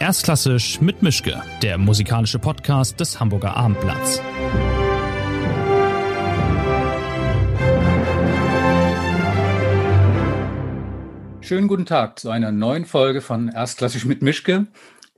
Erstklassisch 0.00 0.80
mit 0.80 1.02
Mischke, 1.02 1.42
der 1.60 1.76
musikalische 1.76 2.38
Podcast 2.38 2.98
des 3.00 3.20
Hamburger 3.20 3.54
Abendblatts. 3.54 4.22
Schönen 11.42 11.68
guten 11.68 11.84
Tag 11.84 12.18
zu 12.18 12.30
einer 12.30 12.50
neuen 12.50 12.86
Folge 12.86 13.20
von 13.20 13.48
Erstklassisch 13.50 14.06
mit 14.06 14.22
Mischke. 14.22 14.68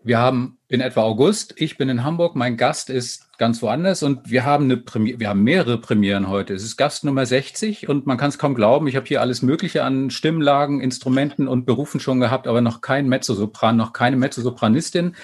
Wir 0.03 0.19
haben 0.19 0.59
in 0.73 0.81
etwa 0.81 1.03
August. 1.03 1.53
Ich 1.59 1.77
bin 1.77 1.91
in 1.91 2.03
Hamburg. 2.03 2.35
Mein 2.35 2.57
Gast 2.57 2.89
ist 2.89 3.37
ganz 3.37 3.61
woanders 3.61 4.03
und 4.03 4.31
wir 4.31 4.47
haben 4.47 4.65
eine 4.65 4.79
Premiere, 4.79 5.21
wir 5.21 5.29
haben 5.29 5.43
mehrere 5.43 5.79
Premieren 5.79 6.31
heute. 6.31 6.55
Es 6.55 6.65
ist 6.65 6.79
Gast 6.79 7.05
Nummer 7.05 7.27
60 7.27 7.91
und 7.91 8.07
man 8.07 8.17
kann 8.17 8.31
es 8.31 8.39
kaum 8.39 8.55
glauben. 8.55 8.89
Ich 8.89 8.97
habe 8.97 9.05
hier 9.05 9.21
alles 9.21 9.43
Mögliche 9.43 9.85
an 9.85 10.09
Stimmlagen, 10.09 10.81
Instrumenten 10.81 11.47
und 11.47 11.67
Berufen 11.67 12.01
schon 12.01 12.21
gehabt, 12.21 12.47
aber 12.47 12.63
noch 12.63 12.81
kein 12.81 13.07
Mezzosopran, 13.07 13.77
noch 13.77 13.93
keine 13.93 14.17
Mezzosopranistin. 14.17 15.15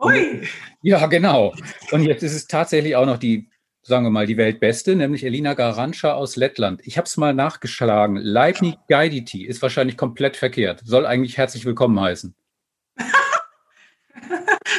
Ui. 0.00 0.46
ja, 0.82 1.06
genau. 1.06 1.54
Und 1.90 2.02
jetzt 2.02 2.22
ist 2.22 2.34
es 2.34 2.46
tatsächlich 2.46 2.94
auch 2.94 3.06
noch 3.06 3.16
die, 3.16 3.48
sagen 3.80 4.04
wir 4.04 4.10
mal, 4.10 4.26
die 4.26 4.36
Weltbeste, 4.36 4.96
nämlich 4.96 5.24
Elina 5.24 5.54
Garantscha 5.54 6.12
aus 6.12 6.36
Lettland. 6.36 6.82
Ich 6.84 6.98
habe 6.98 7.06
es 7.06 7.16
mal 7.16 7.32
nachgeschlagen. 7.32 8.16
Leibniz 8.16 8.74
Gaiditi 8.88 9.46
ist 9.46 9.62
wahrscheinlich 9.62 9.96
komplett 9.96 10.36
verkehrt. 10.36 10.82
Soll 10.84 11.06
eigentlich 11.06 11.38
herzlich 11.38 11.64
willkommen 11.64 11.98
heißen. 11.98 12.34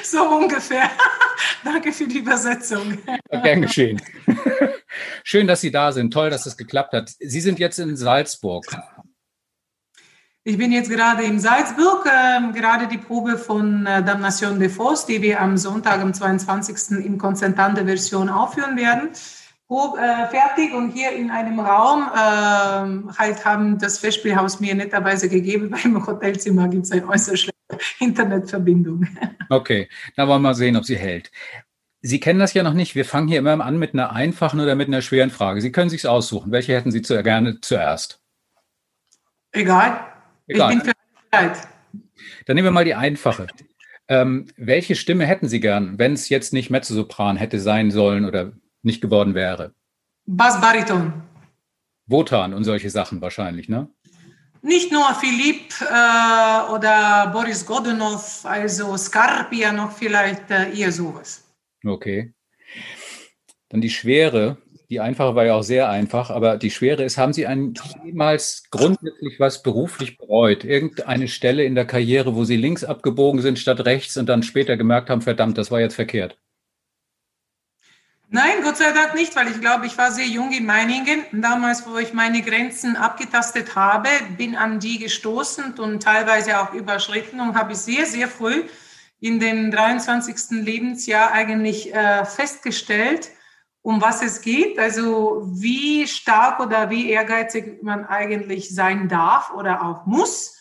So 0.06 0.24
ungefähr. 0.24 0.90
Danke 1.64 1.92
für 1.92 2.08
die 2.08 2.20
Übersetzung. 2.20 2.98
Gern 3.30 3.62
geschehen. 3.62 4.02
Schön, 5.24 5.48
dass 5.48 5.62
Sie 5.62 5.72
da 5.72 5.92
sind. 5.92 6.12
Toll, 6.12 6.30
dass 6.30 6.46
es 6.46 6.58
geklappt 6.58 6.94
hat. 6.94 7.12
Sie 7.20 7.42
sind 7.42 7.60
jetzt 7.60 7.80
in 7.80 7.96
Salzburg. 7.96 8.66
Ich 10.48 10.60
bin 10.60 10.72
jetzt 10.72 10.92
gerade 10.92 11.24
in 11.24 11.40
Salzburg, 11.40 12.06
äh, 12.06 12.52
gerade 12.54 12.88
die 12.88 13.00
Probe 13.00 13.36
von 13.36 13.88
äh, 13.88 14.04
Damnation 14.04 14.60
de 14.60 14.70
Faust, 14.70 15.10
die 15.10 15.20
wir 15.24 15.42
am 15.42 15.58
Sonntag, 15.58 16.00
am 16.02 16.14
22. 16.14 17.04
in 17.04 17.18
konzertante 17.18 17.84
Version 17.84 18.30
aufführen 18.30 18.78
werden. 18.78 19.10
Probe, 19.68 19.98
äh, 19.98 20.28
fertig 20.28 20.76
und 20.76 20.92
hier 20.92 21.12
in 21.14 21.32
einem 21.32 21.60
Raum 21.60 22.04
ähm, 22.14 23.12
halt 23.18 23.44
haben 23.44 23.80
das 23.80 23.98
Festspielhaus 23.98 24.60
mir 24.60 24.76
netterweise 24.76 25.28
gegeben, 25.28 25.72
weil 25.72 25.86
im 25.86 26.06
Hotelzimmer 26.06 26.68
gibt 26.68 26.86
es 26.86 26.92
ein 26.92 27.04
äußerst 27.10 27.55
Internetverbindung. 28.00 29.08
Okay, 29.50 29.90
dann 30.16 30.28
wollen 30.28 30.42
wir 30.42 30.50
mal 30.50 30.56
sehen, 30.56 30.76
ob 30.76 30.86
sie 30.86 30.98
hält. 30.98 31.32
Sie 32.02 32.20
kennen 32.20 32.40
das 32.40 32.54
ja 32.54 32.62
noch 32.62 32.74
nicht. 32.74 32.94
Wir 32.94 33.06
fangen 33.06 33.28
hier 33.28 33.40
immer 33.40 33.64
an 33.66 33.80
mit 33.80 33.94
einer 33.94 34.12
einfachen 34.12 34.60
oder 34.60 34.76
mit 34.76 34.88
einer 34.88 35.02
schweren 35.02 35.32
Frage. 35.32 35.62
Sie 35.62 35.72
können 35.72 35.90
sich 35.90 36.08
aussuchen. 36.08 36.52
Welche 36.52 36.76
hätten 36.76 36.92
Sie 36.92 37.02
zu, 37.02 37.22
gerne 37.24 37.60
zuerst? 37.62 38.22
Egal. 39.52 40.06
Egal. 40.48 40.74
Ich 40.74 40.78
bin 40.78 40.86
für 40.86 40.94
bereit. 41.32 41.68
Dann 42.46 42.56
nehmen 42.56 42.68
wir 42.68 42.72
mal 42.72 42.86
die 42.86 42.94
einfache. 42.94 43.48
Ähm, 44.08 44.46
welche 44.56 44.96
Stimme 44.96 45.26
hätten 45.26 45.48
Sie 45.48 45.60
gern, 45.60 45.98
wenn 45.98 46.14
es 46.14 46.30
jetzt 46.30 46.54
nicht 46.54 46.70
Mezzosopran 46.70 47.38
hätte 47.38 47.60
sein 47.60 47.90
sollen 47.90 48.26
oder 48.26 48.54
nicht 48.84 49.02
geworden 49.02 49.34
wäre? 49.34 49.74
Bassbariton. 50.28 51.24
Wotan 52.06 52.54
und 52.54 52.66
solche 52.66 52.92
Sachen 52.92 53.22
wahrscheinlich, 53.22 53.68
ne? 53.68 53.90
Nicht 54.66 54.92
nur 54.92 55.14
Philipp 55.14 55.80
äh, 55.80 56.72
oder 56.74 57.30
Boris 57.32 57.64
Godunov, 57.64 58.44
also 58.46 58.98
Scarpia 58.98 59.72
noch 59.72 59.92
vielleicht 59.92 60.50
äh, 60.50 60.74
eher 60.74 60.92
sowas. 60.92 61.44
Okay. 61.86 62.34
Dann 63.70 63.82
die 63.82 63.92
Schwere. 63.92 64.58
Die 64.90 65.00
einfache 65.00 65.36
war 65.36 65.46
ja 65.46 65.54
auch 65.54 65.62
sehr 65.62 65.88
einfach, 65.90 66.32
aber 66.32 66.58
die 66.58 66.72
Schwere 66.72 67.04
ist, 67.04 67.20
haben 67.20 67.34
Sie 67.34 67.46
jemals 68.04 68.64
grundsätzlich 68.72 69.40
was 69.40 69.62
beruflich 69.62 70.18
bereut? 70.18 70.64
Irgendeine 70.64 71.28
Stelle 71.28 71.64
in 71.64 71.76
der 71.76 71.86
Karriere, 71.86 72.36
wo 72.36 72.44
Sie 72.44 72.58
links 72.58 72.84
abgebogen 72.84 73.42
sind 73.42 73.60
statt 73.60 73.86
rechts 73.86 74.18
und 74.18 74.30
dann 74.30 74.42
später 74.42 74.78
gemerkt 74.78 75.12
haben, 75.12 75.22
verdammt, 75.22 75.60
das 75.60 75.70
war 75.70 75.80
jetzt 75.80 75.96
verkehrt? 75.96 76.40
Nein, 78.30 78.64
Gott 78.64 78.78
sei 78.78 78.92
Dank 78.92 79.14
nicht, 79.14 79.36
weil 79.36 79.50
ich 79.50 79.62
glaube, 79.62 79.86
ich 79.86 79.98
war 79.98 80.12
sehr 80.12 80.26
jung 80.26 80.52
in 80.52 80.66
Meiningen. 80.66 81.26
Damals, 81.32 81.88
wo 81.88 81.98
ich 81.98 82.14
meine 82.14 82.42
Grenzen 82.42 82.96
abgetastet 82.96 83.76
habe, 83.76 84.10
bin 84.36 84.56
an 84.56 84.80
die 84.80 84.98
gestoßen 84.98 85.76
und 85.76 86.02
teilweise 86.02 86.60
auch 86.60 86.74
überschritten 86.74 87.40
und 87.40 87.56
habe 87.56 87.76
sehr, 87.76 88.06
sehr 88.06 88.28
früh 88.28 88.64
in 89.20 89.40
dem 89.40 89.70
23. 89.70 90.64
Lebensjahr 90.64 91.32
eigentlich 91.32 91.94
äh, 91.94 92.26
festgestellt, 92.26 93.30
um 93.82 94.02
was 94.02 94.24
es 94.24 94.42
geht, 94.42 94.80
also 94.80 95.44
wie 95.54 96.08
stark 96.08 96.60
oder 96.60 96.90
wie 96.90 97.12
ehrgeizig 97.12 97.84
man 97.84 98.06
eigentlich 98.06 98.74
sein 98.74 99.08
darf 99.08 99.54
oder 99.54 99.84
auch 99.84 100.08
muss 100.08 100.55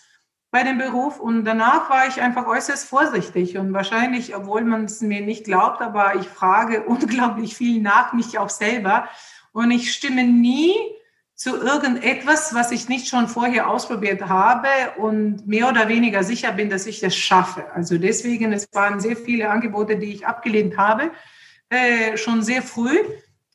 bei 0.54 0.62
dem 0.62 0.78
Beruf. 0.78 1.18
Und 1.18 1.44
danach 1.44 1.90
war 1.90 2.06
ich 2.06 2.22
einfach 2.22 2.46
äußerst 2.46 2.88
vorsichtig. 2.88 3.58
Und 3.58 3.72
wahrscheinlich, 3.72 4.36
obwohl 4.36 4.62
man 4.62 4.84
es 4.84 5.00
mir 5.00 5.20
nicht 5.20 5.46
glaubt, 5.46 5.82
aber 5.82 6.14
ich 6.14 6.28
frage 6.28 6.82
unglaublich 6.86 7.56
viel 7.56 7.82
nach 7.82 8.12
mich 8.12 8.38
auch 8.38 8.50
selber. 8.50 9.08
Und 9.52 9.72
ich 9.72 9.92
stimme 9.92 10.22
nie 10.22 10.72
zu 11.34 11.56
irgendetwas, 11.56 12.54
was 12.54 12.70
ich 12.70 12.88
nicht 12.88 13.08
schon 13.08 13.26
vorher 13.26 13.68
ausprobiert 13.68 14.28
habe 14.28 14.68
und 14.96 15.44
mehr 15.48 15.68
oder 15.68 15.88
weniger 15.88 16.22
sicher 16.22 16.52
bin, 16.52 16.70
dass 16.70 16.86
ich 16.86 17.00
das 17.00 17.16
schaffe. 17.16 17.72
Also 17.74 17.98
deswegen, 17.98 18.52
es 18.52 18.68
waren 18.72 19.00
sehr 19.00 19.16
viele 19.16 19.50
Angebote, 19.50 19.96
die 19.96 20.12
ich 20.12 20.24
abgelehnt 20.24 20.76
habe, 20.76 21.10
äh, 21.68 22.16
schon 22.16 22.42
sehr 22.42 22.62
früh 22.62 22.96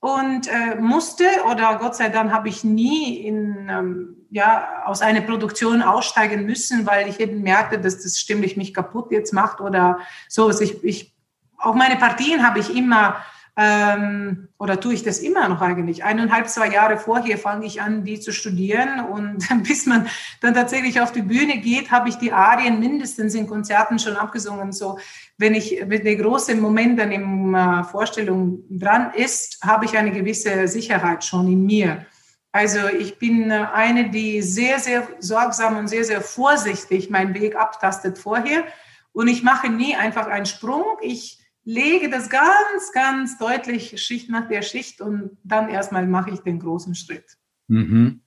und 0.02 0.50
äh, 0.50 0.76
musste 0.76 1.24
oder 1.50 1.78
Gott 1.80 1.96
sei 1.96 2.09
Dank 2.09 2.34
habe 2.34 2.50
ich 2.50 2.66
nie 2.66 3.26
in, 3.26 3.70
ähm, 3.72 4.19
ja, 4.31 4.84
aus 4.85 5.01
einer 5.01 5.22
Produktion 5.22 5.81
aussteigen 5.81 6.45
müssen, 6.45 6.85
weil 6.85 7.07
ich 7.07 7.19
eben 7.19 7.41
merkte, 7.41 7.79
dass 7.79 8.01
das 8.01 8.19
stimmlich 8.19 8.57
mich 8.57 8.73
kaputt 8.73 9.12
jetzt 9.12 9.34
macht 9.34 9.59
oder 9.62 10.00
so. 10.28 10.47
Also 10.47 10.63
ich, 10.63 10.84
ich, 10.84 11.13
auch 11.57 11.75
meine 11.75 11.95
Partien 11.95 12.45
habe 12.45 12.59
ich 12.59 12.75
immer 12.75 13.17
ähm, 13.62 14.47
oder 14.57 14.79
tue 14.79 14.94
ich 14.94 15.03
das 15.03 15.19
immer 15.19 15.50
noch 15.50 15.62
eigentlich? 15.62 16.06
Eineinhalb, 16.06 16.47
zwei 16.47 16.69
Jahre 16.69 16.97
vorher 16.97 17.38
fange 17.38 17.66
ich 17.66 17.81
an, 17.81 18.06
die 18.06 18.19
zu 18.19 18.31
studieren 18.31 19.01
und 19.01 19.45
bis 19.67 19.85
man 19.85 20.07
dann 20.40 20.53
tatsächlich 20.53 21.01
auf 21.01 21.11
die 21.11 21.23
Bühne 21.23 21.57
geht, 21.57 21.91
habe 21.91 22.07
ich 22.07 22.16
die 22.16 22.31
Arien 22.31 22.79
mindestens 22.79 23.35
in 23.35 23.47
Konzerten 23.47 24.00
schon 24.00 24.16
abgesungen. 24.16 24.72
So, 24.72 24.97
wenn 25.38 25.56
ich, 25.56 25.84
wenn 25.85 26.06
der 26.06 26.16
große 26.16 26.56
Moment 26.56 27.00
dann 27.00 27.11
in 27.11 27.53
äh, 27.53 27.84
Vorstellung 27.84 28.63
dran 28.69 29.11
ist, 29.13 29.61
habe 29.61 29.84
ich 29.84 29.97
eine 29.97 30.11
gewisse 30.11 30.67
Sicherheit 30.69 31.25
schon 31.25 31.51
in 31.51 31.66
mir. 31.66 32.06
Also 32.52 32.88
ich 32.88 33.20
bin 33.20 33.52
äh, 33.52 33.68
eine, 33.74 34.10
die 34.10 34.42
sehr, 34.42 34.80
sehr 34.80 35.08
sorgsam 35.20 35.78
und 35.78 35.88
sehr, 35.88 36.04
sehr 36.04 36.22
vorsichtig 36.22 37.10
meinen 37.10 37.34
Weg 37.34 37.56
abtastet 37.56 38.18
vorher. 38.18 38.64
Und 39.12 39.28
ich 39.28 39.44
mache 39.44 39.70
nie 39.70 39.96
einfach 39.96 40.28
einen 40.28 40.46
Sprung. 40.46 40.86
Ich 41.02 41.40
lege 41.64 42.09
das 42.09 42.30
ganz, 42.30 42.92
ganz 42.94 43.38
deutlich 43.38 44.02
Schicht 44.02 44.30
nach 44.30 44.48
der 44.48 44.62
Schicht 44.62 45.02
und 45.02 45.38
dann 45.44 45.70
erstmal 45.70 46.08
mache 46.08 46.32
ich 46.32 46.40
den 46.40 46.59
großen 46.59 46.96
Schritt. 46.96 47.38
Mhm. 47.68 48.22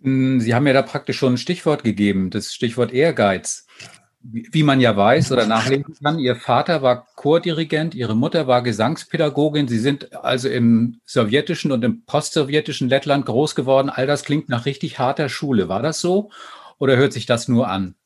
Mm, 0.00 0.38
Sie 0.38 0.54
haben 0.54 0.66
ja 0.66 0.72
da 0.72 0.82
praktisch 0.82 1.18
schon 1.18 1.34
ein 1.34 1.38
Stichwort 1.38 1.82
gegeben, 1.82 2.30
das 2.30 2.54
Stichwort 2.54 2.92
Ehrgeiz. 2.92 3.66
Wie 4.26 4.62
man 4.62 4.80
ja 4.80 4.96
weiß 4.96 5.32
oder 5.32 5.44
nachlesen 5.46 5.96
kann, 6.02 6.18
Ihr 6.18 6.34
Vater 6.34 6.80
war 6.80 7.06
Chordirigent, 7.14 7.94
Ihre 7.94 8.16
Mutter 8.16 8.46
war 8.46 8.62
Gesangspädagogin. 8.62 9.68
Sie 9.68 9.78
sind 9.78 10.14
also 10.14 10.48
im 10.48 11.00
sowjetischen 11.04 11.72
und 11.72 11.84
im 11.84 12.06
postsowjetischen 12.06 12.88
Lettland 12.88 13.26
groß 13.26 13.54
geworden. 13.54 13.90
All 13.90 14.06
das 14.06 14.24
klingt 14.24 14.48
nach 14.48 14.64
richtig 14.64 14.98
harter 14.98 15.28
Schule. 15.28 15.68
War 15.68 15.82
das 15.82 16.00
so 16.00 16.30
oder 16.78 16.96
hört 16.96 17.12
sich 17.12 17.26
das 17.26 17.48
nur 17.48 17.68
an? 17.68 17.96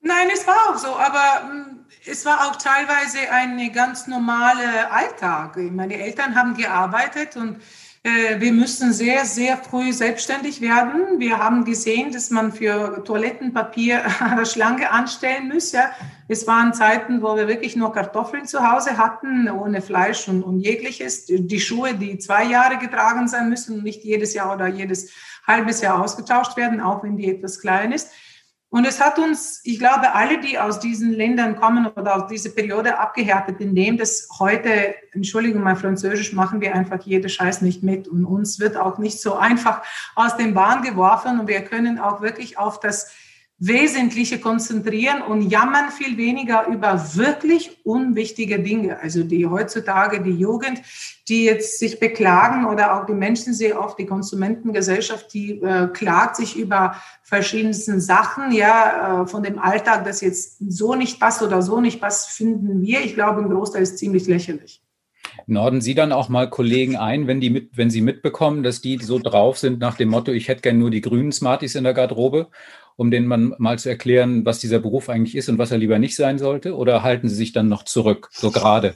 Nein, 0.00 0.28
es 0.32 0.46
war 0.46 0.70
auch 0.70 0.78
so, 0.78 0.88
aber 0.88 1.52
mm, 1.52 1.84
es 2.06 2.24
war 2.24 2.48
auch 2.48 2.56
teilweise 2.56 3.18
ein 3.30 3.72
ganz 3.74 4.06
normaler 4.06 4.90
Alltag. 4.90 5.58
Meine 5.58 6.00
Eltern 6.00 6.34
haben 6.34 6.56
gearbeitet 6.56 7.36
und 7.36 7.58
wir 8.02 8.52
müssen 8.52 8.94
sehr, 8.94 9.26
sehr 9.26 9.58
früh 9.58 9.92
selbstständig 9.92 10.62
werden. 10.62 11.18
Wir 11.18 11.36
haben 11.38 11.66
gesehen, 11.66 12.12
dass 12.12 12.30
man 12.30 12.50
für 12.50 13.04
Toilettenpapier 13.04 14.02
eine 14.20 14.46
Schlange 14.46 14.90
anstellen 14.90 15.48
muss. 15.52 15.72
Ja. 15.72 15.90
Es 16.26 16.46
waren 16.46 16.72
Zeiten, 16.72 17.20
wo 17.20 17.36
wir 17.36 17.46
wirklich 17.46 17.76
nur 17.76 17.92
Kartoffeln 17.92 18.46
zu 18.46 18.66
Hause 18.66 18.96
hatten, 18.96 19.50
ohne 19.50 19.82
Fleisch 19.82 20.28
und, 20.28 20.42
und 20.42 20.60
jegliches. 20.60 21.26
Die 21.26 21.60
Schuhe, 21.60 21.92
die 21.94 22.16
zwei 22.18 22.44
Jahre 22.44 22.78
getragen 22.78 23.28
sein 23.28 23.50
müssen 23.50 23.82
nicht 23.82 24.02
jedes 24.02 24.32
Jahr 24.32 24.54
oder 24.54 24.66
jedes 24.66 25.10
halbes 25.46 25.82
Jahr 25.82 26.00
ausgetauscht 26.02 26.56
werden, 26.56 26.80
auch 26.80 27.02
wenn 27.02 27.18
die 27.18 27.30
etwas 27.30 27.60
klein 27.60 27.92
ist. 27.92 28.10
Und 28.72 28.86
es 28.86 29.00
hat 29.00 29.18
uns, 29.18 29.60
ich 29.64 29.80
glaube, 29.80 30.14
alle, 30.14 30.38
die 30.38 30.56
aus 30.56 30.78
diesen 30.78 31.12
Ländern 31.12 31.56
kommen 31.56 31.88
oder 31.88 32.14
aus 32.14 32.28
dieser 32.28 32.50
Periode 32.50 33.00
abgehärtet, 33.00 33.60
indem 33.60 33.96
das 33.96 34.28
heute, 34.38 34.94
Entschuldigung, 35.10 35.62
mein 35.62 35.74
Französisch, 35.74 36.32
machen 36.32 36.60
wir 36.60 36.72
einfach 36.72 37.02
jede 37.02 37.28
Scheiß 37.28 37.62
nicht 37.62 37.82
mit. 37.82 38.06
Und 38.06 38.24
uns 38.24 38.60
wird 38.60 38.76
auch 38.76 38.98
nicht 38.98 39.20
so 39.20 39.34
einfach 39.34 39.82
aus 40.14 40.36
dem 40.36 40.54
Bahn 40.54 40.82
geworfen. 40.82 41.40
Und 41.40 41.48
wir 41.48 41.62
können 41.62 41.98
auch 41.98 42.20
wirklich 42.20 42.58
auf 42.58 42.78
das 42.78 43.10
Wesentliche 43.62 44.40
konzentrieren 44.40 45.20
und 45.20 45.50
jammern 45.50 45.90
viel 45.90 46.16
weniger 46.16 46.66
über 46.66 47.14
wirklich 47.14 47.84
unwichtige 47.84 48.58
Dinge. 48.60 48.98
Also 49.00 49.22
die 49.22 49.46
heutzutage, 49.46 50.22
die 50.22 50.30
Jugend, 50.30 50.80
die 51.28 51.44
jetzt 51.44 51.78
sich 51.78 52.00
beklagen 52.00 52.64
oder 52.64 52.96
auch 52.96 53.04
die 53.04 53.12
Menschen 53.12 53.52
sehr 53.52 53.78
oft, 53.78 53.98
die 53.98 54.06
Konsumentengesellschaft, 54.06 55.34
die 55.34 55.60
äh, 55.60 55.88
klagt 55.88 56.36
sich 56.36 56.56
über 56.56 56.96
verschiedensten 57.22 58.00
Sachen, 58.00 58.50
ja, 58.50 59.24
äh, 59.24 59.26
von 59.26 59.42
dem 59.42 59.58
Alltag, 59.58 60.06
das 60.06 60.22
jetzt 60.22 60.56
so 60.66 60.94
nicht 60.94 61.20
passt 61.20 61.42
oder 61.42 61.60
so 61.60 61.82
nicht 61.82 62.00
passt, 62.00 62.30
finden 62.30 62.80
wir. 62.80 63.04
Ich 63.04 63.12
glaube, 63.12 63.42
im 63.42 63.50
Großteil 63.50 63.82
ist 63.82 63.98
ziemlich 63.98 64.26
lächerlich. 64.26 64.80
Norden 65.46 65.80
Sie 65.80 65.94
dann 65.94 66.12
auch 66.12 66.28
mal 66.28 66.48
Kollegen 66.48 66.96
ein, 66.96 67.26
wenn 67.26 67.40
die 67.40 67.50
mit, 67.50 67.76
wenn 67.76 67.90
Sie 67.90 68.00
mitbekommen, 68.00 68.62
dass 68.62 68.80
die 68.80 68.98
so 68.98 69.18
drauf 69.18 69.58
sind 69.58 69.80
nach 69.80 69.96
dem 69.96 70.08
Motto, 70.08 70.32
ich 70.32 70.48
hätte 70.48 70.62
gern 70.62 70.78
nur 70.78 70.90
die 70.90 71.00
grünen 71.00 71.32
Smarties 71.32 71.74
in 71.74 71.84
der 71.84 71.94
Garderobe 71.94 72.48
um 73.00 73.10
denen 73.10 73.26
man 73.26 73.54
mal 73.56 73.78
zu 73.78 73.88
erklären, 73.88 74.44
was 74.44 74.58
dieser 74.58 74.78
Beruf 74.78 75.08
eigentlich 75.08 75.34
ist 75.34 75.48
und 75.48 75.56
was 75.56 75.70
er 75.70 75.78
lieber 75.78 75.98
nicht 75.98 76.14
sein 76.14 76.38
sollte? 76.38 76.76
Oder 76.76 77.02
halten 77.02 77.30
Sie 77.30 77.34
sich 77.34 77.52
dann 77.52 77.66
noch 77.66 77.84
zurück, 77.84 78.28
so 78.30 78.50
gerade? 78.50 78.94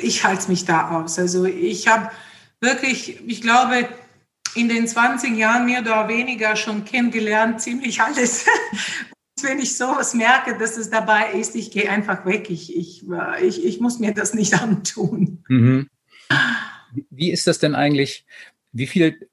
Ich 0.00 0.22
halte 0.22 0.48
mich 0.48 0.64
da 0.64 0.90
aus. 0.92 1.18
Also 1.18 1.44
ich 1.44 1.88
habe 1.88 2.08
wirklich, 2.60 3.20
ich 3.26 3.42
glaube, 3.42 3.88
in 4.54 4.68
den 4.68 4.86
20 4.86 5.36
Jahren 5.36 5.66
mehr 5.66 5.80
oder 5.80 6.06
weniger 6.06 6.54
schon 6.54 6.84
kennengelernt, 6.84 7.60
ziemlich 7.60 8.00
alles. 8.00 8.46
wenn 9.42 9.58
ich 9.58 9.76
sowas 9.76 10.14
merke, 10.14 10.56
dass 10.56 10.76
es 10.76 10.88
dabei 10.88 11.32
ist, 11.32 11.56
ich 11.56 11.72
gehe 11.72 11.90
einfach 11.90 12.24
weg. 12.26 12.48
Ich, 12.48 12.76
ich, 12.76 13.06
ich, 13.42 13.64
ich 13.64 13.80
muss 13.80 13.98
mir 13.98 14.14
das 14.14 14.34
nicht 14.34 14.54
antun. 14.62 15.42
Mhm. 15.48 15.88
Wie 17.10 17.32
ist 17.32 17.48
das 17.48 17.58
denn 17.58 17.74
eigentlich? 17.74 18.24
Wie 18.70 18.86
viel 18.86 19.28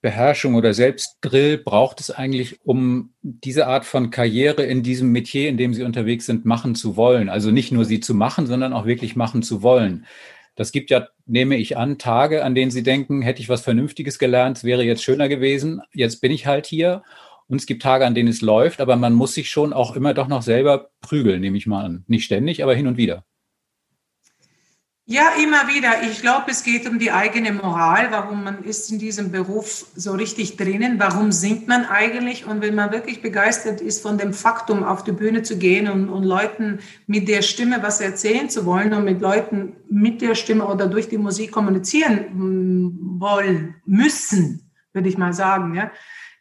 Selbstbeherrschung 0.00 0.54
oder 0.54 0.74
Selbstdrill 0.74 1.58
braucht 1.58 1.98
es 1.98 2.12
eigentlich, 2.12 2.60
um 2.64 3.14
diese 3.22 3.66
Art 3.66 3.84
von 3.84 4.10
Karriere 4.10 4.62
in 4.62 4.84
diesem 4.84 5.10
Metier, 5.10 5.48
in 5.48 5.56
dem 5.56 5.74
Sie 5.74 5.82
unterwegs 5.82 6.26
sind, 6.26 6.44
machen 6.44 6.76
zu 6.76 6.96
wollen? 6.96 7.28
Also 7.28 7.50
nicht 7.50 7.72
nur 7.72 7.84
sie 7.84 7.98
zu 7.98 8.14
machen, 8.14 8.46
sondern 8.46 8.72
auch 8.72 8.86
wirklich 8.86 9.16
machen 9.16 9.42
zu 9.42 9.62
wollen. 9.62 10.06
Das 10.54 10.70
gibt 10.70 10.90
ja, 10.90 11.08
nehme 11.26 11.56
ich 11.56 11.76
an, 11.76 11.98
Tage, 11.98 12.44
an 12.44 12.54
denen 12.54 12.70
Sie 12.70 12.84
denken, 12.84 13.22
hätte 13.22 13.42
ich 13.42 13.48
was 13.48 13.62
Vernünftiges 13.62 14.20
gelernt, 14.20 14.62
wäre 14.62 14.84
jetzt 14.84 15.02
schöner 15.02 15.28
gewesen. 15.28 15.82
Jetzt 15.92 16.20
bin 16.20 16.30
ich 16.30 16.46
halt 16.46 16.66
hier. 16.66 17.02
Und 17.48 17.60
es 17.60 17.66
gibt 17.66 17.82
Tage, 17.82 18.06
an 18.06 18.14
denen 18.14 18.28
es 18.28 18.40
läuft, 18.40 18.80
aber 18.80 18.96
man 18.96 19.14
muss 19.14 19.34
sich 19.34 19.48
schon 19.48 19.72
auch 19.72 19.96
immer 19.96 20.14
doch 20.14 20.28
noch 20.28 20.42
selber 20.42 20.90
prügeln, 21.00 21.40
nehme 21.40 21.56
ich 21.56 21.66
mal 21.66 21.84
an. 21.84 22.04
Nicht 22.06 22.24
ständig, 22.24 22.62
aber 22.62 22.74
hin 22.74 22.86
und 22.86 22.98
wieder. 22.98 23.24
Ja, 25.10 25.30
immer 25.42 25.68
wieder. 25.68 26.02
Ich 26.02 26.20
glaube, 26.20 26.50
es 26.50 26.62
geht 26.62 26.86
um 26.86 26.98
die 26.98 27.10
eigene 27.10 27.50
Moral, 27.50 28.08
warum 28.10 28.44
man 28.44 28.62
ist 28.62 28.92
in 28.92 28.98
diesem 28.98 29.32
Beruf 29.32 29.86
so 29.96 30.12
richtig 30.12 30.58
drinnen, 30.58 31.00
warum 31.00 31.32
singt 31.32 31.66
man 31.66 31.86
eigentlich 31.86 32.44
und 32.46 32.60
wenn 32.60 32.74
man 32.74 32.92
wirklich 32.92 33.22
begeistert 33.22 33.80
ist 33.80 34.02
von 34.02 34.18
dem 34.18 34.34
Faktum, 34.34 34.84
auf 34.84 35.04
die 35.04 35.12
Bühne 35.12 35.42
zu 35.42 35.56
gehen 35.56 35.88
und, 35.88 36.10
und 36.10 36.24
Leuten 36.24 36.80
mit 37.06 37.26
der 37.26 37.40
Stimme 37.40 37.82
was 37.82 38.02
erzählen 38.02 38.50
zu 38.50 38.66
wollen 38.66 38.92
und 38.92 39.06
mit 39.06 39.22
Leuten 39.22 39.76
mit 39.88 40.20
der 40.20 40.34
Stimme 40.34 40.66
oder 40.66 40.86
durch 40.86 41.08
die 41.08 41.16
Musik 41.16 41.52
kommunizieren 41.52 42.26
mm, 42.34 43.18
wollen, 43.18 43.76
müssen, 43.86 44.70
würde 44.92 45.08
ich 45.08 45.16
mal 45.16 45.32
sagen, 45.32 45.74
ja, 45.74 45.90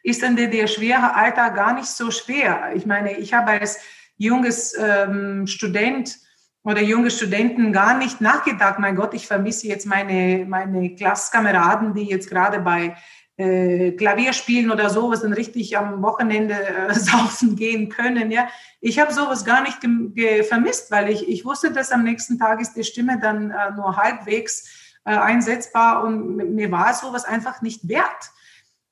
ist 0.04 0.24
dann 0.24 0.36
der, 0.36 0.48
der 0.48 0.68
schwere 0.68 1.16
Alltag 1.16 1.56
gar 1.56 1.74
nicht 1.74 1.88
so 1.88 2.12
schwer. 2.12 2.74
Ich 2.75 2.86
meine, 2.86 3.18
ich 3.18 3.34
habe 3.34 3.52
als 3.52 3.80
junges 4.18 4.75
ähm, 4.78 5.48
Student 5.48 6.18
oder 6.68 6.81
junge 6.81 7.10
Studenten 7.12 7.72
gar 7.72 7.98
nicht 7.98 8.19
nachgedacht, 8.19 8.78
mein 8.78 8.98
Gott, 8.98 9.14
ich 9.14 9.25
vermisse 9.25 9.68
jetzt 9.68 9.86
meine, 9.86 10.46
meine 10.46 10.94
Klasskameraden, 10.96 11.94
die 11.94 12.04
jetzt 12.04 12.30
gerade 12.30 12.60
bei 12.60 12.98
äh, 13.38 13.94
Klavier 13.94 14.34
spielen 14.34 14.69
oder 14.69 14.90
sowas 14.90 15.22
dann 15.22 15.31
richtig 15.31 15.78
am 15.78 16.02
Wochenende 16.02 16.56
äh, 16.56 16.94
saufen 17.00 17.56
gehen 17.56 17.88
können. 17.88 18.31
Ja, 18.31 18.50
ich 18.81 19.00
habe 19.00 19.14
sowas 19.14 19.46
gar 19.46 19.62
nicht 19.64 19.78
vermisst, 20.46 20.92
weil 20.92 21.10
ich, 21.10 21.30
ich 21.30 21.46
wusste, 21.46 21.72
dass 21.72 21.94
am 21.94 22.04
nächsten 22.04 22.38
Tag 22.38 22.60
ist 22.60 22.74
die 22.74 22.84
Stimme 22.84 23.18
dann 23.18 23.52
äh, 23.52 23.72
nur 23.74 23.96
halbwegs 23.96 24.98
äh, 25.06 25.12
einsetzbar 25.12 26.04
und 26.04 26.36
mir 26.54 26.69
war 26.69 26.94
sowas 26.94 27.24
einfach 27.24 27.62
nicht 27.62 27.88
wert. 27.88 28.31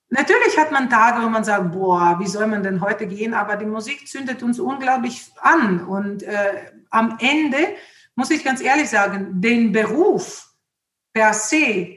Natürlich 0.09 0.57
hat 0.57 0.71
man 0.71 0.89
Tage, 0.89 1.21
wo 1.25 1.27
man 1.27 1.43
sagt, 1.43 1.73
boah, 1.73 2.17
wie 2.19 2.27
soll 2.27 2.47
man 2.47 2.63
denn 2.63 2.79
heute 2.79 3.05
gehen? 3.05 3.33
Aber 3.33 3.57
die 3.57 3.65
Musik 3.65 4.07
zündet 4.07 4.43
uns 4.43 4.61
unglaublich 4.61 5.29
an 5.41 5.83
und 5.85 6.23
äh, 6.23 6.71
am 6.95 7.17
Ende 7.19 7.75
muss 8.15 8.31
ich 8.31 8.43
ganz 8.43 8.61
ehrlich 8.61 8.89
sagen, 8.89 9.41
den 9.41 9.71
Beruf 9.71 10.49
per 11.13 11.33
se 11.33 11.94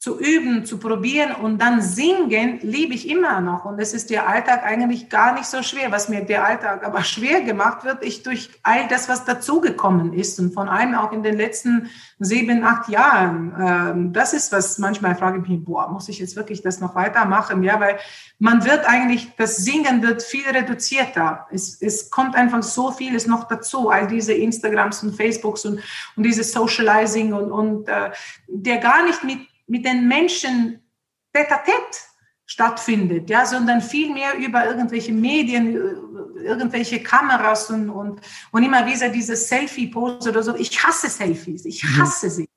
zu 0.00 0.18
üben, 0.18 0.64
zu 0.64 0.78
probieren 0.78 1.32
und 1.32 1.60
dann 1.60 1.82
singen, 1.82 2.58
liebe 2.62 2.94
ich 2.94 3.06
immer 3.06 3.42
noch. 3.42 3.66
Und 3.66 3.78
es 3.78 3.92
ist 3.92 4.08
der 4.08 4.26
Alltag 4.26 4.64
eigentlich 4.64 5.10
gar 5.10 5.34
nicht 5.34 5.44
so 5.44 5.62
schwer. 5.62 5.92
Was 5.92 6.08
mir 6.08 6.24
der 6.24 6.42
Alltag 6.42 6.86
aber 6.86 7.04
schwer 7.04 7.42
gemacht 7.42 7.84
wird, 7.84 8.02
ich 8.02 8.22
durch 8.22 8.48
all 8.62 8.88
das, 8.88 9.10
was 9.10 9.26
dazugekommen 9.26 10.14
ist 10.14 10.40
und 10.40 10.54
von 10.54 10.70
allem 10.70 10.94
auch 10.94 11.12
in 11.12 11.22
den 11.22 11.36
letzten 11.36 11.90
sieben, 12.18 12.64
acht 12.64 12.88
Jahren. 12.88 13.54
Ähm, 13.60 14.12
das 14.14 14.32
ist 14.32 14.52
was, 14.52 14.78
manchmal 14.78 15.16
frage 15.16 15.42
ich 15.42 15.46
mich, 15.46 15.62
boah, 15.62 15.90
muss 15.90 16.08
ich 16.08 16.18
jetzt 16.18 16.34
wirklich 16.34 16.62
das 16.62 16.80
noch 16.80 16.94
weitermachen? 16.94 17.62
Ja, 17.62 17.78
weil 17.78 17.98
man 18.38 18.64
wird 18.64 18.88
eigentlich, 18.88 19.30
das 19.36 19.58
Singen 19.58 20.02
wird 20.02 20.22
viel 20.22 20.48
reduzierter. 20.48 21.46
Es, 21.50 21.76
es 21.82 22.08
kommt 22.08 22.36
einfach 22.36 22.62
so 22.62 22.90
vieles 22.90 23.26
noch 23.26 23.48
dazu, 23.48 23.90
all 23.90 24.06
diese 24.06 24.32
Instagrams 24.32 25.02
und 25.02 25.14
Facebooks 25.14 25.66
und, 25.66 25.80
und 26.16 26.22
dieses 26.22 26.52
Socializing 26.52 27.34
und, 27.34 27.52
und 27.52 27.86
äh, 27.90 28.12
der 28.48 28.78
gar 28.78 29.04
nicht 29.04 29.24
mit 29.24 29.40
mit 29.70 29.84
den 29.86 30.08
Menschen 30.08 30.80
tête 31.32 31.52
à 31.52 31.58
tête 31.58 32.10
stattfindet, 32.44 33.30
ja, 33.30 33.46
sondern 33.46 33.80
vielmehr 33.80 34.36
über 34.36 34.66
irgendwelche 34.66 35.12
Medien, 35.12 35.76
irgendwelche 36.42 37.00
Kameras 37.00 37.70
und, 37.70 37.88
und, 37.88 38.20
und 38.50 38.62
immer 38.64 38.84
wieder 38.86 39.08
diese 39.08 39.36
Selfie-Pose 39.36 40.30
oder 40.30 40.42
so. 40.42 40.56
Ich 40.56 40.84
hasse 40.84 41.08
Selfies, 41.08 41.64
ich 41.64 41.84
mhm. 41.84 42.02
hasse 42.02 42.28
sie. 42.28 42.48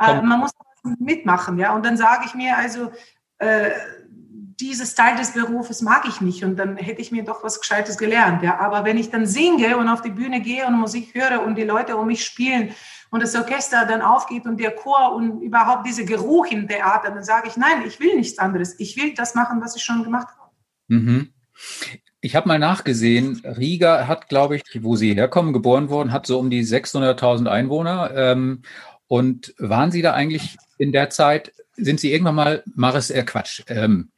Äh, 0.00 0.22
man 0.22 0.40
muss 0.40 0.52
mitmachen, 0.98 1.58
ja. 1.58 1.74
Und 1.74 1.84
dann 1.84 1.98
sage 1.98 2.24
ich 2.24 2.34
mir 2.34 2.56
also, 2.56 2.90
äh, 3.38 3.70
dieses 4.58 4.94
Teil 4.94 5.16
des 5.16 5.32
Berufes 5.32 5.82
mag 5.82 6.04
ich 6.08 6.22
nicht 6.22 6.44
und 6.44 6.56
dann 6.56 6.78
hätte 6.78 7.02
ich 7.02 7.12
mir 7.12 7.24
doch 7.24 7.44
was 7.44 7.60
Gescheites 7.60 7.98
gelernt, 7.98 8.42
ja. 8.42 8.58
Aber 8.58 8.86
wenn 8.86 8.96
ich 8.96 9.10
dann 9.10 9.26
singe 9.26 9.76
und 9.76 9.88
auf 9.88 10.00
die 10.00 10.10
Bühne 10.10 10.40
gehe 10.40 10.66
und 10.66 10.78
Musik 10.78 11.14
höre 11.14 11.42
und 11.42 11.56
die 11.56 11.64
Leute 11.64 11.96
um 11.96 12.06
mich 12.06 12.24
spielen 12.24 12.74
und 13.12 13.22
das 13.22 13.36
Orchester 13.36 13.84
dann 13.86 14.00
aufgeht 14.00 14.46
und 14.46 14.58
der 14.58 14.70
Chor 14.70 15.14
und 15.14 15.42
überhaupt 15.42 15.86
dieser 15.86 16.04
Geruch 16.04 16.46
im 16.50 16.66
Theater, 16.66 17.10
dann 17.10 17.22
sage 17.22 17.46
ich, 17.46 17.58
nein, 17.58 17.82
ich 17.86 18.00
will 18.00 18.16
nichts 18.16 18.38
anderes. 18.38 18.74
Ich 18.80 18.96
will 18.96 19.12
das 19.14 19.34
machen, 19.34 19.60
was 19.60 19.76
ich 19.76 19.84
schon 19.84 20.02
gemacht 20.02 20.28
habe. 20.28 20.50
Mhm. 20.88 21.28
Ich 22.22 22.34
habe 22.34 22.48
mal 22.48 22.58
nachgesehen, 22.58 23.42
Riga 23.44 24.06
hat, 24.06 24.30
glaube 24.30 24.56
ich, 24.56 24.62
wo 24.80 24.96
Sie 24.96 25.14
herkommen, 25.14 25.52
geboren 25.52 25.90
worden, 25.90 26.10
hat 26.10 26.26
so 26.26 26.38
um 26.38 26.48
die 26.48 26.64
600.000 26.64 27.48
Einwohner. 27.48 28.12
Ähm, 28.14 28.62
und 29.08 29.54
waren 29.58 29.90
Sie 29.90 30.00
da 30.00 30.14
eigentlich 30.14 30.56
in 30.78 30.90
der 30.92 31.10
Zeit, 31.10 31.52
sind 31.76 32.00
Sie 32.00 32.12
irgendwann 32.12 32.34
mal, 32.34 32.62
Maris, 32.74 33.10
äh, 33.10 33.24
Quatsch, 33.24 33.62
ähm, 33.66 34.11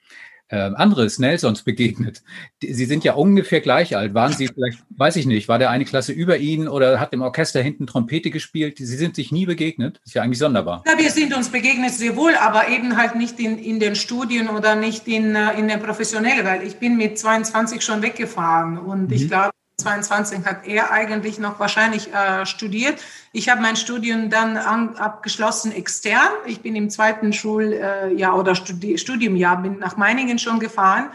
äh, 0.54 0.70
anderes 0.76 1.18
Nelsons 1.18 1.62
begegnet. 1.62 2.22
Sie 2.62 2.84
sind 2.84 3.02
ja 3.02 3.14
ungefähr 3.14 3.60
gleich 3.60 3.96
alt. 3.96 4.14
Waren 4.14 4.32
Sie 4.32 4.46
vielleicht, 4.46 4.78
weiß 4.90 5.16
ich 5.16 5.26
nicht, 5.26 5.49
war 5.49 5.58
der 5.58 5.70
eine 5.70 5.84
Klasse 5.84 6.12
über 6.12 6.38
Ihnen 6.38 6.68
oder 6.68 7.00
hat 7.00 7.12
im 7.12 7.23
Orchester 7.23 7.61
hinten 7.61 7.87
Trompete 7.87 8.30
gespielt? 8.30 8.78
Sie 8.78 8.84
sind 8.84 9.16
sich 9.16 9.32
nie 9.32 9.46
begegnet. 9.46 10.00
ist 10.04 10.14
ja 10.14 10.23
eigentlich 10.23 10.38
sonderbar. 10.38 10.84
Ja, 10.87 10.96
wir 10.96 11.11
sind 11.11 11.34
uns 11.37 11.49
begegnet 11.49 11.92
sehr 11.92 12.16
wohl, 12.16 12.34
aber 12.37 12.68
eben 12.68 12.96
halt 12.96 13.16
nicht 13.16 13.40
in, 13.40 13.58
in 13.58 13.80
den 13.80 13.96
Studien 13.96 14.49
oder 14.49 14.76
nicht 14.76 15.08
in, 15.08 15.34
äh, 15.34 15.58
in 15.58 15.68
der 15.68 15.78
Professionelle, 15.78 16.44
weil 16.44 16.62
ich 16.62 16.76
bin 16.76 16.96
mit 16.96 17.18
22 17.18 17.82
schon 17.82 18.02
weggefahren 18.02 18.78
und 18.78 19.08
mhm. 19.08 19.12
ich 19.12 19.28
glaube, 19.28 19.50
22 19.78 20.45
hat 20.47 20.66
er 20.66 20.93
eigentlich 20.93 21.38
noch 21.38 21.59
wahrscheinlich 21.59 22.12
äh, 22.12 22.47
studiert. 22.47 23.00
Ich 23.33 23.49
habe 23.49 23.61
mein 23.61 23.76
Studium 23.76 24.31
dann 24.31 24.57
an, 24.57 24.97
abgeschlossen 24.97 25.73
extern. 25.73 26.31
Ich 26.47 26.61
bin 26.61 26.76
im 26.76 26.90
zweiten 26.90 27.33
Schuljahr 27.33 28.35
äh, 28.35 28.38
oder 28.38 28.54
Studi 28.54 28.99
Studiumjahr 28.99 29.62
bin 29.62 29.78
nach 29.78 29.97
Meiningen 29.97 30.38
schon 30.38 30.61
gefahren. 30.61 31.11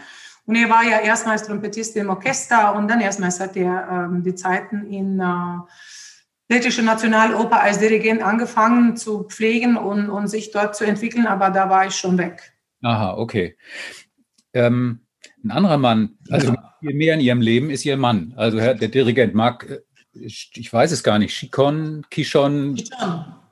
Und 0.46 0.56
er 0.56 0.68
war 0.68 0.84
ja 0.84 0.98
erstmals 0.98 1.44
Trompetist 1.44 1.96
im 1.96 2.10
Orchester 2.10 2.74
und 2.74 2.88
dann 2.88 3.00
erstmals 3.00 3.40
hat 3.40 3.56
er 3.56 4.08
ähm, 4.10 4.22
die 4.22 4.34
Zeiten 4.34 4.84
in 4.92 5.20
äh, 5.20 5.58
Lettische 6.50 6.82
Nationaloper 6.82 7.60
als 7.60 7.78
Dirigent 7.78 8.22
angefangen 8.22 8.96
zu 8.96 9.22
pflegen 9.22 9.76
und, 9.76 10.10
und 10.10 10.26
sich 10.26 10.50
dort 10.50 10.74
zu 10.74 10.82
entwickeln, 10.84 11.28
aber 11.28 11.50
da 11.50 11.70
war 11.70 11.86
ich 11.86 11.94
schon 11.94 12.18
weg. 12.18 12.52
Aha, 12.82 13.16
okay. 13.16 13.56
Ähm, 14.52 15.06
ein 15.44 15.50
anderer 15.50 15.78
Mann, 15.78 16.18
also 16.28 16.54
viel 16.80 16.94
mehr 16.94 17.14
in 17.14 17.20
ihrem 17.20 17.40
Leben 17.40 17.70
ist 17.70 17.84
ihr 17.84 17.96
Mann. 17.96 18.32
Also 18.36 18.58
der 18.58 18.74
Dirigent 18.74 19.34
Marc, 19.34 19.68
äh, 19.68 19.80
ich 20.14 20.72
weiß 20.72 20.92
es 20.92 21.02
gar 21.02 21.18
nicht, 21.18 21.34
Chikon, 21.34 22.06
Kishon. 22.10 22.80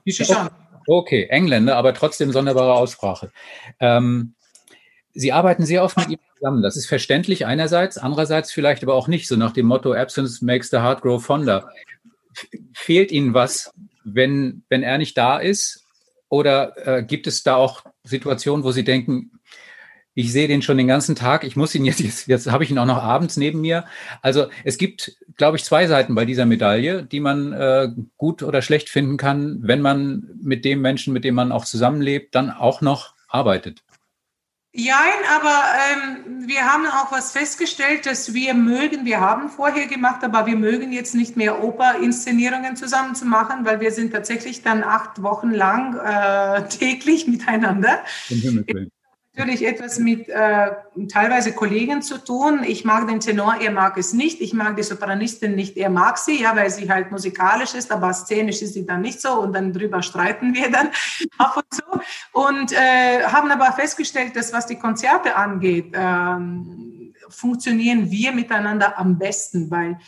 Kishon. 0.05 0.49
Okay, 0.87 1.27
Engländer, 1.29 1.75
aber 1.75 1.93
trotzdem 1.93 2.31
sonderbare 2.31 2.73
Aussprache. 2.73 3.31
Ähm, 3.79 4.33
Sie 5.13 5.31
arbeiten 5.31 5.65
sehr 5.65 5.83
oft 5.83 5.97
mit 5.97 6.09
ihm 6.09 6.19
zusammen. 6.35 6.61
Das 6.61 6.77
ist 6.77 6.87
verständlich 6.87 7.45
einerseits, 7.45 7.97
andererseits 7.97 8.51
vielleicht 8.51 8.83
aber 8.83 8.93
auch 8.93 9.07
nicht. 9.07 9.27
So 9.27 9.35
nach 9.35 9.51
dem 9.51 9.65
Motto 9.65 9.93
Absence 9.93 10.41
makes 10.41 10.69
the 10.69 10.77
heart 10.77 11.01
grow 11.01 11.23
fonder. 11.23 11.69
Fehlt 12.73 13.11
Ihnen 13.11 13.33
was, 13.33 13.71
wenn, 14.03 14.63
wenn 14.69 14.83
er 14.83 14.97
nicht 14.97 15.17
da 15.17 15.37
ist? 15.37 15.85
Oder 16.29 16.73
äh, 16.87 17.03
gibt 17.03 17.27
es 17.27 17.43
da 17.43 17.55
auch 17.55 17.83
Situationen, 18.03 18.63
wo 18.63 18.71
Sie 18.71 18.83
denken, 18.83 19.39
Ich 20.19 20.33
sehe 20.33 20.49
den 20.49 20.61
schon 20.61 20.75
den 20.75 20.89
ganzen 20.89 21.15
Tag. 21.15 21.45
Ich 21.45 21.55
muss 21.55 21.73
ihn 21.73 21.85
jetzt, 21.85 22.01
jetzt, 22.01 22.27
jetzt 22.27 22.51
habe 22.51 22.65
ich 22.65 22.69
ihn 22.69 22.77
auch 22.77 22.85
noch 22.85 23.01
abends 23.01 23.37
neben 23.37 23.61
mir. 23.61 23.85
Also 24.21 24.47
es 24.65 24.77
gibt, 24.77 25.15
glaube 25.37 25.55
ich, 25.55 25.63
zwei 25.63 25.87
Seiten 25.87 26.13
bei 26.13 26.25
dieser 26.25 26.45
Medaille, 26.45 27.03
die 27.03 27.21
man 27.21 27.53
äh, 27.53 27.87
gut 28.17 28.43
oder 28.43 28.61
schlecht 28.61 28.89
finden 28.89 29.15
kann, 29.15 29.59
wenn 29.61 29.79
man 29.79 30.27
mit 30.41 30.65
dem 30.65 30.81
Menschen, 30.81 31.13
mit 31.13 31.23
dem 31.23 31.35
man 31.35 31.53
auch 31.53 31.63
zusammenlebt, 31.63 32.35
dann 32.35 32.51
auch 32.51 32.81
noch 32.81 33.13
arbeitet. 33.29 33.81
Ja, 34.73 34.99
aber 35.37 35.63
ähm, 35.93 36.47
wir 36.49 36.65
haben 36.65 36.85
auch 36.85 37.13
was 37.13 37.31
festgestellt, 37.31 38.05
dass 38.05 38.33
wir 38.33 38.53
mögen, 38.53 39.05
wir 39.05 39.21
haben 39.21 39.47
vorher 39.47 39.87
gemacht, 39.87 40.25
aber 40.25 40.45
wir 40.45 40.57
mögen 40.57 40.91
jetzt 40.91 41.15
nicht 41.15 41.37
mehr 41.37 41.63
Operinszenierungen 41.63 42.75
zusammen 42.75 43.15
zu 43.15 43.23
machen, 43.23 43.63
weil 43.63 43.79
wir 43.79 43.91
sind 43.91 44.11
tatsächlich 44.11 44.63
dann 44.63 44.83
acht 44.83 45.23
Wochen 45.23 45.51
lang 45.51 45.97
äh, 45.97 46.67
täglich 46.67 47.25
miteinander 47.25 47.99
natürlich 49.33 49.65
etwas 49.65 49.99
mit 49.99 50.27
äh, 50.27 50.71
teilweise 51.11 51.53
Kollegen 51.53 52.01
zu 52.01 52.17
tun. 52.17 52.63
Ich 52.65 52.83
mag 52.83 53.07
den 53.07 53.19
Tenor, 53.19 53.55
er 53.61 53.71
mag 53.71 53.97
es 53.97 54.13
nicht. 54.13 54.41
Ich 54.41 54.53
mag 54.53 54.75
die 54.75 54.83
Sopranistin 54.83 55.55
nicht, 55.55 55.77
er 55.77 55.89
mag 55.89 56.17
sie, 56.17 56.41
ja, 56.41 56.55
weil 56.55 56.69
sie 56.69 56.89
halt 56.89 57.11
musikalisch 57.11 57.73
ist, 57.73 57.91
aber 57.91 58.13
szenisch 58.13 58.61
ist 58.61 58.73
sie 58.73 58.85
dann 58.85 59.01
nicht 59.01 59.21
so 59.21 59.39
und 59.39 59.53
dann 59.53 59.71
drüber 59.71 60.01
streiten 60.01 60.53
wir 60.53 60.69
dann 60.69 60.89
ab 61.37 61.57
und 61.57 61.73
zu. 61.73 61.83
Und 62.33 62.73
äh, 62.73 63.23
haben 63.23 63.51
aber 63.51 63.71
festgestellt, 63.73 64.35
dass 64.35 64.51
was 64.51 64.65
die 64.65 64.77
Konzerte 64.77 65.35
angeht, 65.35 65.93
ähm, 65.93 67.13
funktionieren 67.29 68.09
wir 68.09 68.31
miteinander 68.31 68.97
am 68.97 69.17
besten, 69.17 69.69
weil 69.71 69.99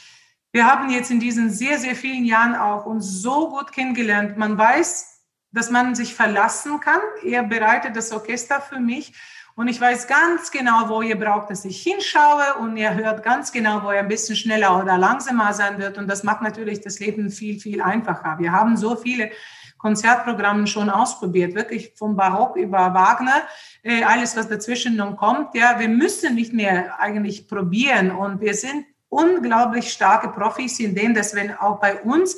wir 0.52 0.66
haben 0.66 0.90
jetzt 0.90 1.12
in 1.12 1.20
diesen 1.22 1.50
sehr, 1.50 1.78
sehr 1.78 1.96
vielen 1.96 2.26
Jahren 2.26 2.56
auch 2.56 2.86
uns 2.86 3.22
so 3.22 3.50
gut 3.50 3.72
kennengelernt. 3.72 4.38
Man 4.38 4.58
weiß, 4.58 5.11
dass 5.52 5.70
man 5.70 5.96
sich 5.96 6.16
verlassen 6.16 6.80
kann. 6.80 7.02
Er 7.24 7.44
bereitet 7.44 7.96
das 7.96 8.12
Orchester 8.12 8.62
für 8.62 8.80
mich 8.80 9.14
und 9.56 9.68
ich 9.68 9.82
weiß 9.82 10.08
ganz 10.08 10.50
genau, 10.52 10.88
wo 10.88 11.02
ihr 11.02 11.20
braucht, 11.20 11.50
dass 11.50 11.66
ich 11.66 11.82
hinschaue 11.84 12.56
und 12.60 12.78
ihr 12.78 12.94
hört 12.94 13.22
ganz 13.22 13.52
genau, 13.52 13.84
wo 13.84 13.90
er 13.90 14.00
ein 14.00 14.08
bisschen 14.08 14.36
schneller 14.36 14.82
oder 14.82 14.98
langsamer 14.98 15.54
sein 15.54 15.78
wird 15.78 15.98
und 15.98 16.08
das 16.08 16.24
macht 16.24 16.42
natürlich 16.42 16.82
das 16.82 17.00
Leben 17.00 17.30
viel, 17.30 17.60
viel 17.60 17.82
einfacher. 17.82 18.38
Wir 18.40 18.54
haben 18.54 18.78
so 18.78 18.96
viele 18.96 19.30
Konzertprogramme 19.78 20.68
schon 20.68 20.90
ausprobiert, 20.90 21.56
wirklich 21.56 21.94
vom 21.96 22.16
Barock 22.16 22.56
über 22.56 22.94
Wagner, 22.94 23.42
äh, 23.84 24.04
alles, 24.04 24.38
was 24.38 24.48
dazwischen 24.48 24.96
noch 24.96 25.18
kommt. 25.18 25.56
Ja, 25.56 25.80
wir 25.80 25.90
müssen 25.90 26.36
nicht 26.36 26.54
mehr 26.54 27.00
eigentlich 27.00 27.48
probieren 27.48 28.12
und 28.12 28.42
wir 28.42 28.54
sind 28.54 28.86
unglaublich 29.10 29.92
starke 29.92 30.30
Profis 30.30 30.80
in 30.80 30.96
dem, 30.96 31.14
dass 31.14 31.36
wenn 31.36 31.54
auch 31.56 31.80
bei 31.80 32.00
uns 32.02 32.38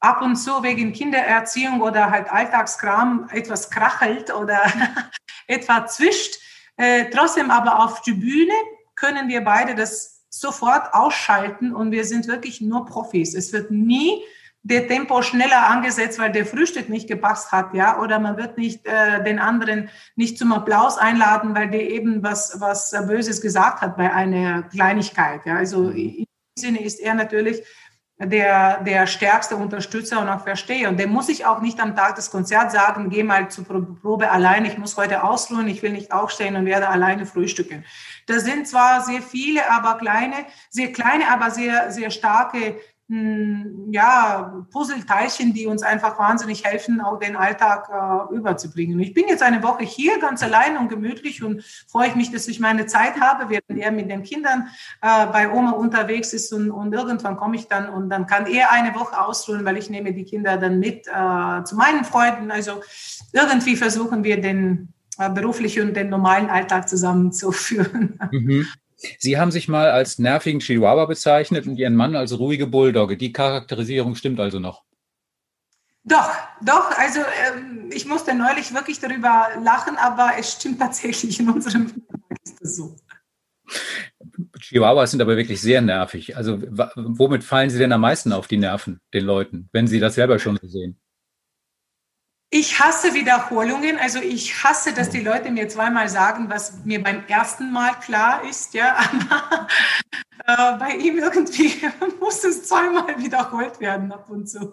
ab 0.00 0.22
und 0.22 0.36
zu 0.36 0.62
wegen 0.62 0.92
Kindererziehung 0.92 1.80
oder 1.80 2.10
halt 2.10 2.30
Alltagskram 2.30 3.28
etwas 3.32 3.70
krachelt 3.70 4.32
oder 4.32 4.60
etwa 5.46 5.86
zwischt. 5.86 6.38
Äh, 6.76 7.10
trotzdem 7.10 7.50
aber 7.50 7.84
auf 7.84 8.02
die 8.02 8.12
Bühne 8.12 8.54
können 8.94 9.28
wir 9.28 9.42
beide 9.42 9.74
das 9.74 10.24
sofort 10.30 10.94
ausschalten 10.94 11.74
und 11.74 11.90
wir 11.90 12.04
sind 12.04 12.28
wirklich 12.28 12.60
nur 12.60 12.86
Profis. 12.86 13.34
Es 13.34 13.52
wird 13.52 13.70
nie 13.70 14.22
der 14.62 14.86
Tempo 14.86 15.22
schneller 15.22 15.66
angesetzt, 15.68 16.18
weil 16.18 16.32
der 16.32 16.44
Frühstück 16.44 16.88
nicht 16.88 17.08
gepasst 17.08 17.52
hat, 17.52 17.74
ja, 17.74 18.00
oder 18.00 18.18
man 18.18 18.36
wird 18.36 18.58
nicht 18.58 18.84
äh, 18.86 19.22
den 19.24 19.38
anderen 19.38 19.88
nicht 20.14 20.36
zum 20.36 20.52
Applaus 20.52 20.98
einladen, 20.98 21.54
weil 21.54 21.70
der 21.70 21.88
eben 21.90 22.22
was 22.22 22.60
was 22.60 22.90
Böses 23.06 23.40
gesagt 23.40 23.80
hat 23.80 23.96
bei 23.96 24.12
einer 24.12 24.64
Kleinigkeit, 24.64 25.46
ja. 25.46 25.56
Also 25.56 25.84
mhm. 25.84 25.96
im 25.96 26.26
Sinne 26.58 26.82
ist 26.82 27.00
er 27.00 27.14
natürlich 27.14 27.62
der, 28.18 28.82
der 28.82 29.06
stärkste 29.06 29.56
Unterstützer 29.56 30.20
und 30.20 30.28
auch 30.28 30.42
Versteher. 30.42 30.88
Und 30.88 30.98
der 30.98 31.06
muss 31.06 31.28
ich 31.28 31.46
auch 31.46 31.60
nicht 31.60 31.80
am 31.80 31.94
Tag 31.94 32.16
des 32.16 32.30
Konzerts 32.30 32.74
sagen, 32.74 33.10
geh 33.10 33.22
mal 33.22 33.48
zur 33.48 33.64
Probe 33.64 34.30
allein, 34.30 34.64
ich 34.64 34.76
muss 34.76 34.96
heute 34.96 35.22
ausruhen, 35.22 35.68
ich 35.68 35.82
will 35.82 35.92
nicht 35.92 36.12
aufstehen 36.12 36.56
und 36.56 36.66
werde 36.66 36.88
alleine 36.88 37.26
frühstücken. 37.26 37.84
Das 38.26 38.44
sind 38.44 38.66
zwar 38.66 39.02
sehr 39.02 39.22
viele, 39.22 39.70
aber 39.70 39.98
kleine, 39.98 40.34
sehr 40.68 40.92
kleine, 40.92 41.30
aber 41.30 41.50
sehr, 41.50 41.92
sehr 41.92 42.10
starke 42.10 42.80
ja, 43.10 44.66
Puzzleteilchen, 44.70 45.54
die 45.54 45.66
uns 45.66 45.82
einfach 45.82 46.18
wahnsinnig 46.18 46.64
helfen, 46.64 47.00
auch 47.00 47.18
den 47.18 47.36
Alltag 47.36 47.88
äh, 47.88 48.34
überzubringen. 48.34 49.00
Ich 49.00 49.14
bin 49.14 49.28
jetzt 49.28 49.42
eine 49.42 49.62
Woche 49.62 49.82
hier 49.82 50.18
ganz 50.18 50.42
allein 50.42 50.76
und 50.76 50.90
gemütlich 50.90 51.42
und 51.42 51.64
freue 51.90 52.08
ich 52.08 52.16
mich, 52.16 52.30
dass 52.30 52.46
ich 52.48 52.60
meine 52.60 52.84
Zeit 52.84 53.18
habe, 53.18 53.48
während 53.48 53.82
er 53.82 53.92
mit 53.92 54.10
den 54.10 54.24
Kindern 54.24 54.68
äh, 55.00 55.26
bei 55.26 55.50
Oma 55.50 55.70
unterwegs 55.70 56.34
ist 56.34 56.52
und, 56.52 56.70
und 56.70 56.92
irgendwann 56.92 57.38
komme 57.38 57.56
ich 57.56 57.66
dann 57.66 57.88
und 57.88 58.10
dann 58.10 58.26
kann 58.26 58.46
er 58.46 58.72
eine 58.72 58.94
Woche 58.94 59.18
ausruhen, 59.18 59.64
weil 59.64 59.78
ich 59.78 59.88
nehme 59.88 60.12
die 60.12 60.24
Kinder 60.24 60.58
dann 60.58 60.78
mit 60.78 61.06
äh, 61.06 61.64
zu 61.64 61.76
meinen 61.76 62.04
Freunden. 62.04 62.50
Also 62.50 62.82
irgendwie 63.32 63.76
versuchen 63.76 64.22
wir 64.22 64.38
den 64.38 64.92
äh, 65.18 65.30
beruflichen 65.30 65.88
und 65.88 65.96
den 65.96 66.10
normalen 66.10 66.50
Alltag 66.50 66.90
zusammenzuführen. 66.90 68.20
Mhm. 68.32 68.66
Sie 69.18 69.38
haben 69.38 69.50
sich 69.50 69.68
mal 69.68 69.90
als 69.90 70.18
nervigen 70.18 70.60
Chihuahua 70.60 71.06
bezeichnet 71.06 71.66
und 71.66 71.76
Ihren 71.76 71.94
Mann 71.94 72.16
als 72.16 72.38
ruhige 72.38 72.66
Bulldogge. 72.66 73.16
Die 73.16 73.32
Charakterisierung 73.32 74.16
stimmt 74.16 74.40
also 74.40 74.58
noch. 74.58 74.82
Doch, 76.04 76.30
doch. 76.62 76.90
Also 76.98 77.20
ähm, 77.20 77.90
ich 77.92 78.06
musste 78.06 78.34
neulich 78.34 78.74
wirklich 78.74 78.98
darüber 78.98 79.48
lachen, 79.62 79.96
aber 79.96 80.32
es 80.38 80.52
stimmt 80.52 80.80
tatsächlich 80.80 81.38
in 81.38 81.50
unserem 81.50 81.92
ist 82.42 82.60
das 82.60 82.76
so. 82.76 82.96
Chihuahuas 84.58 85.10
sind 85.10 85.20
aber 85.20 85.36
wirklich 85.36 85.60
sehr 85.60 85.82
nervig. 85.82 86.36
Also 86.36 86.58
womit 86.96 87.44
fallen 87.44 87.70
Sie 87.70 87.78
denn 87.78 87.92
am 87.92 88.00
meisten 88.00 88.32
auf 88.32 88.48
die 88.48 88.56
Nerven 88.56 89.00
den 89.12 89.24
Leuten, 89.24 89.68
wenn 89.72 89.86
Sie 89.86 90.00
das 90.00 90.14
selber 90.14 90.38
schon 90.38 90.58
so 90.60 90.66
sehen? 90.66 90.98
Ich 92.50 92.80
hasse 92.80 93.12
Wiederholungen. 93.12 93.98
Also 93.98 94.20
ich 94.20 94.64
hasse, 94.64 94.94
dass 94.94 95.10
die 95.10 95.20
Leute 95.20 95.50
mir 95.50 95.68
zweimal 95.68 96.08
sagen, 96.08 96.48
was 96.48 96.84
mir 96.84 97.02
beim 97.02 97.24
ersten 97.26 97.70
Mal 97.70 97.92
klar 98.00 98.42
ist. 98.48 98.72
Ja, 98.72 98.96
aber 100.46 100.76
äh, 100.76 100.78
bei 100.78 100.94
ihm 100.96 101.18
irgendwie 101.18 101.74
muss 102.20 102.44
es 102.44 102.64
zweimal 102.64 103.18
wiederholt 103.18 103.80
werden 103.80 104.12
ab 104.12 104.30
und 104.30 104.48
zu. 104.48 104.72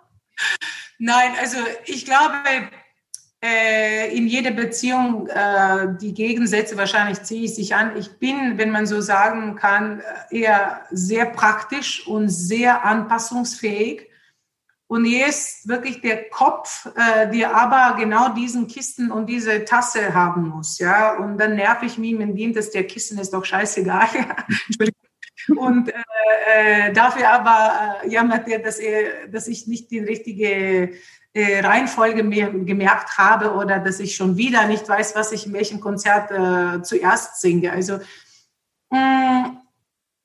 Nein, 0.98 1.32
also 1.38 1.58
ich 1.84 2.06
glaube, 2.06 2.34
äh, 3.42 4.14
in 4.14 4.26
jeder 4.26 4.50
Beziehung 4.50 5.26
äh, 5.28 5.88
die 6.00 6.14
Gegensätze 6.14 6.76
wahrscheinlich 6.78 7.22
ziehe 7.22 7.44
ich 7.44 7.54
sich 7.54 7.74
an. 7.74 7.96
Ich 7.96 8.18
bin, 8.18 8.56
wenn 8.58 8.70
man 8.70 8.86
so 8.86 9.00
sagen 9.00 9.56
kann, 9.56 10.02
eher 10.30 10.86
sehr 10.90 11.26
praktisch 11.26 12.06
und 12.06 12.28
sehr 12.30 12.84
anpassungsfähig. 12.84 14.09
Und 14.90 15.04
hier 15.04 15.28
ist 15.28 15.68
wirklich 15.68 16.00
der 16.00 16.28
Kopf, 16.30 16.88
äh, 16.96 17.30
der 17.30 17.54
aber 17.54 17.96
genau 17.96 18.30
diesen 18.30 18.66
Kisten 18.66 19.12
und 19.12 19.26
diese 19.26 19.64
Tasse 19.64 20.14
haben 20.14 20.48
muss, 20.48 20.80
ja. 20.80 21.16
Und 21.16 21.38
dann 21.38 21.54
nerv 21.54 21.84
ich 21.84 21.96
mich 21.96 22.12
mit 22.14 22.36
dem, 22.36 22.52
dass 22.52 22.72
der 22.72 22.82
Kissen 22.82 23.16
ist 23.20 23.32
doch 23.32 23.44
scheißegal. 23.44 24.08
und 25.56 25.90
äh, 25.90 26.88
äh, 26.88 26.92
dafür 26.92 27.30
aber 27.30 28.02
äh, 28.02 28.08
jammert 28.10 28.48
er, 28.48 28.58
dass 28.58 28.80
er, 28.80 29.28
dass 29.28 29.46
ich 29.46 29.68
nicht 29.68 29.92
die 29.92 30.00
richtige 30.00 30.94
äh, 31.34 31.60
Reihenfolge 31.60 32.24
mehr 32.24 32.50
gemerkt 32.50 33.16
habe 33.16 33.52
oder 33.54 33.78
dass 33.78 34.00
ich 34.00 34.16
schon 34.16 34.36
wieder 34.36 34.66
nicht 34.66 34.88
weiß, 34.88 35.14
was 35.14 35.30
ich 35.30 35.46
in 35.46 35.52
welchem 35.52 35.78
Konzert 35.78 36.32
äh, 36.32 36.82
zuerst 36.82 37.40
singe. 37.40 37.70
Also 37.70 38.00
mh, 38.90 38.98
mm, 38.98 39.59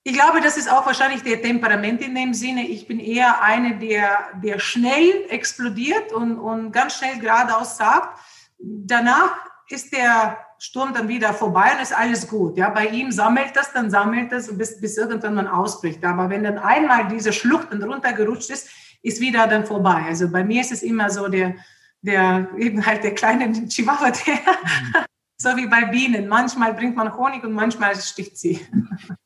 ich 0.08 0.14
glaube, 0.14 0.40
das 0.40 0.56
ist 0.56 0.72
auch 0.72 0.86
wahrscheinlich 0.86 1.24
der 1.24 1.42
Temperament 1.42 2.00
in 2.00 2.14
dem 2.14 2.36
Sinne. 2.36 2.68
Ich 2.68 2.88
bin 2.88 3.00
eher 3.00 3.42
eine, 3.42 3.80
der, 3.80 4.20
der 4.36 4.60
schnell 4.60 5.26
explodiert 5.30 6.14
und, 6.14 6.38
und 6.38 6.72
ganz 6.72 7.00
schnell 7.00 7.18
geradeaus 7.18 7.76
sagt. 7.78 8.20
Danach 8.60 9.32
ist 9.68 9.92
der 9.92 10.38
Sturm 10.60 10.94
dann 10.94 11.08
wieder 11.08 11.34
vorbei 11.34 11.72
und 11.74 11.82
ist 11.82 11.98
alles 11.98 12.28
gut. 12.28 12.56
Ja, 12.56 12.70
bei 12.70 12.86
ihm 12.86 13.12
sammelt 13.12 13.56
das, 13.56 13.74
dann 13.74 13.90
sammelt 13.90 14.32
das, 14.32 14.56
bis, 14.56 14.80
bis 14.80 14.96
irgendwann 14.96 15.34
man 15.34 15.48
ausbricht. 15.48 16.06
Aber 16.06 16.30
wenn 16.30 16.44
dann 16.44 16.60
einmal 16.60 17.08
diese 17.08 17.34
Schlucht 17.34 17.70
dann 17.72 17.82
runtergerutscht 17.82 18.52
ist, 18.52 18.70
ist 19.02 19.20
wieder 19.20 19.48
dann 19.48 19.66
vorbei. 19.66 20.04
Also 20.08 20.30
bei 20.30 20.44
mir 20.44 20.62
ist 20.62 20.72
es 20.72 20.84
immer 20.84 21.10
so 21.10 21.30
der, 21.30 21.56
der 22.04 22.48
eben 22.60 22.86
halt 22.86 23.04
der 23.04 23.16
kleine 23.16 23.52
Chihuahua, 23.68 24.12
der, 24.12 24.36
mhm. 24.36 25.06
so 25.38 25.58
wie 25.58 25.66
bei 25.66 25.86
Bienen. 25.86 26.28
Manchmal 26.28 26.76
bringt 26.76 26.96
man 26.96 27.18
Honig 27.18 27.44
und 27.44 27.54
manchmal 27.54 27.96
sticht 27.96 28.38
sie. 28.38 28.64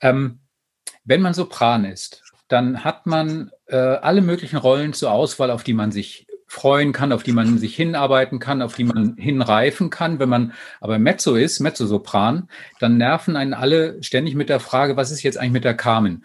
Ähm, 0.00 0.40
wenn 1.04 1.22
man 1.22 1.34
Sopran 1.34 1.84
ist, 1.84 2.22
dann 2.48 2.84
hat 2.84 3.06
man 3.06 3.50
äh, 3.66 3.76
alle 3.76 4.22
möglichen 4.22 4.56
Rollen 4.56 4.92
zur 4.92 5.10
Auswahl, 5.10 5.50
auf 5.50 5.64
die 5.64 5.74
man 5.74 5.92
sich 5.92 6.26
freuen 6.46 6.92
kann, 6.92 7.12
auf 7.12 7.24
die 7.24 7.32
man 7.32 7.58
sich 7.58 7.74
hinarbeiten 7.74 8.38
kann, 8.38 8.62
auf 8.62 8.76
die 8.76 8.84
man 8.84 9.16
hinreifen 9.16 9.90
kann. 9.90 10.20
Wenn 10.20 10.28
man 10.28 10.52
aber 10.80 10.98
Mezzo 10.98 11.34
ist, 11.34 11.60
Mezzosopran, 11.60 12.48
dann 12.78 12.96
nerven 12.96 13.36
einen 13.36 13.52
alle 13.52 14.02
ständig 14.02 14.34
mit 14.36 14.48
der 14.48 14.60
Frage, 14.60 14.96
was 14.96 15.10
ist 15.10 15.22
jetzt 15.22 15.38
eigentlich 15.38 15.52
mit 15.52 15.64
der 15.64 15.74
Carmen? 15.74 16.24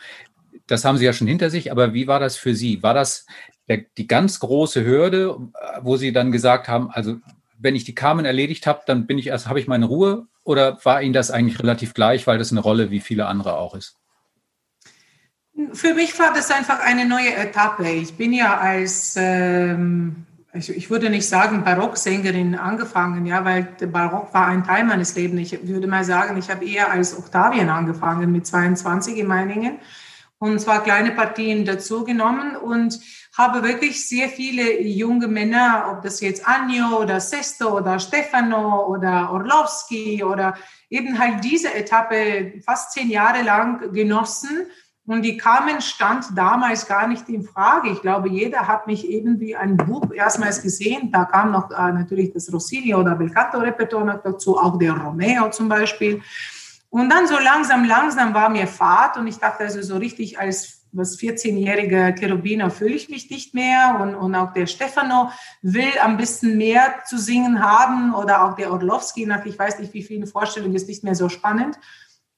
Das 0.68 0.86
haben 0.86 0.98
Sie 0.98 1.06
ja 1.06 1.14
schon 1.14 1.28
hinter 1.28 1.50
sich, 1.50 1.72
aber 1.72 1.94
wie 1.94 2.08
war 2.08 2.20
das 2.20 2.38
für 2.38 2.54
Sie? 2.54 2.84
War 2.84 2.94
das 2.94 3.26
der, 3.68 3.80
die 3.98 4.08
ganz 4.08 4.40
große 4.40 4.86
Hürde, 4.86 5.38
wo 5.82 5.98
Sie 5.98 6.14
dann 6.14 6.32
gesagt 6.32 6.68
haben, 6.68 6.92
also 6.92 7.18
wenn 7.62 7.76
ich 7.76 7.84
die 7.84 7.96
Carmen 7.96 8.26
erledigt 8.26 8.68
habe, 8.68 8.82
dann 8.86 9.08
bin 9.08 9.18
ich 9.18 9.28
erst, 9.28 9.48
habe 9.48 9.60
ich 9.60 9.68
meine 9.68 9.86
Ruhe 9.86 10.28
oder 10.44 10.80
war 10.84 11.02
Ihnen 11.02 11.14
das 11.14 11.32
eigentlich 11.32 11.60
relativ 11.60 11.94
gleich, 11.94 12.28
weil 12.28 12.38
das 12.38 12.52
eine 12.52 12.62
Rolle 12.62 12.92
wie 12.92 13.00
viele 13.00 13.28
andere 13.28 13.58
auch 13.58 13.76
ist? 13.76 13.98
Für 15.74 15.94
mich 15.94 16.18
war 16.18 16.34
das 16.34 16.50
einfach 16.50 16.80
eine 16.80 17.06
neue 17.06 17.36
Etappe. 17.36 17.88
Ich 17.90 18.16
bin 18.16 18.34
ja 18.34 18.58
als 18.58 19.16
ähm, 19.18 20.26
ich, 20.54 20.70
ich 20.70 20.90
würde 20.90 21.10
nicht 21.10 21.28
sagen 21.28 21.64
Barocksängerin 21.64 22.56
angefangen, 22.56 23.26
ja, 23.26 23.46
weil 23.46 23.64
Barock 23.64 24.34
war 24.34 24.48
ein 24.48 24.64
Teil 24.64 24.84
meines 24.84 25.16
Lebens. 25.16 25.54
Ich 25.54 25.68
würde 25.68 25.88
mal 25.88 26.04
sagen, 26.04 26.38
ich 26.38 26.50
habe 26.50 26.66
eher 26.66 26.92
als 26.92 27.18
Octavien 27.18 27.70
angefangen 27.70 28.32
mit 28.32 28.46
22 28.46 29.18
in 29.18 29.28
Meiningen 29.28 29.80
und 30.40 30.60
zwar 30.60 30.84
kleine 30.84 31.12
Partien 31.12 31.66
dazu 31.66 32.04
genommen 32.04 32.56
und 32.56 33.00
habe 33.38 33.64
wirklich 33.64 34.08
sehr 34.08 34.28
viele 34.28 34.82
junge 34.82 35.28
Männer, 35.28 35.90
ob 35.92 36.02
das 36.02 36.20
jetzt 36.20 36.46
Anjo 36.48 37.00
oder 37.00 37.20
Sesto 37.20 37.78
oder 37.78 38.00
Stefano 38.00 38.88
oder 38.88 39.32
Orlowski 39.32 40.24
oder 40.24 40.56
eben 40.90 41.18
halt 41.18 41.44
diese 41.44 41.74
Etappe 41.74 42.62
fast 42.66 42.92
zehn 42.92 43.10
Jahre 43.10 43.42
lang 43.42 43.94
genossen 43.94 44.68
und 45.06 45.24
die 45.24 45.36
Carmen 45.36 45.82
stand 45.82 46.26
damals 46.36 46.88
gar 46.88 47.08
nicht 47.08 47.28
in 47.28 47.44
Frage. 47.44 47.90
Ich 47.90 48.02
glaube, 48.02 48.30
jeder 48.30 48.68
hat 48.68 48.86
mich 48.86 49.08
eben 49.08 49.40
wie 49.40 49.56
ein 49.56 49.76
Buch 49.76 50.12
erstmals 50.14 50.62
gesehen. 50.62 51.12
Da 51.12 51.26
kam 51.26 51.52
noch 51.52 51.72
äh, 51.72 51.92
natürlich 51.92 52.32
das 52.32 52.54
Rossini 52.54 52.94
oder 52.94 53.16
Belcanto-Repertoire 53.16 54.06
noch 54.06 54.22
dazu, 54.22 54.58
auch 54.58 54.78
der 54.78 54.94
Romeo 54.94 55.50
zum 55.50 55.68
Beispiel. 55.68 56.22
Und 56.90 57.10
dann 57.10 57.26
so 57.28 57.38
langsam, 57.40 57.84
langsam 57.84 58.34
war 58.34 58.50
mir 58.50 58.68
Fahrt 58.68 59.18
und 59.18 59.26
ich 59.26 59.38
dachte 59.38 59.64
also 59.64 59.82
so 59.82 59.98
richtig 59.98 60.40
als 60.40 60.81
was 60.94 61.18
14-jährige 61.18 62.16
Cherubiner 62.18 62.70
fühle 62.70 62.96
ich 62.96 63.10
mich 63.10 63.30
nicht 63.30 63.54
mehr 63.54 64.00
und, 64.02 64.16
und 64.16 64.36
auch 64.36 64.54
der 64.54 64.68
Stefano 64.68 65.32
will 65.62 65.92
ein 66.02 66.18
bisschen 66.18 66.58
mehr 66.58 67.04
zu 67.06 67.18
singen 67.18 67.62
haben 67.64 68.14
oder 68.14 68.46
auch 68.46 68.56
der 68.56 68.72
Orlowski 68.72 69.26
nach 69.26 69.46
ich 69.46 69.58
weiß 69.58 69.80
nicht 69.80 69.94
wie 69.94 70.04
vielen 70.04 70.28
Vorstellungen 70.28 70.76
ist 70.76 70.88
nicht 70.88 71.04
mehr 71.04 71.16
so 71.16 71.30
spannend. 71.30 71.78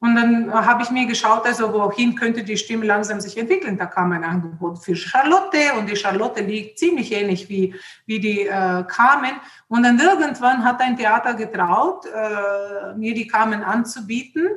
Und 0.03 0.15
dann 0.15 0.53
habe 0.53 0.83
ich 0.83 0.91
mir 0.91 1.05
geschaut, 1.05 1.45
also 1.45 1.71
wohin 1.71 2.15
könnte 2.15 2.43
die 2.43 2.57
Stimme 2.57 2.85
langsam 2.85 3.21
sich 3.21 3.37
entwickeln. 3.37 3.77
Da 3.77 3.85
kam 3.85 4.11
ein 4.11 4.25
Angebot 4.25 4.83
für 4.83 4.97
Charlotte 4.97 5.75
und 5.79 5.89
die 5.89 5.95
Charlotte 5.95 6.41
liegt 6.41 6.77
ziemlich 6.77 7.13
ähnlich 7.13 7.47
wie, 7.47 7.73
wie 8.05 8.19
die 8.19 8.41
äh, 8.41 8.83
Carmen. 8.83 9.31
Und 9.69 9.83
dann 9.83 9.97
irgendwann 9.97 10.65
hat 10.65 10.81
ein 10.81 10.97
Theater 10.97 11.35
getraut, 11.35 12.05
äh, 12.05 12.95
mir 12.97 13.13
die 13.13 13.27
Carmen 13.27 13.63
anzubieten. 13.63 14.49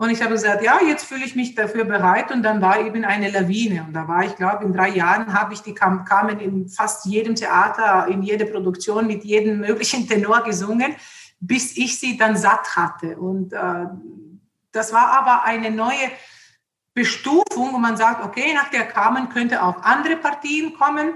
Und 0.00 0.10
ich 0.10 0.22
habe 0.22 0.34
gesagt, 0.34 0.62
ja, 0.62 0.78
jetzt 0.80 1.06
fühle 1.06 1.24
ich 1.24 1.34
mich 1.34 1.56
dafür 1.56 1.84
bereit. 1.84 2.30
Und 2.30 2.44
dann 2.44 2.62
war 2.62 2.80
eben 2.80 3.04
eine 3.04 3.30
Lawine. 3.30 3.84
Und 3.84 3.94
da 3.94 4.06
war 4.06 4.24
ich, 4.24 4.36
glaube, 4.36 4.64
in 4.64 4.72
drei 4.72 4.90
Jahren 4.90 5.34
habe 5.34 5.52
ich 5.52 5.60
die 5.60 5.74
Carmen 5.74 6.38
in 6.38 6.68
fast 6.68 7.04
jedem 7.04 7.34
Theater, 7.34 8.06
in 8.06 8.22
jeder 8.22 8.46
Produktion 8.46 9.08
mit 9.08 9.24
jedem 9.24 9.58
möglichen 9.58 10.08
Tenor 10.08 10.44
gesungen, 10.44 10.94
bis 11.40 11.76
ich 11.76 11.98
sie 11.98 12.16
dann 12.16 12.36
satt 12.36 12.76
hatte. 12.76 13.18
Und 13.18 13.52
äh, 13.52 13.86
das 14.70 14.92
war 14.92 15.18
aber 15.18 15.44
eine 15.44 15.72
neue 15.72 16.12
Bestufung, 16.94 17.72
wo 17.72 17.78
man 17.78 17.96
sagt, 17.96 18.24
okay, 18.24 18.54
nach 18.54 18.70
der 18.70 18.86
Carmen 18.86 19.28
könnte 19.30 19.64
auch 19.64 19.82
andere 19.82 20.14
Partien 20.16 20.74
kommen. 20.74 21.14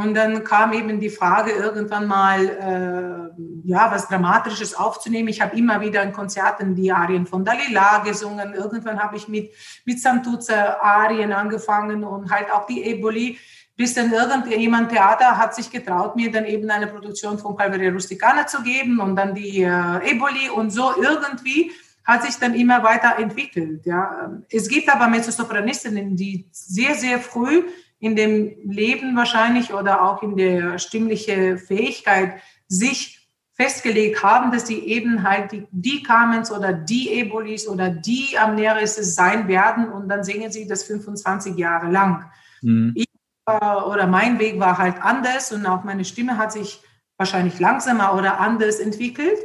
Und 0.00 0.14
dann 0.14 0.44
kam 0.44 0.72
eben 0.72 0.98
die 0.98 1.10
Frage, 1.10 1.50
irgendwann 1.50 2.06
mal 2.06 2.46
äh, 2.46 3.68
ja, 3.68 3.90
was 3.90 4.08
Dramatisches 4.08 4.74
aufzunehmen. 4.74 5.28
Ich 5.28 5.42
habe 5.42 5.54
immer 5.58 5.82
wieder 5.82 6.02
in 6.02 6.14
Konzerten 6.14 6.74
die 6.74 6.90
Arien 6.90 7.26
von 7.26 7.44
Dalila 7.44 7.98
gesungen. 7.98 8.54
Irgendwann 8.54 8.98
habe 8.98 9.18
ich 9.18 9.28
mit, 9.28 9.52
mit 9.84 10.00
Santuzza 10.00 10.78
Arien 10.80 11.34
angefangen 11.34 12.02
und 12.02 12.30
halt 12.30 12.50
auch 12.50 12.64
die 12.64 12.82
Eboli. 12.82 13.38
Bis 13.76 13.92
dann 13.92 14.10
irgendjemand 14.10 14.90
Theater 14.90 15.36
hat 15.36 15.54
sich 15.54 15.70
getraut, 15.70 16.16
mir 16.16 16.30
dann 16.30 16.46
eben 16.46 16.70
eine 16.70 16.86
Produktion 16.86 17.38
von 17.38 17.54
Calvaria 17.54 17.90
Rusticana 17.90 18.46
zu 18.46 18.62
geben 18.62 19.00
und 19.00 19.16
dann 19.16 19.34
die 19.34 19.62
äh, 19.62 20.10
Eboli 20.10 20.48
und 20.48 20.70
so 20.70 20.94
irgendwie 20.96 21.72
hat 22.04 22.22
sich 22.22 22.36
dann 22.36 22.54
immer 22.54 22.82
weiter 22.82 23.18
entwickelt. 23.18 23.84
Ja. 23.84 24.32
Es 24.50 24.66
gibt 24.66 24.88
aber 24.88 25.08
Mezzosopranistinnen, 25.08 26.16
die 26.16 26.46
sehr, 26.50 26.94
sehr 26.94 27.18
früh 27.18 27.64
in 28.00 28.16
dem 28.16 28.56
Leben 28.64 29.14
wahrscheinlich 29.14 29.72
oder 29.72 30.02
auch 30.02 30.22
in 30.22 30.36
der 30.36 30.78
stimmlichen 30.78 31.58
Fähigkeit 31.58 32.40
sich 32.66 33.28
festgelegt 33.52 34.22
haben, 34.22 34.52
dass 34.52 34.66
sie 34.66 34.78
eben 34.78 35.22
halt 35.22 35.52
die, 35.52 35.66
die 35.70 36.02
Carmens 36.02 36.50
oder 36.50 36.72
die 36.72 37.12
Ebolis 37.12 37.68
oder 37.68 37.90
die 37.90 38.38
Amneris 38.38 38.96
sein 39.14 39.48
werden 39.48 39.92
und 39.92 40.08
dann 40.08 40.24
singen 40.24 40.50
sie 40.50 40.66
das 40.66 40.84
25 40.84 41.58
Jahre 41.58 41.90
lang. 41.90 42.30
Mhm. 42.62 42.92
Ich, 42.94 43.06
äh, 43.44 43.52
oder 43.52 44.06
mein 44.06 44.38
Weg 44.38 44.58
war 44.58 44.78
halt 44.78 45.02
anders 45.02 45.52
und 45.52 45.66
auch 45.66 45.84
meine 45.84 46.06
Stimme 46.06 46.38
hat 46.38 46.52
sich 46.52 46.80
wahrscheinlich 47.18 47.60
langsamer 47.60 48.14
oder 48.14 48.40
anders 48.40 48.78
entwickelt. 48.78 49.38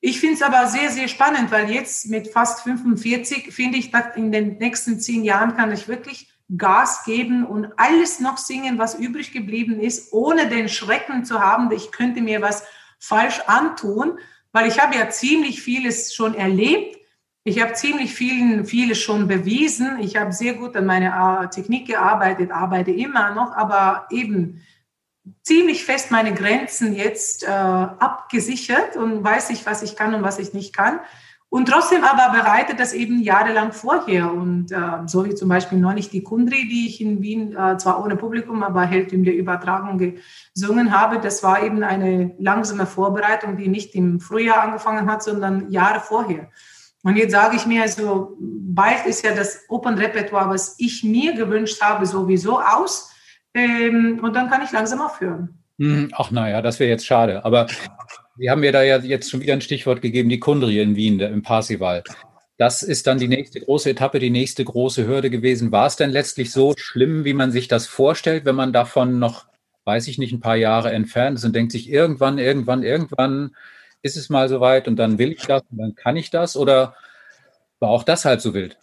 Ich 0.00 0.20
finde 0.20 0.34
es 0.34 0.42
aber 0.42 0.66
sehr, 0.66 0.90
sehr 0.90 1.08
spannend, 1.08 1.50
weil 1.50 1.70
jetzt 1.70 2.10
mit 2.10 2.28
fast 2.28 2.60
45 2.64 3.50
finde 3.54 3.78
ich, 3.78 3.90
dass 3.90 4.14
in 4.14 4.30
den 4.30 4.58
nächsten 4.58 5.00
zehn 5.00 5.24
Jahren 5.24 5.56
kann 5.56 5.72
ich 5.72 5.88
wirklich 5.88 6.33
Gas 6.56 7.04
geben 7.04 7.44
und 7.46 7.72
alles 7.78 8.20
noch 8.20 8.36
singen, 8.36 8.78
was 8.78 8.94
übrig 8.94 9.32
geblieben 9.32 9.80
ist, 9.80 10.12
ohne 10.12 10.48
den 10.48 10.68
Schrecken 10.68 11.24
zu 11.24 11.40
haben, 11.40 11.70
ich 11.72 11.90
könnte 11.90 12.20
mir 12.20 12.42
was 12.42 12.64
falsch 12.98 13.40
antun, 13.46 14.18
weil 14.52 14.68
ich 14.68 14.78
habe 14.78 14.94
ja 14.96 15.08
ziemlich 15.10 15.62
vieles 15.62 16.14
schon 16.14 16.34
erlebt. 16.34 16.98
Ich 17.44 17.60
habe 17.60 17.74
ziemlich 17.74 18.14
vielen, 18.14 18.64
vieles 18.64 19.00
schon 19.00 19.26
bewiesen. 19.28 19.98
Ich 20.00 20.16
habe 20.16 20.32
sehr 20.32 20.54
gut 20.54 20.76
an 20.76 20.86
meiner 20.86 21.50
Technik 21.50 21.86
gearbeitet, 21.86 22.50
arbeite 22.50 22.90
immer 22.90 23.34
noch, 23.34 23.52
aber 23.52 24.06
eben 24.10 24.62
ziemlich 25.42 25.84
fest 25.84 26.10
meine 26.10 26.34
Grenzen 26.34 26.94
jetzt 26.94 27.44
äh, 27.44 27.48
abgesichert 27.48 28.96
und 28.96 29.24
weiß 29.24 29.50
ich, 29.50 29.66
was 29.66 29.82
ich 29.82 29.96
kann 29.96 30.14
und 30.14 30.22
was 30.22 30.38
ich 30.38 30.54
nicht 30.54 30.74
kann. 30.74 31.00
Und 31.54 31.68
trotzdem 31.68 32.02
aber 32.02 32.36
bereitet 32.36 32.80
das 32.80 32.92
eben 32.92 33.22
jahrelang 33.22 33.70
vorher. 33.70 34.32
Und 34.32 34.72
äh, 34.72 35.06
so 35.06 35.24
wie 35.24 35.36
zum 35.36 35.48
Beispiel 35.48 35.78
neulich 35.78 36.10
die 36.10 36.24
Kundri, 36.24 36.66
die 36.66 36.88
ich 36.88 37.00
in 37.00 37.22
Wien 37.22 37.56
äh, 37.56 37.76
zwar 37.76 38.02
ohne 38.02 38.16
Publikum, 38.16 38.64
aber 38.64 38.82
hält 38.82 39.12
in 39.12 39.22
der 39.22 39.36
Übertragung 39.36 40.16
gesungen 40.52 40.90
habe, 40.90 41.20
das 41.20 41.44
war 41.44 41.62
eben 41.62 41.84
eine 41.84 42.34
langsame 42.40 42.86
Vorbereitung, 42.86 43.56
die 43.56 43.68
nicht 43.68 43.94
im 43.94 44.18
Frühjahr 44.18 44.62
angefangen 44.62 45.08
hat, 45.08 45.22
sondern 45.22 45.70
Jahre 45.70 46.00
vorher. 46.00 46.50
Und 47.04 47.14
jetzt 47.14 47.30
sage 47.30 47.54
ich 47.54 47.66
mir, 47.66 47.82
also 47.82 48.36
bald 48.40 49.06
ist 49.06 49.24
ja 49.24 49.32
das 49.32 49.60
Open-Repertoire, 49.68 50.50
was 50.50 50.74
ich 50.78 51.04
mir 51.04 51.34
gewünscht 51.34 51.80
habe, 51.80 52.04
sowieso 52.04 52.60
aus. 52.60 53.12
Ähm, 53.54 54.18
und 54.20 54.34
dann 54.34 54.50
kann 54.50 54.62
ich 54.62 54.72
langsam 54.72 55.00
aufhören. 55.00 55.56
Hm, 55.78 56.10
ach 56.16 56.30
naja, 56.30 56.62
das 56.62 56.78
wäre 56.78 56.90
jetzt 56.90 57.06
schade. 57.06 57.44
Aber 57.44 57.66
Sie 58.36 58.50
haben 58.50 58.60
mir 58.60 58.72
da 58.72 58.82
ja 58.82 58.98
jetzt 58.98 59.30
schon 59.30 59.40
wieder 59.40 59.52
ein 59.52 59.60
Stichwort 59.60 60.02
gegeben, 60.02 60.28
die 60.28 60.40
Kundrie 60.40 60.80
in 60.80 60.96
Wien, 60.96 61.20
im 61.20 61.42
Parsival. 61.42 62.02
Das 62.56 62.82
ist 62.82 63.06
dann 63.06 63.18
die 63.18 63.28
nächste 63.28 63.60
große 63.60 63.90
Etappe, 63.90 64.18
die 64.18 64.30
nächste 64.30 64.64
große 64.64 65.06
Hürde 65.06 65.30
gewesen. 65.30 65.72
War 65.72 65.86
es 65.86 65.96
denn 65.96 66.10
letztlich 66.10 66.50
so 66.52 66.74
schlimm, 66.76 67.24
wie 67.24 67.34
man 67.34 67.52
sich 67.52 67.68
das 67.68 67.86
vorstellt, 67.86 68.44
wenn 68.44 68.54
man 68.54 68.72
davon 68.72 69.18
noch, 69.18 69.46
weiß 69.84 70.08
ich 70.08 70.18
nicht, 70.18 70.32
ein 70.32 70.40
paar 70.40 70.56
Jahre 70.56 70.92
entfernt 70.92 71.38
ist 71.38 71.44
und 71.44 71.54
denkt 71.54 71.72
sich, 71.72 71.88
irgendwann, 71.88 72.38
irgendwann, 72.38 72.82
irgendwann 72.82 73.56
ist 74.02 74.16
es 74.16 74.28
mal 74.28 74.48
soweit 74.48 74.86
und 74.86 74.96
dann 74.96 75.18
will 75.18 75.32
ich 75.32 75.42
das 75.42 75.62
und 75.70 75.78
dann 75.78 75.94
kann 75.94 76.16
ich 76.16 76.30
das? 76.30 76.56
Oder 76.56 76.96
war 77.80 77.90
auch 77.90 78.04
das 78.04 78.24
halb 78.24 78.40
so 78.40 78.54
wild? 78.54 78.76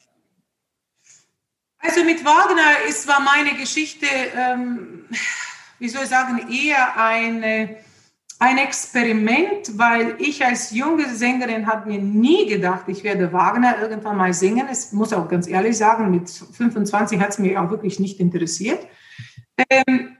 Also 1.79 2.03
mit 2.03 2.23
Wagner 2.23 2.87
ist, 2.89 3.07
war 3.07 3.19
meine 3.19 3.57
Geschichte, 3.57 4.05
ähm, 4.37 5.05
wie 5.79 5.89
soll 5.89 6.03
ich 6.03 6.09
sagen, 6.09 6.51
eher 6.51 6.97
eine, 6.97 7.77
ein 8.41 8.57
Experiment, 8.57 9.77
weil 9.77 10.15
ich 10.17 10.43
als 10.43 10.71
junge 10.71 11.13
Sängerin 11.13 11.67
habe 11.67 11.87
mir 11.87 11.99
nie 12.01 12.47
gedacht, 12.47 12.85
ich 12.87 13.03
werde 13.03 13.31
Wagner 13.31 13.79
irgendwann 13.79 14.17
mal 14.17 14.33
singen. 14.33 14.67
Es 14.67 14.91
muss 14.93 15.13
auch 15.13 15.29
ganz 15.29 15.47
ehrlich 15.47 15.77
sagen, 15.77 16.09
mit 16.09 16.27
25 16.27 17.19
hat 17.19 17.29
es 17.29 17.37
mich 17.37 17.55
auch 17.55 17.69
wirklich 17.69 17.99
nicht 17.99 18.19
interessiert. 18.19 18.87
Ähm, 19.69 20.17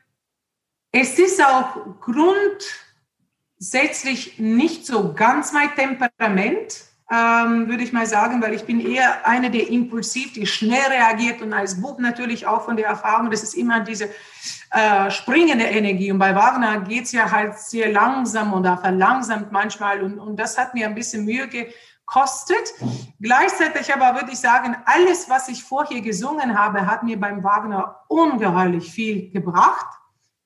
es 0.92 1.18
ist 1.18 1.44
auch 1.44 2.00
grundsätzlich 3.60 4.38
nicht 4.38 4.86
so 4.86 5.16
ganz 5.16 5.52
mein 5.52 5.74
Temperament 5.74 6.91
ähm, 7.12 7.67
würde 7.67 7.84
ich 7.84 7.91
mal 7.91 8.06
sagen, 8.06 8.41
weil 8.41 8.54
ich 8.54 8.63
bin 8.63 8.80
eher 8.80 9.28
eine, 9.28 9.52
der 9.52 9.67
impulsiv, 9.69 10.32
die 10.32 10.47
schnell 10.47 10.88
reagiert 10.89 11.41
und 11.41 11.52
als 11.52 11.82
Buch 11.82 12.00
natürlich 12.00 12.47
auch 12.47 12.63
von 12.63 12.78
der 12.78 12.88
Erfahrung, 12.88 13.30
das 13.30 13.43
ist 13.43 13.54
immer 13.54 13.82
diese 13.82 14.10
äh, 14.71 15.12
springende 15.12 15.65
Energie. 15.65 16.10
Und 16.10 16.19
bei 16.19 16.34
Wagner 16.34 16.80
geht 16.80 17.04
es 17.04 17.12
ja 17.12 17.30
halt 17.30 17.60
sehr 17.60 17.91
langsam 17.91 18.54
oder 18.54 18.78
verlangsamt 18.78 19.52
manchmal 19.52 20.02
und, 20.02 20.19
und 20.19 20.38
das 20.38 20.58
hat 20.58 20.74
mir 20.74 20.88
ein 20.88 20.95
bisschen 20.95 21.26
Mühe 21.26 21.50
gekostet. 21.50 22.74
Gleichzeitig 23.19 23.93
aber 23.93 24.17
würde 24.17 24.32
ich 24.32 24.39
sagen, 24.39 24.78
alles, 24.86 25.30
was 25.30 25.50
ich 25.50 25.65
vorher 25.65 26.00
gesungen 26.00 26.58
habe, 26.58 26.88
hat 26.88 27.04
mir 27.04 27.19
beim 27.19 27.43
Wagner 27.43 28.06
ungeheuerlich 28.08 28.89
viel 28.89 29.32
gebracht. 29.32 29.88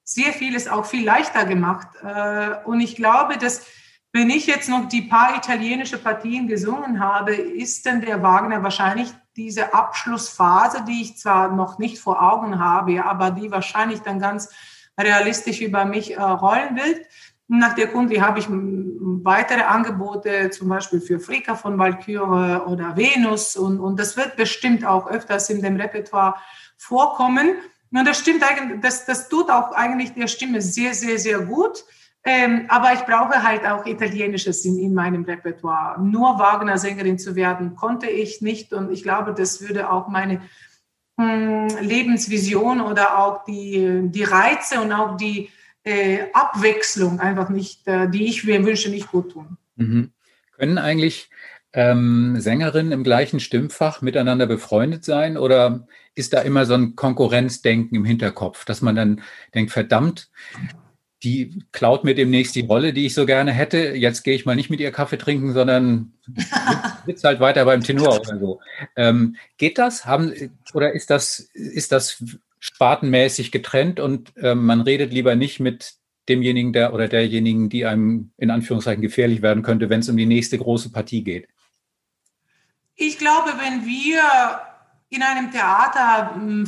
Sehr 0.03 0.33
vieles 0.33 0.67
auch 0.67 0.85
viel 0.85 1.05
leichter 1.05 1.45
gemacht. 1.45 1.89
Äh, 2.03 2.55
und 2.65 2.79
ich 2.79 2.95
glaube, 2.95 3.37
dass 3.37 3.67
wenn 4.15 4.29
ich 4.29 4.47
jetzt 4.47 4.69
noch 4.69 4.87
die 4.87 5.01
paar 5.01 5.35
italienische 5.35 5.97
Partien 5.97 6.47
gesungen 6.47 7.01
habe, 7.01 7.35
ist 7.35 7.85
denn 7.85 7.99
der 7.99 8.23
Wagner 8.23 8.63
wahrscheinlich 8.63 9.09
diese 9.35 9.73
Abschlussphase, 9.73 10.85
die 10.87 11.01
ich 11.01 11.17
zwar 11.17 11.51
noch 11.51 11.79
nicht 11.79 11.99
vor 11.99 12.23
Augen 12.23 12.57
habe, 12.57 13.03
aber 13.03 13.31
die 13.31 13.51
wahrscheinlich 13.51 13.99
dann 13.99 14.21
ganz 14.21 14.47
realistisch 14.97 15.59
über 15.59 15.83
mich 15.83 16.13
äh, 16.13 16.21
rollen 16.21 16.77
wird. 16.77 17.05
Nach 17.49 17.75
der 17.75 17.87
Kunde 17.87 18.21
habe 18.21 18.39
ich 18.39 18.47
weitere 18.49 19.63
Angebote, 19.63 20.49
zum 20.49 20.69
Beispiel 20.69 21.01
für 21.01 21.19
Frika 21.19 21.55
von 21.55 21.77
Valkyrie 21.77 22.61
oder 22.67 22.95
Venus. 22.95 23.57
Und, 23.57 23.81
und 23.81 23.99
das 23.99 24.15
wird 24.15 24.37
bestimmt 24.37 24.85
auch 24.85 25.07
öfters 25.07 25.49
in 25.49 25.61
dem 25.61 25.75
Repertoire 25.75 26.35
vorkommen. 26.77 27.55
Und 27.91 28.07
das 28.07 28.19
stimmt 28.19 28.49
eigentlich, 28.49 28.79
das, 28.79 29.05
das 29.05 29.27
tut 29.27 29.49
auch 29.49 29.73
eigentlich 29.73 30.13
der 30.13 30.27
Stimme 30.27 30.61
sehr, 30.61 30.93
sehr, 30.93 31.19
sehr 31.19 31.39
gut. 31.39 31.83
Ähm, 32.27 32.65
aber 32.69 32.93
ich 32.93 33.01
brauche 33.01 33.43
halt 33.43 33.65
auch 33.65 33.85
Italienisches 33.85 34.65
in, 34.65 34.79
in 34.79 34.95
meinem 34.95 35.23
Repertoire. 35.25 36.01
Nur 36.01 36.39
Wagner-Sängerin 36.39 37.19
zu 37.19 37.35
werden, 37.35 37.75
konnte 37.75 38.07
ich 38.07 38.41
nicht. 38.41 38.73
Und 38.73 38.91
ich 38.91 39.03
glaube, 39.03 39.35
das 39.35 39.61
würde 39.61 39.91
auch 39.91 40.07
meine 40.07 40.41
mh, 41.17 41.23
hm, 41.23 41.67
Lebensvision 41.81 42.81
oder 42.81 43.19
auch 43.19 43.43
die, 43.45 44.09
die 44.09 44.23
Reize 44.23 44.81
und 44.81 44.91
auch 44.91 45.17
die 45.17 45.49
äh, 45.83 46.23
Abwechslung 46.33 47.19
einfach 47.19 47.49
nicht, 47.49 47.87
äh, 47.87 48.09
die 48.09 48.25
ich 48.25 48.43
mir 48.43 48.65
wünsche, 48.65 48.89
nicht 48.89 49.11
gut 49.11 49.31
tun. 49.31 49.57
Mhm. 49.75 50.11
Können 50.57 50.79
eigentlich 50.79 51.29
ähm, 51.73 52.37
Sängerinnen 52.39 52.91
im 52.91 53.03
gleichen 53.03 53.39
Stimmfach 53.39 54.01
miteinander 54.01 54.47
befreundet 54.47 55.05
sein 55.05 55.37
oder 55.37 55.87
ist 56.15 56.33
da 56.33 56.41
immer 56.41 56.65
so 56.65 56.73
ein 56.73 56.95
Konkurrenzdenken 56.95 57.95
im 57.95 58.05
Hinterkopf, 58.05 58.65
dass 58.65 58.81
man 58.81 58.95
dann 58.95 59.21
denkt, 59.53 59.71
verdammt, 59.71 60.31
die 61.25 61.63
klaut 61.71 62.03
mir 62.03 62.13
demnächst 62.13 62.55
die 62.55 62.61
Rolle, 62.61 62.93
die 62.93 63.07
ich 63.07 63.15
so 63.15 63.25
gerne 63.25 63.51
hätte. 63.51 63.95
Jetzt 63.95 64.23
gehe 64.23 64.35
ich 64.35 64.45
mal 64.45 64.55
nicht 64.55 64.69
mit 64.69 64.79
ihr 64.79 64.91
Kaffee 64.91 65.17
trinken, 65.17 65.53
sondern 65.53 66.13
sitze 67.05 67.27
halt 67.27 67.39
weiter 67.39 67.65
beim 67.65 67.81
Tenor 67.81 68.21
oder 68.21 68.39
so. 68.39 68.59
Ähm, 68.95 69.35
geht 69.57 69.79
das? 69.79 70.05
Haben, 70.05 70.33
oder 70.73 70.93
ist 70.93 71.09
das, 71.09 71.39
ist 71.53 71.91
das 71.91 72.23
spartenmäßig 72.59 73.51
getrennt 73.51 73.99
und 73.99 74.33
ähm, 74.37 74.65
man 74.65 74.81
redet 74.81 75.11
lieber 75.11 75.35
nicht 75.35 75.59
mit 75.59 75.95
demjenigen 76.29 76.73
der 76.73 76.93
oder 76.93 77.07
derjenigen, 77.07 77.69
die 77.69 77.85
einem 77.85 78.31
in 78.37 78.51
Anführungszeichen 78.51 79.01
gefährlich 79.01 79.41
werden 79.41 79.63
könnte, 79.63 79.89
wenn 79.89 80.01
es 80.01 80.09
um 80.09 80.17
die 80.17 80.25
nächste 80.25 80.57
große 80.57 80.91
Partie 80.91 81.23
geht? 81.23 81.47
Ich 82.95 83.17
glaube, 83.17 83.51
wenn 83.59 83.85
wir 83.85 84.21
in 85.09 85.23
einem 85.23 85.51
Theater 85.51 86.35
hm, 86.35 86.65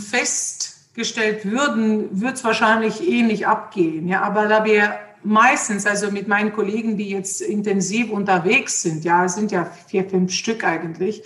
festgestellt 0.98 1.46
würden, 1.46 2.22
wird 2.22 2.36
es 2.36 2.44
wahrscheinlich 2.44 3.08
ähnlich 3.08 3.42
eh 3.42 3.46
abgehen. 3.46 4.08
Ja, 4.08 4.24
aber 4.24 4.48
da 4.48 4.66
wir 4.66 4.98
meistens, 5.24 5.86
also 5.86 6.10
mit 6.12 6.28
meinen 6.28 6.54
Kollegen, 6.54 6.98
die 6.98 7.10
jetzt 7.10 7.42
intensiv 7.42 8.10
unterwegs 8.10 8.82
sind, 8.82 9.04
ja, 9.04 9.28
sind 9.28 9.52
ja 9.52 9.66
vier, 9.88 10.10
fünf 10.10 10.32
Stück 10.32 10.64
eigentlich, 10.64 11.24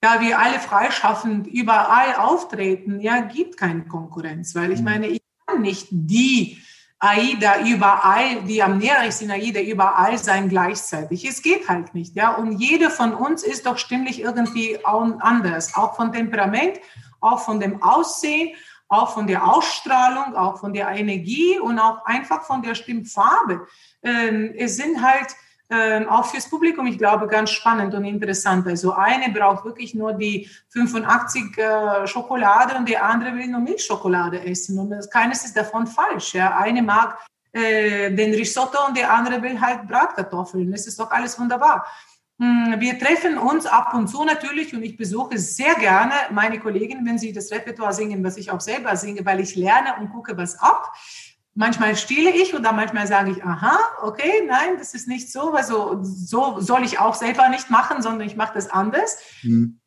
da 0.00 0.20
wir 0.20 0.38
alle 0.38 0.58
freischaffend 0.58 1.46
überall 1.46 2.16
auftreten, 2.16 3.00
ja, 3.00 3.20
gibt 3.20 3.56
keine 3.56 3.84
Konkurrenz, 3.84 4.54
weil 4.54 4.72
ich 4.72 4.80
mhm. 4.80 4.84
meine, 4.84 5.06
ich 5.06 5.22
kann 5.46 5.62
nicht 5.62 5.86
die 5.90 6.58
AIDA 6.98 7.60
überall, 7.64 8.42
die 8.48 8.62
am 8.62 8.78
nähersten 8.78 9.30
AIDA 9.30 9.60
überall 9.60 10.18
sein 10.18 10.48
gleichzeitig. 10.48 11.24
Es 11.24 11.42
geht 11.42 11.68
halt 11.68 11.94
nicht, 11.94 12.16
ja. 12.16 12.34
Und 12.34 12.58
jede 12.58 12.90
von 12.90 13.14
uns 13.14 13.44
ist 13.44 13.66
doch 13.66 13.78
stimmlich 13.78 14.20
irgendwie 14.20 14.78
anders, 14.84 15.76
auch 15.76 15.94
von 15.94 16.12
Temperament, 16.12 16.80
auch 17.20 17.40
von 17.40 17.60
dem 17.60 17.82
Aussehen, 17.82 18.50
auch 18.88 19.12
von 19.12 19.26
der 19.26 19.46
Ausstrahlung, 19.46 20.36
auch 20.36 20.58
von 20.60 20.72
der 20.72 20.88
Energie 20.88 21.58
und 21.58 21.78
auch 21.78 22.04
einfach 22.04 22.42
von 22.44 22.62
der 22.62 22.74
Stimmfarbe. 22.74 23.66
Ähm, 24.02 24.54
es 24.56 24.76
sind 24.76 25.02
halt 25.02 25.34
ähm, 25.68 26.08
auch 26.08 26.26
fürs 26.26 26.48
Publikum, 26.48 26.86
ich 26.86 26.96
glaube, 26.96 27.26
ganz 27.26 27.50
spannend 27.50 27.92
und 27.94 28.04
interessant. 28.04 28.66
Also 28.68 28.92
eine 28.92 29.32
braucht 29.32 29.64
wirklich 29.64 29.94
nur 29.94 30.12
die 30.12 30.48
85 30.68 31.58
äh, 31.58 32.06
Schokolade 32.06 32.76
und 32.76 32.88
die 32.88 32.96
andere 32.96 33.34
will 33.34 33.48
nur 33.48 33.60
Milchschokolade 33.60 34.44
essen. 34.44 34.78
Und 34.78 34.90
das, 34.90 35.10
keines 35.10 35.44
ist 35.44 35.56
davon 35.56 35.86
falsch. 35.88 36.34
Ja. 36.34 36.56
Eine 36.56 36.82
mag 36.82 37.18
äh, 37.52 38.12
den 38.12 38.32
Risotto 38.34 38.86
und 38.86 38.96
die 38.96 39.04
andere 39.04 39.42
will 39.42 39.60
halt 39.60 39.88
Bratkartoffeln. 39.88 40.70
Das 40.70 40.86
ist 40.86 41.00
doch 41.00 41.10
alles 41.10 41.38
wunderbar. 41.38 41.84
Hm, 42.38 42.76
wir 42.78 42.98
treffen 42.98 43.38
uns 43.38 43.66
ab 43.66 43.94
und 43.94 44.08
zu 44.08 44.24
natürlich 44.24 44.74
und 44.74 44.82
ich 44.82 44.96
besuche 44.96 45.38
sehr 45.38 45.74
gerne 45.74 46.12
meine 46.30 46.60
Kolleginnen, 46.60 47.06
wenn 47.06 47.18
sie 47.18 47.32
das 47.32 47.50
Repertoire 47.50 47.92
singen, 47.92 48.22
was 48.22 48.36
ich 48.36 48.50
auch 48.50 48.60
selber 48.60 48.94
singe, 48.96 49.24
weil 49.24 49.40
ich 49.40 49.56
lerne 49.56 49.96
und 49.98 50.10
gucke 50.10 50.36
was 50.36 50.58
ab 50.58 50.92
manchmal 51.56 51.96
stehle 51.96 52.30
ich 52.30 52.54
oder 52.54 52.72
manchmal 52.72 53.06
sage 53.06 53.32
ich, 53.32 53.42
aha, 53.42 53.78
okay, 54.02 54.44
nein, 54.46 54.76
das 54.78 54.94
ist 54.94 55.08
nicht 55.08 55.32
so, 55.32 55.52
weil 55.52 55.64
so, 55.64 55.98
so 56.02 56.60
soll 56.60 56.84
ich 56.84 57.00
auch 57.00 57.14
selber 57.14 57.48
nicht 57.48 57.70
machen, 57.70 58.02
sondern 58.02 58.28
ich 58.28 58.36
mache 58.36 58.54
das 58.54 58.70
anders. 58.70 59.18
Mhm. 59.42 59.80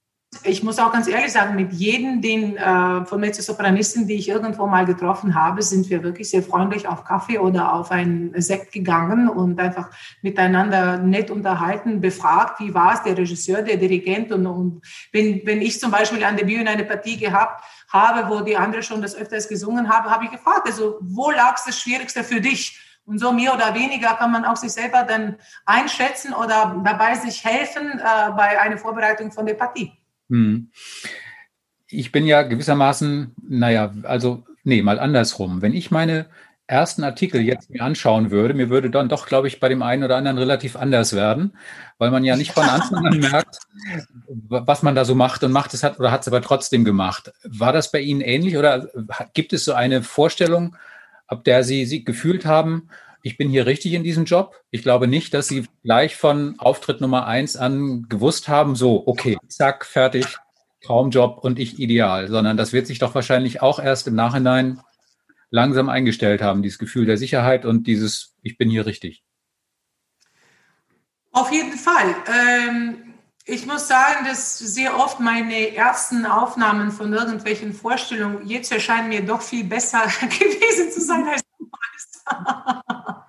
Ich 0.44 0.64
muss 0.64 0.80
auch 0.80 0.94
ganz 0.94 1.08
ehrlich 1.08 1.32
sagen, 1.32 1.56
mit 1.56 1.74
jedem 1.74 2.22
den 2.22 2.56
äh, 2.56 3.04
von 3.06 3.20
Mezzosopranisten, 3.20 4.08
die 4.08 4.14
ich 4.14 4.30
irgendwo 4.30 4.68
mal 4.68 4.86
getroffen 4.86 5.36
habe, 5.36 5.62
sind 5.62 5.90
wir 5.90 6.02
wirklich 6.02 6.30
sehr 6.30 6.44
freundlich 6.44 6.88
auf 6.88 7.04
Kaffee 7.04 7.40
oder 7.40 7.74
auf 7.74 7.92
einen 7.92 8.40
Sekt 8.40 8.72
gegangen 8.72 9.28
und 9.28 9.60
einfach 9.60 9.90
miteinander 10.22 10.98
nett 11.00 11.30
unterhalten, 11.30 12.00
befragt, 12.00 12.60
wie 12.62 12.74
war 12.74 12.94
es, 12.94 13.04
der 13.04 13.18
Regisseur, 13.18 13.64
der 13.64 13.78
Dirigent 13.78 14.32
und, 14.32 14.46
und 14.46 14.82
wenn, 15.12 15.42
wenn 15.46 15.62
ich 15.62 15.80
zum 15.80 15.92
Beispiel 15.92 16.24
an 16.24 16.38
der 16.38 16.46
Bühne 16.46 16.70
eine 16.70 16.86
Partie 16.86 17.18
gehabt 17.18 17.64
habe, 17.90 18.34
wo 18.34 18.42
die 18.42 18.56
anderen 18.56 18.84
schon 18.84 19.02
das 19.02 19.16
öfters 19.16 19.50
gesungen 19.50 19.90
haben, 19.90 20.10
habe 20.10 20.26
ich 20.26 20.32
gefragt, 20.32 20.62
also 20.66 21.00
wo 21.02 21.32
lag 21.32 21.56
es 21.56 21.66
das 21.66 21.80
Schwierigste 21.80 22.24
für 22.24 22.40
dich? 22.40 22.80
Und 23.06 23.18
so 23.18 23.32
mehr 23.32 23.54
oder 23.56 23.74
weniger 23.74 24.14
kann 24.14 24.32
man 24.32 24.46
auch 24.46 24.58
sich 24.58 24.72
selber 24.72 25.04
dann 25.04 25.36
einschätzen 25.66 26.34
oder 26.34 26.80
dabei 26.86 27.16
sich 27.16 27.44
helfen 27.44 28.00
äh, 28.00 28.32
bei 28.38 28.62
einer 28.62 28.78
Vorbereitung 28.78 29.32
von 29.32 29.48
der 29.48 29.56
Partie. 29.56 29.99
Hm. 30.30 30.72
Ich 31.88 32.12
bin 32.12 32.26
ja 32.26 32.44
gewissermaßen, 32.44 33.36
naja, 33.48 33.94
also, 34.04 34.44
nee, 34.64 34.82
mal 34.82 35.00
andersrum. 35.00 35.62
Wenn 35.62 35.74
ich 35.74 35.92
meine 35.92 36.28
ersten 36.70 37.04
Artikel 37.04 37.42
jetzt 37.42 37.72
mir 37.72 37.82
anschauen 37.82 38.30
würde, 38.30 38.54
mir 38.54 38.70
würde 38.70 38.92
dann 38.92 39.10
doch, 39.10 39.26
glaube 39.26 39.48
ich, 39.48 39.60
bei 39.60 39.70
dem 39.70 39.82
einen 39.82 40.04
oder 40.04 40.18
anderen 40.18 40.38
relativ 40.38 40.76
anders 40.76 41.14
werden, 41.14 41.58
weil 41.98 42.12
man 42.12 42.24
ja 42.24 42.36
nicht 42.36 42.52
von 42.52 42.64
Anfang 42.64 43.06
an 43.08 43.20
merkt, 43.32 43.58
was 44.28 44.84
man 44.84 44.94
da 44.94 45.04
so 45.04 45.16
macht 45.16 45.44
und 45.44 45.52
macht 45.52 45.74
es 45.74 45.84
hat 45.84 46.00
oder 46.00 46.12
hat 46.12 46.22
es 46.22 46.28
aber 46.28 46.44
trotzdem 46.44 46.86
gemacht. 46.86 47.34
War 47.44 47.74
das 47.74 47.92
bei 47.92 48.00
Ihnen 48.00 48.22
ähnlich 48.22 48.56
oder 48.56 48.88
gibt 49.34 49.52
es 49.52 49.66
so 49.66 49.74
eine 49.74 50.04
Vorstellung, 50.04 50.76
ab 51.26 51.44
der 51.44 51.64
Sie, 51.64 51.86
Sie 51.88 52.04
gefühlt 52.04 52.46
haben, 52.46 52.90
ich 53.24 53.38
bin 53.38 53.50
hier 53.50 53.66
richtig 53.66 53.94
in 53.94 54.04
diesem 54.04 54.26
Job? 54.26 54.56
Ich 54.72 54.84
glaube 54.84 55.08
nicht, 55.08 55.34
dass 55.34 55.48
Sie 55.48 55.66
gleich 55.84 56.16
von 56.16 56.60
Auftritt 56.60 57.02
Nummer 57.02 57.28
eins 57.28 57.56
an 57.56 58.08
gewusst 58.10 58.48
haben, 58.48 58.76
so, 58.76 59.08
okay, 59.08 59.38
zack, 59.48 59.86
fertig, 59.86 60.38
Traumjob 60.82 61.44
und 61.44 61.60
ich 61.60 61.80
ideal, 61.80 62.30
sondern 62.30 62.58
das 62.58 62.72
wird 62.72 62.88
sich 62.88 63.00
doch 63.00 63.16
wahrscheinlich 63.16 63.62
auch 63.62 63.80
erst 63.80 64.08
im 64.08 64.16
Nachhinein 64.16 64.80
langsam 65.50 65.90
eingestellt 65.90 66.42
haben, 66.42 66.62
dieses 66.62 66.80
Gefühl 66.80 67.06
der 67.06 67.18
Sicherheit 67.18 67.66
und 67.66 67.88
dieses, 67.88 68.36
ich 68.44 68.58
bin 68.58 68.70
hier 68.70 68.86
richtig. 68.86 69.24
Auf 71.32 71.52
jeden 71.52 71.74
Fall. 71.74 72.16
Ähm, 72.28 73.14
ich 73.46 73.66
muss 73.66 73.88
sagen, 73.88 74.26
dass 74.26 74.60
sehr 74.60 74.98
oft 74.98 75.20
meine 75.20 75.76
ersten 75.76 76.26
Aufnahmen 76.26 76.92
von 76.92 77.12
irgendwelchen 77.14 77.74
Vorstellungen 77.74 78.48
jetzt 78.48 78.72
erscheinen 78.72 79.10
mir 79.10 79.26
doch 79.26 79.42
viel 79.42 79.64
besser 79.64 80.04
gewesen 80.22 80.92
zu 80.92 81.02
sein 81.02 81.28
als 81.28 81.42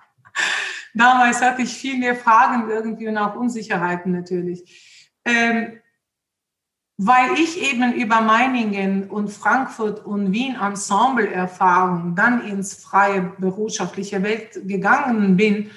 damals. 0.93 1.41
hatte 1.41 1.61
ich 1.61 1.73
viel 1.73 1.97
mehr 1.97 2.15
Fragen 2.15 2.69
irgendwie 2.69 3.07
und 3.07 3.17
auch 3.17 3.35
Unsicherheiten 3.35 4.11
natürlich. 4.11 5.09
Ähm, 5.25 5.79
weil 6.97 7.33
ich 7.33 7.59
eben 7.59 7.93
über 7.93 8.21
Meiningen 8.21 9.09
und 9.09 9.29
Frankfurt 9.29 10.05
und 10.05 10.31
Wien 10.31 10.55
Ensemble-Erfahrung 10.55 12.15
dann 12.15 12.45
ins 12.45 12.75
freie 12.75 13.33
berufschaftliche 13.39 14.21
Welt 14.21 14.67
gegangen 14.67 15.35
bin, 15.35 15.71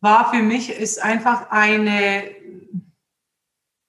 war 0.00 0.30
für 0.30 0.40
mich 0.42 0.70
es 0.80 0.98
einfach 0.98 1.50
eine 1.50 2.22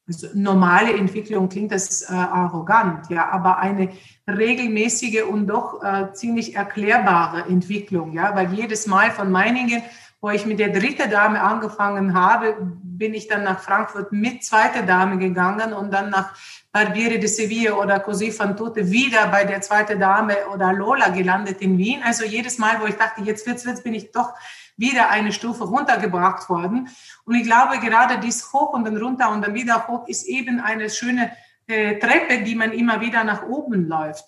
also 0.10 0.28
normale 0.34 0.91
Entwicklung, 0.93 1.48
klingt 1.48 1.72
das 1.72 2.02
äh, 2.02 2.13
arrogant, 2.13 3.10
ja, 3.10 3.30
aber 3.30 3.60
eine 3.60 3.89
regelmäßige 4.28 5.24
und 5.24 5.48
doch 5.48 5.82
äh, 5.82 6.12
ziemlich 6.13 6.56
erklärbare 6.56 7.43
Entwicklung, 7.48 8.12
ja, 8.12 8.36
weil 8.36 8.52
jedes 8.54 8.88
Mal 8.88 9.12
von 9.12 9.32
Meiningen 9.32 9.82
wo 10.22 10.30
ich 10.30 10.45
mit 10.45 10.60
der 10.60 10.69
dritten 10.69 11.10
Dame 11.10 11.41
angefangen 11.41 12.13
habe, 12.13 12.58
bin 12.84 13.13
ich 13.13 13.28
dann 13.28 13.43
nach 13.45 13.62
Frankfurt 13.62 14.12
mit 14.12 14.43
zweiter 14.43 14.82
Dame 14.82 15.17
gegangen 15.17 15.72
und 15.72 15.93
dann 15.93 16.10
nach 16.10 16.34
Barbiere 16.72 17.19
de 17.19 17.28
Sevilla 17.28 17.74
oder 17.74 18.00
Così 18.00 18.32
fan 18.32 18.56
tutte 18.56 18.91
wieder 18.91 19.28
bei 19.28 19.45
der 19.45 19.62
zweiten 19.62 20.00
Dame 20.00 20.36
oder 20.54 20.74
Lola 20.74 21.10
gelandet 21.10 21.62
in 21.62 21.78
Wien. 21.78 22.02
Also 22.04 22.26
jedes 22.26 22.58
Mal, 22.58 22.82
wo 22.82 22.86
ich 22.86 22.95
dachte, 22.95 23.22
jetzt 23.22 23.48
wird's, 23.48 23.65
wird's, 23.65 23.82
bin 23.82 23.93
ich 23.93 24.12
doch 24.12 24.34
wieder 24.79 25.09
eine 25.09 25.31
Stufe 25.31 25.65
runtergebracht 25.65 26.49
worden. 26.49 26.89
Und 27.25 27.35
ich 27.35 27.43
glaube, 27.43 27.79
gerade 27.79 28.19
dies 28.19 28.51
hoch 28.53 28.73
und 28.73 28.85
dann 28.85 28.97
runter 28.97 29.29
und 29.29 29.41
dann 29.41 29.53
wieder 29.53 29.87
hoch 29.87 30.07
ist 30.07 30.23
eben 30.23 30.59
eine 30.59 30.89
schöne 30.89 31.31
äh, 31.67 31.99
Treppe, 31.99 32.43
die 32.43 32.55
man 32.55 32.71
immer 32.71 33.01
wieder 33.01 33.23
nach 33.23 33.43
oben 33.43 33.87
läuft. 33.87 34.25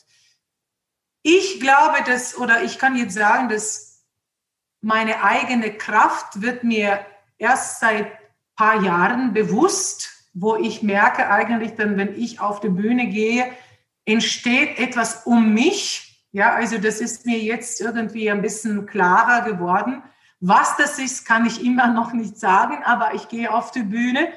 Ich 1.23 1.59
glaube, 1.59 2.03
dass, 2.05 2.37
oder 2.37 2.63
ich 2.63 2.77
kann 2.77 2.95
jetzt 2.95 3.13
sagen, 3.13 3.49
dass 3.49 4.03
meine 4.81 5.23
eigene 5.23 5.71
Kraft 5.71 6.41
wird 6.41 6.63
mir 6.63 7.05
erst 7.37 7.79
seit 7.79 8.11
paar 8.55 8.83
Jahren 8.83 9.33
bewusst, 9.33 10.09
wo 10.33 10.55
ich 10.55 10.83
merke 10.83 11.29
eigentlich 11.29 11.75
dann, 11.75 11.97
wenn 11.97 12.19
ich 12.19 12.39
auf 12.39 12.59
die 12.59 12.69
Bühne 12.69 13.07
gehe, 13.07 13.51
entsteht 14.05 14.79
etwas 14.79 15.25
um 15.25 15.53
mich. 15.53 16.25
Ja, 16.31 16.53
also 16.53 16.77
das 16.77 17.01
ist 17.01 17.25
mir 17.25 17.39
jetzt 17.39 17.81
irgendwie 17.81 18.29
ein 18.29 18.41
bisschen 18.41 18.85
klarer 18.85 19.41
geworden. 19.43 20.01
Was 20.41 20.75
das 20.75 20.97
ist, 20.97 21.25
kann 21.25 21.45
ich 21.45 21.63
immer 21.63 21.87
noch 21.87 22.13
nicht 22.13 22.37
sagen, 22.37 22.83
aber 22.83 23.13
ich 23.13 23.27
gehe 23.27 23.53
auf 23.53 23.69
die 23.69 23.83
Bühne 23.83 24.27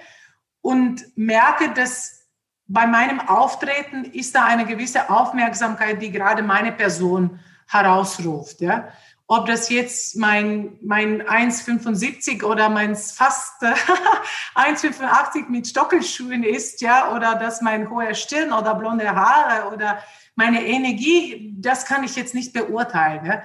und 0.61 1.03
merke, 1.17 1.73
dass 1.73 2.27
bei 2.67 2.87
meinem 2.87 3.21
Auftreten 3.21 4.05
ist 4.05 4.35
da 4.35 4.45
eine 4.45 4.67
gewisse 4.67 5.09
Aufmerksamkeit, 5.09 6.01
die 6.03 6.11
gerade 6.11 6.43
meine 6.43 6.73
Person 6.73 7.40
herausruft. 7.67 8.61
Ja? 8.61 8.88
Ob 9.27 9.47
das 9.47 9.71
jetzt 9.71 10.17
mein, 10.17 10.79
mein 10.83 11.23
1,75 11.23 12.45
oder 12.45 12.69
mein 12.69 12.97
fast 12.97 13.62
1,85 14.55 15.49
mit 15.49 15.67
Stockelschuhen 15.67 16.43
ist, 16.43 16.83
ja, 16.83 17.14
oder 17.14 17.35
dass 17.35 17.62
mein 17.62 17.88
hoher 17.88 18.12
Stirn 18.12 18.53
oder 18.53 18.75
blonde 18.75 19.09
Haare 19.09 19.73
oder 19.73 20.03
meine 20.35 20.62
Energie, 20.67 21.55
das 21.57 21.87
kann 21.87 22.05
ich 22.05 22.17
jetzt 22.17 22.35
nicht 22.35 22.53
beurteilen. 22.53 23.25
Ja? 23.25 23.43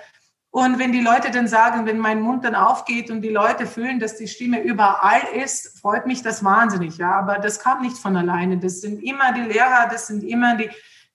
Und 0.51 0.79
wenn 0.79 0.91
die 0.91 1.01
Leute 1.01 1.29
dann 1.29 1.47
sagen, 1.47 1.85
wenn 1.85 1.99
mein 1.99 2.21
Mund 2.21 2.43
dann 2.43 2.55
aufgeht 2.55 3.11
und 3.11 3.21
die 3.21 3.29
Leute 3.29 3.67
fühlen, 3.67 3.99
dass 3.99 4.17
die 4.17 4.27
Stimme 4.27 4.61
überall 4.61 5.21
ist, 5.35 5.79
freut 5.79 6.07
mich 6.07 6.23
das 6.23 6.43
wahnsinnig. 6.43 6.97
Ja, 6.97 7.11
aber 7.11 7.37
das 7.37 7.59
kam 7.59 7.83
nicht 7.83 7.97
von 7.97 8.17
alleine. 8.17 8.57
Das 8.57 8.81
sind 8.81 9.03
immer 9.03 9.31
die 9.31 9.41
Lehrer, 9.41 9.87
das 9.91 10.07
sind 10.07 10.23
immer 10.23 10.57
die, 10.57 10.71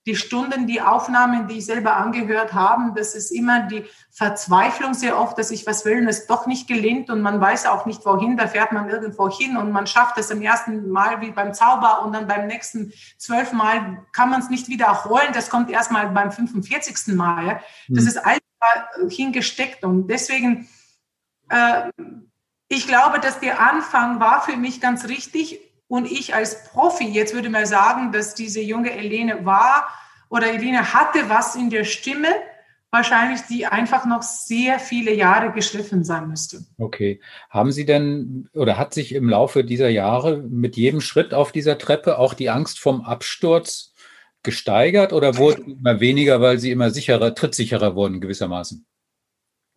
die 0.06 0.14
Stunden, 0.14 0.68
die 0.68 0.80
Aufnahmen, 0.80 1.48
die 1.48 1.58
ich 1.58 1.66
selber 1.66 1.96
angehört 1.96 2.52
habe. 2.52 2.92
Das 2.94 3.16
ist 3.16 3.32
immer 3.32 3.62
die 3.62 3.84
Verzweiflung 4.12 4.94
sehr 4.94 5.18
oft, 5.18 5.36
dass 5.36 5.50
ich 5.50 5.66
was 5.66 5.84
will 5.84 5.98
und 6.02 6.06
es 6.06 6.28
doch 6.28 6.46
nicht 6.46 6.68
gelingt 6.68 7.10
und 7.10 7.20
man 7.20 7.40
weiß 7.40 7.66
auch 7.66 7.86
nicht 7.86 8.06
wohin. 8.06 8.36
Da 8.36 8.46
fährt 8.46 8.70
man 8.70 8.88
irgendwo 8.88 9.28
hin 9.28 9.56
und 9.56 9.72
man 9.72 9.88
schafft 9.88 10.16
es 10.16 10.30
im 10.30 10.42
ersten 10.42 10.90
Mal 10.90 11.20
wie 11.20 11.32
beim 11.32 11.54
Zauber 11.54 12.04
und 12.04 12.12
dann 12.12 12.28
beim 12.28 12.46
nächsten 12.46 12.92
zwölf 13.18 13.52
Mal 13.52 14.04
kann 14.12 14.30
man 14.30 14.40
es 14.40 14.48
nicht 14.48 14.68
wiederholen. 14.68 15.32
Das 15.32 15.50
kommt 15.50 15.70
erst 15.70 15.90
mal 15.90 16.08
beim 16.10 16.30
45. 16.30 17.16
Mal. 17.16 17.60
Das 17.88 18.04
hm. 18.04 18.08
ist 18.08 18.24
all 18.24 18.38
hingesteckt. 19.08 19.84
Und 19.84 20.08
deswegen, 20.08 20.68
äh, 21.48 21.90
ich 22.68 22.86
glaube, 22.86 23.20
dass 23.20 23.40
der 23.40 23.60
Anfang 23.60 24.20
war 24.20 24.42
für 24.42 24.56
mich 24.56 24.80
ganz 24.80 25.08
richtig. 25.08 25.60
Und 25.88 26.10
ich 26.10 26.34
als 26.34 26.64
Profi, 26.64 27.04
jetzt 27.04 27.34
würde 27.34 27.50
man 27.50 27.66
sagen, 27.66 28.12
dass 28.12 28.34
diese 28.34 28.60
junge 28.60 28.92
Elene 28.92 29.44
war 29.44 29.88
oder 30.28 30.52
Elene 30.52 30.92
hatte 30.92 31.28
was 31.28 31.54
in 31.54 31.70
der 31.70 31.84
Stimme, 31.84 32.28
wahrscheinlich 32.90 33.42
die 33.42 33.66
einfach 33.66 34.06
noch 34.06 34.22
sehr 34.22 34.78
viele 34.78 35.12
Jahre 35.12 35.52
geschliffen 35.52 36.04
sein 36.04 36.28
müsste. 36.28 36.64
Okay. 36.78 37.20
Haben 37.50 37.72
Sie 37.72 37.84
denn 37.84 38.48
oder 38.54 38.78
hat 38.78 38.94
sich 38.94 39.14
im 39.14 39.28
Laufe 39.28 39.64
dieser 39.64 39.88
Jahre 39.88 40.38
mit 40.38 40.76
jedem 40.76 41.00
Schritt 41.00 41.34
auf 41.34 41.52
dieser 41.52 41.76
Treppe 41.76 42.18
auch 42.18 42.34
die 42.34 42.50
Angst 42.50 42.78
vom 42.78 43.02
Absturz 43.02 43.93
gesteigert 44.44 45.12
oder 45.12 45.36
wurden 45.36 45.78
immer 45.78 46.00
weniger, 46.00 46.40
weil 46.40 46.58
sie 46.58 46.70
immer 46.70 46.90
sicherer, 46.90 47.34
trittsicherer 47.34 47.96
wurden 47.96 48.20
gewissermaßen? 48.20 48.86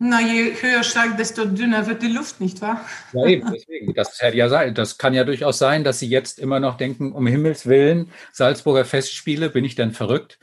Na, 0.00 0.20
je 0.20 0.54
höher 0.60 0.84
steigt, 0.84 1.18
desto 1.18 1.44
dünner 1.44 1.88
wird 1.88 2.02
die 2.02 2.08
Luft, 2.08 2.40
nicht 2.40 2.60
wahr? 2.60 2.88
Ja, 3.12 3.26
eben, 3.26 3.50
deswegen. 3.52 3.92
Das, 3.94 4.20
ja 4.20 4.48
sein. 4.48 4.72
das 4.74 4.96
kann 4.96 5.12
ja 5.12 5.24
durchaus 5.24 5.58
sein, 5.58 5.82
dass 5.82 5.98
Sie 5.98 6.06
jetzt 6.06 6.38
immer 6.38 6.60
noch 6.60 6.76
denken, 6.76 7.10
um 7.12 7.26
Himmels 7.26 7.66
Willen, 7.66 8.12
Salzburger 8.32 8.84
Festspiele, 8.84 9.50
bin 9.50 9.64
ich 9.64 9.74
dann 9.74 9.90
verrückt? 9.90 10.38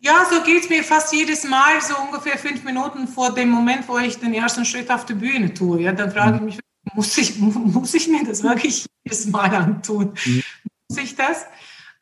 Ja, 0.00 0.26
so 0.30 0.42
geht 0.42 0.64
es 0.64 0.70
mir 0.70 0.82
fast 0.82 1.12
jedes 1.12 1.44
Mal, 1.44 1.80
so 1.82 1.94
ungefähr 1.98 2.38
fünf 2.38 2.64
Minuten 2.64 3.06
vor 3.06 3.34
dem 3.34 3.50
Moment, 3.50 3.86
wo 3.86 3.98
ich 3.98 4.18
den 4.18 4.32
ersten 4.32 4.64
Schritt 4.64 4.90
auf 4.90 5.04
die 5.04 5.14
Bühne 5.14 5.52
tue. 5.52 5.82
Ja, 5.82 5.92
dann 5.92 6.10
frage 6.10 6.36
ich 6.36 6.40
mhm. 6.40 6.46
mich, 6.46 6.58
muss 6.94 7.18
ich, 7.18 7.38
muss 7.38 7.92
ich 7.92 8.08
mir 8.08 8.24
das 8.24 8.42
wirklich 8.42 8.86
jedes 9.04 9.26
Mal 9.26 9.54
antun? 9.54 10.14
Mhm. 10.24 10.42
Muss 10.88 10.98
ich 10.98 11.14
das? 11.16 11.44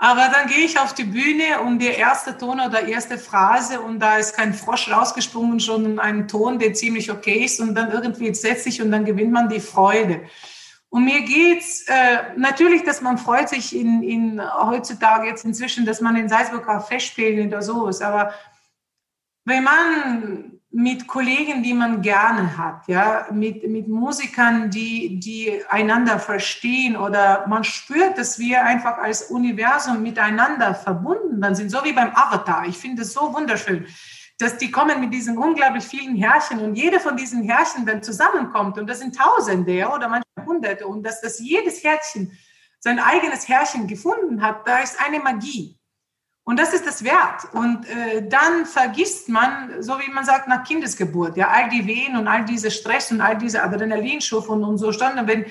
Aber 0.03 0.31
dann 0.33 0.47
gehe 0.47 0.65
ich 0.65 0.79
auf 0.79 0.95
die 0.95 1.05
Bühne 1.05 1.61
und 1.61 1.79
der 1.79 1.99
erste 1.99 2.39
Ton 2.39 2.59
oder 2.59 2.89
erste 2.89 3.19
Phrase 3.19 3.83
und 3.83 4.01
da 4.01 4.17
ist 4.17 4.35
kein 4.35 4.55
Frosch 4.55 4.91
rausgesprungen, 4.91 5.61
schon 5.61 5.99
ein 5.99 6.27
Ton, 6.27 6.59
der 6.59 6.73
ziemlich 6.73 7.11
okay 7.11 7.45
ist 7.45 7.61
und 7.61 7.75
dann 7.75 7.93
irgendwie 7.93 8.35
setzt 8.35 8.65
sich 8.65 8.81
und 8.81 8.91
dann 8.93 9.05
gewinnt 9.05 9.31
man 9.31 9.51
die 9.51 9.61
Freude. 9.61 10.23
Und 10.89 11.05
mir 11.05 11.21
geht's 11.21 11.85
äh, 11.87 12.33
natürlich, 12.35 12.83
dass 12.83 13.03
man 13.03 13.19
freut 13.19 13.51
sich 13.51 13.77
in, 13.77 14.03
in 14.03 14.41
heutzutage 14.43 15.29
jetzt 15.29 15.45
inzwischen, 15.45 15.85
dass 15.85 16.01
man 16.01 16.17
in 16.17 16.31
Salzburg 16.31 16.67
auch 16.67 16.89
Festspielen 16.89 17.49
oder 17.49 17.61
so 17.61 17.87
ist. 17.87 18.01
Aber 18.01 18.33
wenn 19.45 19.65
man 19.65 20.60
mit 20.73 21.09
Kollegen, 21.09 21.65
die 21.65 21.75
man 21.75 22.01
gerne 22.01 22.57
hat, 22.57 22.87
ja, 22.87 23.27
mit, 23.33 23.69
mit 23.69 23.89
Musikern, 23.89 24.71
die, 24.71 25.19
die 25.19 25.61
einander 25.69 26.21
verstehen 26.21 26.97
oder 26.97 27.45
man 27.49 27.65
spürt, 27.65 28.17
dass 28.17 28.39
wir 28.39 28.65
einfach 28.65 28.99
als 28.99 29.23
Universum 29.23 30.01
miteinander 30.01 30.75
verbunden 30.75 31.41
dann 31.41 31.57
sind, 31.57 31.71
so 31.71 31.83
wie 31.83 31.93
beim 31.93 32.15
Avatar. 32.15 32.67
Ich 32.67 32.79
finde 32.79 33.03
es 33.03 33.13
so 33.13 33.35
wunderschön, 33.35 33.85
dass 34.39 34.59
die 34.59 34.71
kommen 34.71 35.01
mit 35.01 35.13
diesen 35.13 35.39
unglaublich 35.39 35.85
vielen 35.85 36.15
Herrchen 36.15 36.61
und 36.61 36.77
jede 36.77 37.01
von 37.01 37.17
diesen 37.17 37.43
Herrchen 37.43 37.85
dann 37.85 38.03
zusammenkommt 38.03 38.79
und 38.79 38.89
das 38.89 39.01
sind 39.01 39.17
Tausende 39.17 39.73
ja, 39.73 39.93
oder 39.93 40.09
manchmal 40.09 40.47
Hunderte 40.47 40.87
und 40.87 41.03
dass 41.05 41.21
das 41.21 41.41
jedes 41.41 41.83
Herrchen 41.83 42.39
sein 42.79 43.01
eigenes 43.01 43.49
Herrchen 43.49 43.89
gefunden 43.89 44.41
hat, 44.41 44.67
da 44.67 44.79
ist 44.79 44.99
eine 45.05 45.19
Magie. 45.19 45.80
Und 46.45 46.59
das 46.59 46.73
ist 46.73 46.87
das 46.87 47.05
Wert. 47.05 47.53
Und 47.53 47.89
äh, 47.89 48.27
dann 48.29 48.67
vergisst 48.67 49.29
man, 49.29 49.83
so 49.83 49.99
wie 50.01 50.11
man 50.11 50.25
sagt, 50.25 50.49
nach 50.49 50.65
Kindesgeburt, 50.65 51.37
ja, 51.37 51.49
all 51.49 51.69
die 51.69 51.87
Wehen 51.87 52.17
und 52.17 52.27
all 52.27 52.45
diese 52.45 52.71
Stress 52.71 53.13
und 53.13 53.21
all 53.21 53.37
diese 53.37 53.63
Adrenalinstufen 53.63 54.65
und 54.65 54.79
so 54.79 54.91
standen. 54.91 55.29
Wenn, 55.29 55.47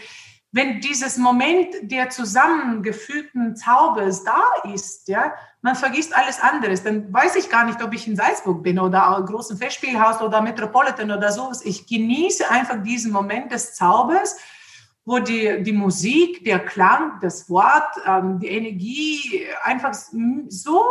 wenn 0.52 0.82
dieses 0.82 1.18
Moment 1.18 1.76
der 1.84 2.10
zusammengefügten 2.10 3.56
Zaubers 3.56 4.24
da 4.24 4.42
ist, 4.74 5.08
ja, 5.08 5.34
man 5.62 5.76
vergisst 5.76 6.16
alles 6.16 6.40
anderes. 6.40 6.84
Dann 6.84 7.14
weiß 7.14 7.36
ich 7.36 7.50
gar 7.50 7.66
nicht, 7.66 7.82
ob 7.84 7.94
ich 7.94 8.08
in 8.08 8.16
Salzburg 8.16 8.64
bin 8.64 8.80
oder 8.80 9.18
im 9.20 9.26
großen 9.26 9.58
Festspielhaus 9.58 10.22
oder 10.22 10.42
Metropolitan 10.42 11.12
oder 11.12 11.32
sowas. 11.32 11.64
Ich 11.64 11.86
genieße 11.86 12.50
einfach 12.50 12.82
diesen 12.82 13.12
Moment 13.12 13.52
des 13.52 13.76
Zaubers 13.76 14.38
wo 15.10 15.18
die, 15.18 15.64
die 15.64 15.74
Musik, 15.74 16.46
der 16.46 16.60
Klang, 16.60 17.20
das 17.20 17.50
Wort, 17.50 17.96
ähm, 18.06 18.38
die 18.40 18.50
Energie 18.50 19.44
einfach 19.64 19.96
so 20.50 20.84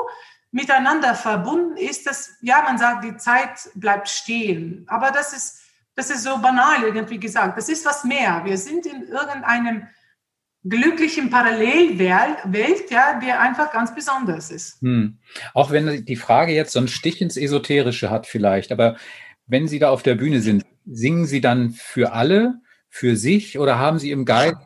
miteinander 0.51 1.15
verbunden 1.15 1.77
ist, 1.77 2.05
dass, 2.05 2.33
ja, 2.43 2.63
man 2.63 2.79
sagt, 2.79 3.05
die 3.05 3.17
Zeit 3.17 3.71
bleibt 3.77 4.09
stehen. 4.09 4.85
Aber 4.89 5.13
das 5.13 5.33
ist, 5.33 5.61
das 5.95 6.11
ist 6.11 6.25
so 6.25 6.37
banal 6.39 6.83
irgendwie 6.83 7.21
gesagt. 7.21 7.57
Das 7.57 7.69
ist 7.69 7.87
was 7.87 8.03
mehr. 8.03 8.43
Wir 8.45 8.59
sind 8.59 8.87
in 8.87 9.05
irgendeinem 9.05 9.87
glücklichen 10.65 11.31
Parallelwelt, 11.31 12.91
ja, 12.91 13.21
der 13.21 13.41
einfach 13.41 13.73
ganz 13.73 13.95
besonders 13.95 14.51
ist. 14.51 14.83
Hm. 14.83 15.19
Auch 15.55 15.71
wenn 15.71 16.05
die 16.05 16.17
Frage 16.17 16.53
jetzt 16.53 16.73
so 16.73 16.81
ein 16.81 16.89
Stich 16.89 17.21
ins 17.21 17.37
Esoterische 17.37 18.11
hat 18.11 18.27
vielleicht, 18.27 18.73
aber 18.73 18.97
wenn 19.47 19.69
Sie 19.69 19.79
da 19.79 19.91
auf 19.91 20.03
der 20.03 20.17
Bühne 20.17 20.41
sind, 20.41 20.65
singen 20.87 21.27
Sie 21.27 21.41
dann 21.41 21.71
für 21.71 22.15
alle 22.15 22.61
für 22.88 23.16
sich 23.16 23.59
oder 23.59 23.79
haben 23.79 23.98
Sie 23.98 24.11
im 24.11 24.24
Guide 24.24 24.59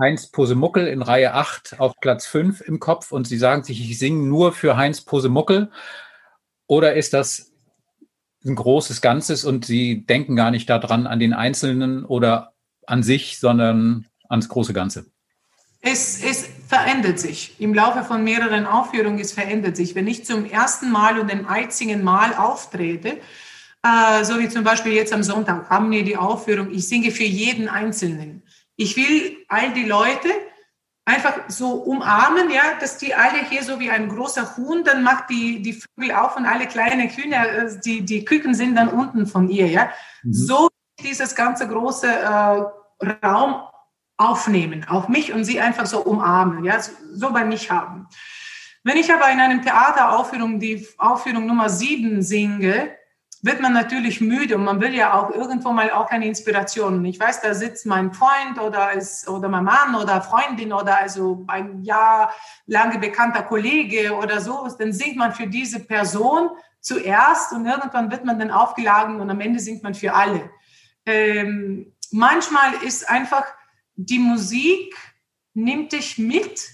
Heinz 0.00 0.28
Posemuckel 0.28 0.86
in 0.86 1.02
Reihe 1.02 1.34
8 1.34 1.78
auf 1.78 1.92
Platz 2.00 2.26
5 2.26 2.62
im 2.62 2.80
Kopf 2.80 3.12
und 3.12 3.26
Sie 3.26 3.36
sagen 3.36 3.62
sich, 3.62 3.80
ich 3.80 3.98
singe 3.98 4.26
nur 4.26 4.52
für 4.52 4.76
Heinz 4.76 5.02
Posemuckel? 5.02 5.70
Oder 6.66 6.94
ist 6.94 7.12
das 7.12 7.52
ein 8.44 8.54
großes 8.54 9.00
Ganzes 9.02 9.44
und 9.44 9.66
Sie 9.66 10.06
denken 10.06 10.36
gar 10.36 10.50
nicht 10.50 10.70
daran 10.70 11.06
an 11.06 11.18
den 11.18 11.34
Einzelnen 11.34 12.04
oder 12.04 12.54
an 12.86 13.02
sich, 13.02 13.38
sondern 13.38 14.06
ans 14.28 14.48
große 14.48 14.72
Ganze? 14.72 15.06
Es, 15.82 16.22
es 16.22 16.48
verändert 16.68 17.18
sich. 17.18 17.56
Im 17.58 17.74
Laufe 17.74 18.04
von 18.04 18.22
mehreren 18.22 18.66
Aufführungen, 18.66 19.18
es 19.18 19.32
verändert 19.32 19.76
sich. 19.76 19.94
Wenn 19.94 20.06
ich 20.06 20.24
zum 20.24 20.44
ersten 20.44 20.90
Mal 20.90 21.18
und 21.18 21.30
dem 21.30 21.46
einzigen 21.46 22.04
Mal 22.04 22.34
auftrete, 22.34 23.18
äh, 23.82 24.24
so 24.24 24.38
wie 24.38 24.48
zum 24.48 24.64
Beispiel 24.64 24.92
jetzt 24.92 25.12
am 25.12 25.22
Sonntag 25.22 25.68
haben 25.70 25.90
wir 25.90 26.04
die 26.04 26.16
Aufführung, 26.16 26.70
ich 26.70 26.86
singe 26.88 27.10
für 27.10 27.24
jeden 27.24 27.68
Einzelnen. 27.68 28.42
Ich 28.76 28.96
will 28.96 29.38
all 29.48 29.72
die 29.72 29.84
Leute 29.84 30.28
einfach 31.04 31.34
so 31.48 31.72
umarmen, 31.72 32.50
ja, 32.50 32.62
dass 32.78 32.98
die 32.98 33.14
alle 33.14 33.44
hier 33.48 33.62
so 33.62 33.80
wie 33.80 33.90
ein 33.90 34.08
großer 34.08 34.56
Huhn, 34.56 34.84
dann 34.84 35.02
macht 35.02 35.30
die, 35.30 35.62
die 35.62 35.72
Vögel 35.72 36.14
auf 36.14 36.36
und 36.36 36.46
alle 36.46 36.66
kleine 36.66 37.08
Kühne, 37.08 37.36
äh, 37.36 37.80
die, 37.84 38.04
die 38.04 38.24
Küken 38.24 38.54
sind 38.54 38.76
dann 38.76 38.88
unten 38.88 39.26
von 39.26 39.48
ihr, 39.48 39.66
ja. 39.66 39.90
Mhm. 40.22 40.32
So 40.32 40.68
dieses 41.02 41.34
ganze 41.34 41.66
große 41.66 42.06
äh, 42.06 43.26
Raum 43.26 43.62
aufnehmen, 44.18 44.86
auf 44.88 45.08
mich 45.08 45.32
und 45.32 45.44
sie 45.44 45.60
einfach 45.60 45.86
so 45.86 46.00
umarmen, 46.00 46.64
ja, 46.64 46.80
so, 46.80 46.92
so 47.14 47.32
bei 47.32 47.44
mich 47.44 47.70
haben. 47.70 48.06
Wenn 48.84 48.96
ich 48.96 49.12
aber 49.12 49.30
in 49.30 49.40
einem 49.40 49.62
Theateraufführung 49.62 50.60
die 50.60 50.86
Aufführung 50.96 51.46
Nummer 51.46 51.68
sieben 51.68 52.22
singe, 52.22 52.90
wird 53.42 53.60
man 53.60 53.72
natürlich 53.72 54.20
müde 54.20 54.56
und 54.56 54.64
man 54.64 54.80
will 54.80 54.94
ja 54.94 55.14
auch 55.14 55.30
irgendwo 55.30 55.72
mal 55.72 55.90
auch 55.92 56.10
eine 56.10 56.26
Inspiration. 56.26 57.04
Ich 57.06 57.18
weiß, 57.18 57.40
da 57.40 57.54
sitzt 57.54 57.86
mein 57.86 58.12
Freund 58.12 58.60
oder 58.60 58.92
ist, 58.92 59.28
oder 59.28 59.48
mein 59.48 59.64
Mann 59.64 59.94
oder 59.94 60.20
Freundin 60.20 60.72
oder 60.72 60.98
also 60.98 61.44
ein 61.48 61.82
Jahr 61.82 62.34
lange 62.66 62.98
bekannter 62.98 63.42
Kollege 63.42 64.14
oder 64.14 64.40
so. 64.40 64.68
Dann 64.78 64.92
singt 64.92 65.16
man 65.16 65.32
für 65.32 65.46
diese 65.46 65.80
Person 65.80 66.50
zuerst 66.80 67.52
und 67.52 67.66
irgendwann 67.66 68.10
wird 68.10 68.24
man 68.24 68.38
dann 68.38 68.50
aufgeladen 68.50 69.20
und 69.20 69.30
am 69.30 69.40
Ende 69.40 69.58
singt 69.58 69.82
man 69.82 69.94
für 69.94 70.14
alle. 70.14 70.50
Ähm, 71.06 71.94
manchmal 72.10 72.74
ist 72.82 73.08
einfach 73.08 73.44
die 73.96 74.18
Musik 74.18 74.94
nimmt 75.54 75.92
dich 75.92 76.18
mit 76.18 76.68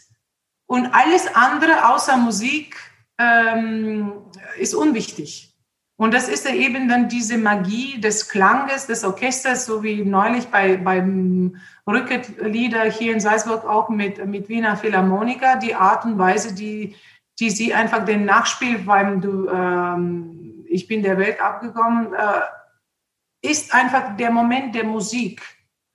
und 0.67 0.87
alles 0.87 1.29
andere 1.35 1.89
außer 1.89 2.17
Musik 2.17 2.77
ähm, 3.19 4.13
ist 4.59 4.75
unwichtig. 4.75 5.56
Und 5.99 6.13
das 6.13 6.29
ist 6.29 6.49
eben 6.49 6.89
dann 6.89 7.09
diese 7.09 7.39
Magie 7.39 7.99
des 8.01 8.29
Klanges, 8.29 8.87
des 8.87 9.03
Orchesters, 9.03 9.65
so 9.65 9.83
wie 9.83 10.05
neulich 10.05 10.49
bei, 10.49 10.77
beim 10.77 11.57
Rücket-Lieder 11.87 12.85
hier 12.85 13.15
in 13.15 13.21
Salzburg 13.21 13.65
auch 13.65 13.89
mit, 13.89 14.25
mit 14.27 14.49
Wiener 14.51 14.77
Philharmoniker, 14.77 15.57
die 15.57 15.75
Art 15.75 16.05
und 16.05 16.19
Weise, 16.19 16.55
die, 16.55 16.95
die 17.41 17.49
sie 17.49 17.73
einfach 17.73 18.05
den 18.05 18.27
Nachspiel 18.27 18.79
beim 18.81 19.23
du, 19.23 19.49
ähm, 19.49 20.65
Ich 20.69 20.87
bin 20.87 21.03
der 21.03 21.17
Welt 21.17 21.41
abgekommen, 21.41 22.13
äh, 22.13 23.51
ist 23.51 23.73
einfach 23.73 24.17
der 24.17 24.31
Moment 24.31 24.75
der 24.75 24.85
Musik. 24.85 25.41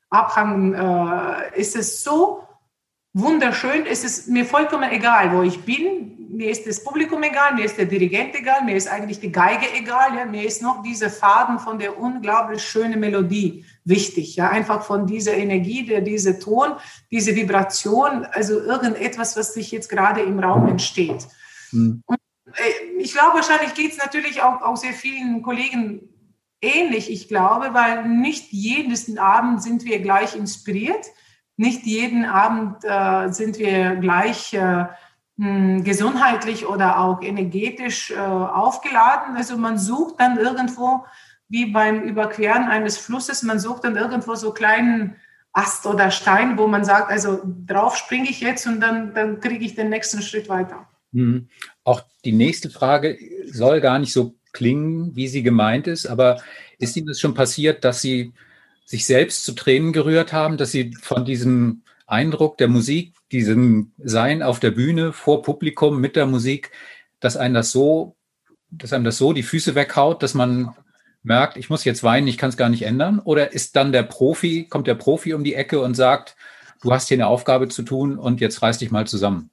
Abhang 0.10 0.74
äh, 0.74 1.60
ist 1.60 1.76
es 1.76 2.04
so 2.04 2.48
wunderschön, 3.14 3.86
es 3.86 4.04
ist 4.04 4.30
mir 4.30 4.46
vollkommen 4.46 4.90
egal, 4.90 5.32
wo 5.32 5.42
ich 5.44 5.64
bin, 5.64 6.21
mir 6.32 6.50
ist 6.50 6.66
das 6.66 6.84
Publikum 6.84 7.22
egal, 7.24 7.56
mir 7.56 7.66
ist 7.66 7.78
der 7.78 7.86
Dirigent 7.86 8.36
egal, 8.36 8.64
mir 8.64 8.76
ist 8.76 8.88
eigentlich 8.88 9.20
die 9.20 9.32
Geige 9.32 9.66
egal, 9.74 10.16
ja, 10.16 10.26
mir 10.26 10.46
ist 10.46 10.62
noch 10.62 10.82
dieser 10.82 11.10
Faden 11.10 11.60
von 11.60 11.78
der 11.78 12.00
unglaublich 12.00 12.64
schönen 12.64 13.00
Melodie 13.00 13.66
wichtig, 13.84 14.36
ja, 14.36 14.50
einfach 14.50 14.84
von 14.84 15.06
dieser 15.06 15.34
Energie, 15.34 15.86
der 15.86 16.02
diese 16.02 16.40
Ton, 16.40 16.74
diese 17.12 17.36
Vibration, 17.36 18.26
also 18.26 18.60
irgendetwas, 18.60 19.36
was 19.36 19.54
sich 19.54 19.72
jetzt 19.72 19.90
gerade 19.90 20.22
im 20.22 20.40
Raum 20.40 20.68
entsteht. 20.68 21.28
Mhm. 21.72 22.02
Und 22.06 22.18
äh, 22.54 23.00
ich 23.00 23.14
glaube, 23.14 23.36
wahrscheinlich 23.36 23.74
geht 23.74 23.92
es 23.92 23.98
natürlich 23.98 24.42
auch, 24.42 24.62
auch 24.62 24.78
sehr 24.78 24.94
vielen 24.94 25.42
Kollegen 25.42 26.10
ähnlich, 26.62 27.12
ich 27.12 27.28
glaube, 27.28 27.74
weil 27.74 28.08
nicht 28.08 28.52
jeden 28.52 29.18
Abend 29.18 29.64
sind 29.64 29.84
wir 29.84 30.00
gleich 30.00 30.36
inspiriert, 30.36 31.06
nicht 31.58 31.86
jeden 31.86 32.26
Abend 32.26 32.84
äh, 32.84 33.32
sind 33.32 33.60
wir 33.60 33.96
gleich 33.96 34.54
äh, 34.54 34.86
hm, 35.42 35.84
gesundheitlich 35.84 36.68
oder 36.68 37.00
auch 37.00 37.24
energetisch 37.24 38.12
äh, 38.12 38.16
aufgeladen. 38.16 39.36
Also 39.36 39.58
man 39.58 39.80
sucht 39.80 40.20
dann 40.20 40.38
irgendwo, 40.38 41.04
wie 41.50 41.66
beim 41.66 42.04
Überqueren 42.04 42.66
eines 42.66 43.00
Flusses, 43.00 43.42
man 43.42 43.60
sucht 43.60 43.84
dann 43.84 43.96
irgendwo 43.96 44.36
so 44.36 44.52
kleinen 44.52 45.16
Ast 45.52 45.88
oder 45.88 46.12
Stein, 46.12 46.60
wo 46.60 46.68
man 46.68 46.86
sagt, 46.86 47.10
also 47.10 47.42
drauf 47.66 47.98
springe 47.98 48.30
ich 48.30 48.40
jetzt 48.40 48.68
und 48.68 48.82
dann, 48.82 49.16
dann 49.16 49.40
kriege 49.40 49.66
ich 49.66 49.74
den 49.74 49.90
nächsten 49.90 50.22
Schritt 50.22 50.48
weiter. 50.48 50.88
Mhm. 51.12 51.50
Auch 51.84 52.04
die 52.24 52.34
nächste 52.34 52.70
Frage 52.70 53.18
soll 53.52 53.82
gar 53.82 53.98
nicht 53.98 54.14
so 54.14 54.36
klingen, 54.54 55.16
wie 55.16 55.28
sie 55.28 55.42
gemeint 55.42 55.88
ist, 55.88 56.06
aber 56.06 56.40
ist 56.78 56.96
Ihnen 56.96 57.08
das 57.08 57.20
schon 57.20 57.34
passiert, 57.34 57.84
dass 57.84 58.02
Sie 58.02 58.32
sich 58.86 59.08
selbst 59.08 59.44
zu 59.44 59.54
Tränen 59.54 59.92
gerührt 59.92 60.34
haben, 60.34 60.58
dass 60.58 60.72
Sie 60.72 60.94
von 61.02 61.26
diesem 61.26 61.82
Eindruck 62.06 62.60
der 62.60 62.68
Musik, 62.68 63.14
diesem 63.32 63.94
Sein 63.98 64.44
auf 64.44 64.60
der 64.60 64.72
Bühne 64.72 65.14
vor 65.14 65.42
Publikum 65.42 66.00
mit 66.00 66.16
der 66.16 66.26
Musik, 66.26 66.72
dass 67.20 67.38
einem 67.38 67.54
das 67.54 67.72
so, 67.72 68.16
dass 68.70 68.94
einem 68.94 69.04
das 69.04 69.18
so 69.18 69.34
die 69.34 69.44
Füße 69.44 69.76
weghaut, 69.76 70.24
dass 70.24 70.34
man 70.34 70.76
merkt, 71.24 71.58
ich 71.58 71.70
muss 71.70 71.84
jetzt 71.84 72.04
weinen, 72.04 72.28
ich 72.28 72.38
kann 72.38 72.50
es 72.50 72.58
gar 72.58 72.70
nicht 72.70 72.84
ändern? 72.84 73.20
Oder 73.20 73.54
ist 73.54 73.76
dann 73.76 73.92
der 73.92 74.04
Profi, 74.04 74.68
kommt 74.70 74.88
der 74.88 74.96
Profi 74.96 75.34
um 75.34 75.44
die 75.44 75.56
Ecke 75.56 75.80
und 75.82 75.96
sagt, 75.96 76.36
du 76.82 76.92
hast 76.92 77.08
hier 77.08 77.18
eine 77.18 77.28
Aufgabe 77.28 77.68
zu 77.68 77.84
tun 77.84 78.18
und 78.18 78.42
jetzt 78.42 78.62
reiß 78.62 78.80
dich 78.80 78.92
mal 78.92 79.08
zusammen? 79.08 79.52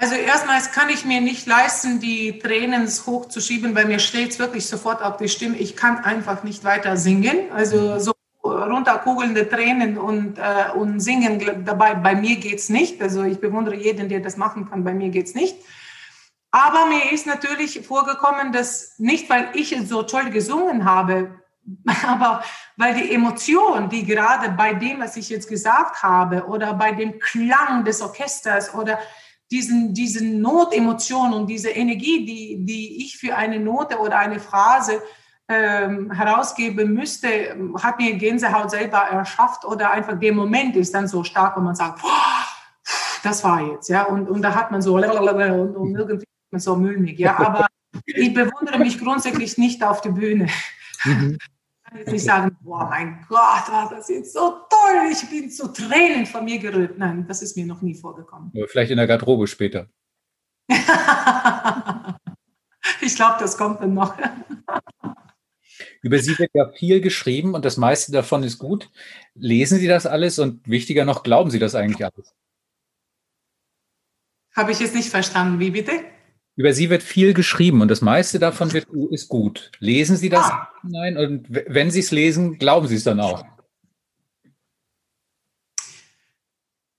Also 0.00 0.14
erstmals 0.14 0.70
kann 0.70 0.88
ich 0.90 1.04
mir 1.04 1.20
nicht 1.20 1.48
leisten, 1.48 1.98
die 1.98 2.38
Tränen 2.38 2.86
hochzuschieben, 2.86 3.74
weil 3.74 3.86
mir 3.86 3.98
steht 3.98 4.30
es 4.30 4.38
wirklich 4.38 4.66
sofort 4.66 5.02
auf 5.02 5.16
die 5.16 5.28
Stimme. 5.28 5.56
Ich 5.56 5.74
kann 5.74 5.98
einfach 5.98 6.44
nicht 6.44 6.62
weiter 6.62 6.96
singen. 6.96 7.50
Also 7.52 7.98
so 7.98 8.12
runterkugelnde 8.50 9.48
Tränen 9.48 9.98
und, 9.98 10.38
äh, 10.38 10.72
und 10.74 11.00
singen 11.00 11.64
dabei. 11.64 11.94
Bei 11.94 12.14
mir 12.14 12.36
geht 12.36 12.58
es 12.58 12.68
nicht. 12.68 13.00
Also 13.00 13.22
ich 13.24 13.40
bewundere 13.40 13.76
jeden, 13.76 14.08
der 14.08 14.20
das 14.20 14.36
machen 14.36 14.68
kann. 14.68 14.84
Bei 14.84 14.94
mir 14.94 15.08
geht 15.10 15.26
es 15.26 15.34
nicht. 15.34 15.56
Aber 16.50 16.86
mir 16.86 17.12
ist 17.12 17.26
natürlich 17.26 17.86
vorgekommen, 17.86 18.52
dass 18.52 18.98
nicht, 18.98 19.28
weil 19.28 19.50
ich 19.54 19.76
so 19.86 20.02
toll 20.02 20.30
gesungen 20.30 20.84
habe, 20.84 21.40
aber 22.06 22.42
weil 22.76 22.94
die 22.94 23.12
Emotion, 23.14 23.88
die 23.88 24.04
gerade 24.04 24.50
bei 24.50 24.72
dem, 24.74 25.00
was 25.00 25.16
ich 25.16 25.28
jetzt 25.28 25.48
gesagt 25.48 26.02
habe, 26.02 26.46
oder 26.46 26.72
bei 26.74 26.92
dem 26.92 27.18
Klang 27.18 27.84
des 27.84 28.00
Orchesters 28.00 28.74
oder 28.74 28.98
diesen, 29.50 29.94
diesen 29.94 30.40
Notemotion 30.40 31.32
und 31.32 31.46
diese 31.46 31.70
Energie, 31.70 32.24
die, 32.24 32.64
die 32.64 33.04
ich 33.04 33.16
für 33.16 33.36
eine 33.36 33.58
Note 33.58 33.98
oder 33.98 34.18
eine 34.18 34.40
Phrase 34.40 35.02
ähm, 35.48 36.10
herausgeben 36.10 36.92
müsste, 36.92 37.56
hat 37.82 37.98
mir 37.98 38.16
Gänsehaut 38.16 38.70
selber 38.70 38.98
erschafft 38.98 39.64
oder 39.64 39.90
einfach 39.92 40.18
der 40.18 40.32
Moment 40.34 40.76
ist 40.76 40.94
dann 40.94 41.08
so 41.08 41.24
stark, 41.24 41.56
wo 41.56 41.60
man 41.60 41.74
sagt, 41.74 42.02
das 43.22 43.42
war 43.42 43.62
jetzt, 43.62 43.88
ja, 43.88 44.04
und, 44.04 44.28
und 44.28 44.42
da 44.42 44.54
hat 44.54 44.70
man 44.70 44.82
so 44.82 44.96
und, 44.96 45.76
und 45.76 45.96
irgendwie 45.96 46.26
man 46.50 46.60
so 46.60 46.76
mulmig, 46.76 47.18
ja, 47.18 47.38
aber 47.38 47.66
ich 48.06 48.32
bewundere 48.34 48.78
mich 48.78 48.98
grundsätzlich 48.98 49.58
nicht 49.58 49.82
auf 49.82 50.00
die 50.02 50.10
Bühne. 50.10 50.48
Mhm. 51.04 51.38
Ich 51.40 51.90
kann 51.90 51.98
jetzt 51.98 52.12
nicht 52.12 52.24
sagen, 52.24 52.56
boah, 52.60 52.86
mein 52.90 53.24
Gott, 53.28 53.72
war 53.72 53.88
das 53.90 54.08
jetzt 54.10 54.34
so 54.34 54.50
toll, 54.68 55.10
ich 55.10 55.28
bin 55.30 55.50
zu 55.50 55.72
Tränen 55.72 56.26
von 56.26 56.44
mir 56.44 56.58
gerührt. 56.58 56.98
Nein, 56.98 57.26
das 57.26 57.40
ist 57.40 57.56
mir 57.56 57.64
noch 57.64 57.80
nie 57.80 57.94
vorgekommen. 57.94 58.52
Vielleicht 58.66 58.90
in 58.90 58.98
der 58.98 59.06
Garderobe 59.06 59.46
später. 59.46 59.88
ich 63.00 63.16
glaube, 63.16 63.36
das 63.40 63.56
kommt 63.56 63.80
dann 63.80 63.94
noch. 63.94 64.14
Über 66.02 66.18
Sie 66.18 66.38
wird 66.38 66.50
ja 66.54 66.70
viel 66.72 67.00
geschrieben 67.00 67.54
und 67.54 67.64
das 67.64 67.76
meiste 67.76 68.12
davon 68.12 68.42
ist 68.42 68.58
gut. 68.58 68.90
Lesen 69.34 69.78
Sie 69.78 69.86
das 69.86 70.06
alles 70.06 70.38
und 70.38 70.66
wichtiger 70.68 71.04
noch, 71.04 71.22
glauben 71.22 71.50
Sie 71.50 71.58
das 71.58 71.74
eigentlich 71.74 72.04
alles? 72.04 72.34
Habe 74.54 74.72
ich 74.72 74.80
jetzt 74.80 74.94
nicht 74.94 75.08
verstanden. 75.08 75.60
Wie 75.60 75.70
bitte? 75.70 75.92
Über 76.56 76.72
Sie 76.72 76.90
wird 76.90 77.04
viel 77.04 77.34
geschrieben 77.34 77.80
und 77.82 77.88
das 77.88 78.00
meiste 78.00 78.40
davon 78.40 78.72
wird, 78.72 78.88
ist 79.10 79.28
gut. 79.28 79.70
Lesen 79.78 80.16
Sie 80.16 80.28
das? 80.28 80.46
Ah. 80.46 80.68
Nein. 80.82 81.16
Und 81.16 81.46
wenn 81.48 81.92
Sie 81.92 82.00
es 82.00 82.10
lesen, 82.10 82.58
glauben 82.58 82.88
Sie 82.88 82.96
es 82.96 83.04
dann 83.04 83.20
auch? 83.20 83.44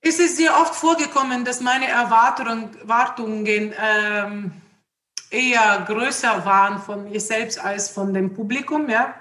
Es 0.01 0.17
ist 0.19 0.37
sehr 0.37 0.53
oft 0.61 0.75
vorgekommen, 0.75 1.43
dass 1.43 1.59
meine 1.59 1.87
Erwartungen, 1.87 2.73
Erwartungen 2.79 3.73
ähm, 3.77 4.53
eher 5.31 5.85
größer 5.87 6.45
waren 6.45 6.79
von 6.79 7.03
mir 7.05 7.19
selbst 7.19 7.63
als 7.63 7.89
von 7.89 8.13
dem 8.13 8.33
Publikum. 8.33 8.89
Ja? 8.89 9.15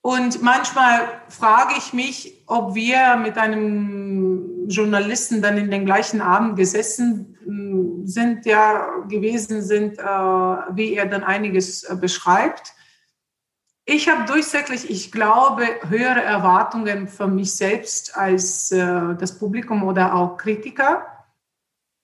Und 0.00 0.42
manchmal 0.42 1.20
frage 1.28 1.74
ich 1.76 1.92
mich, 1.92 2.42
ob 2.46 2.74
wir 2.74 3.16
mit 3.16 3.36
einem 3.36 4.68
Journalisten 4.68 5.42
dann 5.42 5.58
in 5.58 5.70
den 5.70 5.84
gleichen 5.84 6.20
Abend 6.20 6.56
gesessen 6.56 7.36
hm, 7.44 8.06
sind, 8.06 8.46
ja 8.46 8.86
gewesen 9.08 9.62
sind, 9.62 9.98
äh, 9.98 10.02
wie 10.02 10.94
er 10.94 11.06
dann 11.06 11.24
einiges 11.24 11.84
äh, 11.84 11.96
beschreibt. 11.96 12.74
Ich 13.84 14.08
habe 14.10 14.26
durchsätzlich, 14.26 14.90
ich 14.90 15.10
glaube, 15.10 15.66
höhere 15.88 16.22
Erwartungen 16.22 17.08
von 17.08 17.34
mich 17.34 17.54
selbst 17.54 18.16
als 18.16 18.70
äh, 18.70 19.14
das 19.18 19.38
Publikum 19.38 19.82
oder 19.82 20.14
auch 20.14 20.36
Kritiker. 20.36 21.06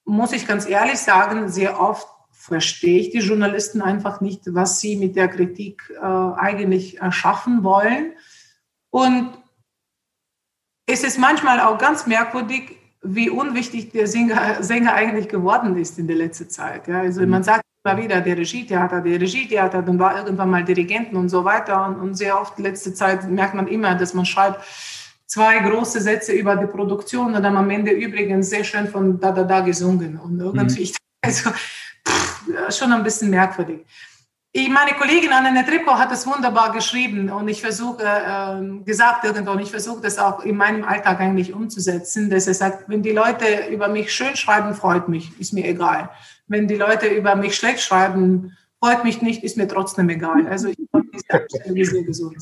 Muss 0.06 0.32
ich 0.32 0.46
ganz 0.46 0.66
ehrlich 0.66 0.98
sagen, 0.98 1.50
sehr 1.50 1.78
oft 1.78 2.08
verstehe 2.44 3.00
ich 3.00 3.10
die 3.10 3.20
Journalisten 3.20 3.80
einfach 3.80 4.20
nicht, 4.20 4.42
was 4.48 4.78
sie 4.78 4.96
mit 4.96 5.16
der 5.16 5.28
Kritik 5.28 5.82
äh, 5.90 6.04
eigentlich 6.04 7.00
erschaffen 7.00 7.64
wollen. 7.64 8.12
Und 8.90 9.30
es 10.86 11.04
ist 11.04 11.18
manchmal 11.18 11.60
auch 11.60 11.78
ganz 11.78 12.06
merkwürdig, 12.06 12.76
wie 13.02 13.30
unwichtig 13.30 13.92
der 13.92 14.06
Sänger, 14.06 14.62
Sänger 14.62 14.92
eigentlich 14.92 15.28
geworden 15.28 15.76
ist 15.78 15.98
in 15.98 16.06
der 16.06 16.16
letzten 16.16 16.50
Zeit. 16.50 16.86
Ja, 16.86 17.00
also 17.00 17.22
mhm. 17.22 17.30
man 17.30 17.42
sagt 17.42 17.62
immer 17.82 17.96
wieder, 17.96 18.20
der 18.20 18.36
Regietheater, 18.36 19.00
der 19.00 19.20
Regietheater, 19.20 19.80
dann 19.80 19.98
war 19.98 20.18
irgendwann 20.18 20.50
mal 20.50 20.64
Dirigenten 20.64 21.16
und 21.16 21.30
so 21.30 21.44
weiter. 21.46 21.86
Und, 21.86 21.96
und 21.96 22.14
sehr 22.14 22.38
oft 22.38 22.58
letzte 22.58 22.92
Zeit 22.92 23.26
merkt 23.26 23.54
man 23.54 23.68
immer, 23.68 23.94
dass 23.94 24.12
man 24.12 24.26
schreibt 24.26 24.62
zwei 25.26 25.60
große 25.60 26.02
Sätze 26.02 26.32
über 26.32 26.56
die 26.56 26.66
Produktion 26.66 27.34
und 27.34 27.42
dann 27.42 27.56
am 27.56 27.70
Ende 27.70 27.92
übrigens 27.92 28.50
sehr 28.50 28.64
schön 28.64 28.86
von 28.86 29.18
da 29.18 29.32
da 29.32 29.44
da 29.44 29.60
gesungen. 29.60 30.18
Und 30.18 30.38
irgendwie, 30.40 30.84
mhm. 30.84 30.94
also 31.22 31.50
schon 32.70 32.92
ein 32.92 33.02
bisschen 33.02 33.30
merkwürdig. 33.30 33.80
Ich, 34.56 34.68
meine 34.68 34.92
Kollegin 34.92 35.32
Anne 35.32 35.64
Tripko 35.66 35.98
hat 35.98 36.12
es 36.12 36.28
wunderbar 36.28 36.70
geschrieben 36.70 37.28
und 37.28 37.48
ich 37.48 37.60
versuche, 37.60 38.04
äh, 38.04 38.84
gesagt 38.84 39.24
irgendwo, 39.24 39.50
und 39.50 39.58
ich 39.58 39.70
versuche 39.70 40.00
das 40.00 40.16
auch 40.16 40.44
in 40.44 40.56
meinem 40.56 40.84
Alltag 40.84 41.18
eigentlich 41.18 41.52
umzusetzen, 41.52 42.30
dass 42.30 42.46
er 42.46 42.54
sagt, 42.54 42.88
wenn 42.88 43.02
die 43.02 43.10
Leute 43.10 43.66
über 43.68 43.88
mich 43.88 44.12
schön 44.14 44.36
schreiben, 44.36 44.74
freut 44.74 45.08
mich, 45.08 45.32
ist 45.40 45.54
mir 45.54 45.64
egal. 45.64 46.08
Wenn 46.46 46.68
die 46.68 46.76
Leute 46.76 47.06
über 47.08 47.34
mich 47.34 47.56
schlecht 47.56 47.80
schreiben, 47.80 48.56
freut 48.78 49.02
mich 49.02 49.22
nicht, 49.22 49.42
ist 49.42 49.56
mir 49.56 49.66
trotzdem 49.66 50.08
egal. 50.08 50.46
Also 50.46 50.68
ich 50.68 50.76
diese 50.76 51.30
Einstellung 51.30 51.84
sehr 51.84 52.04
gesund. 52.04 52.36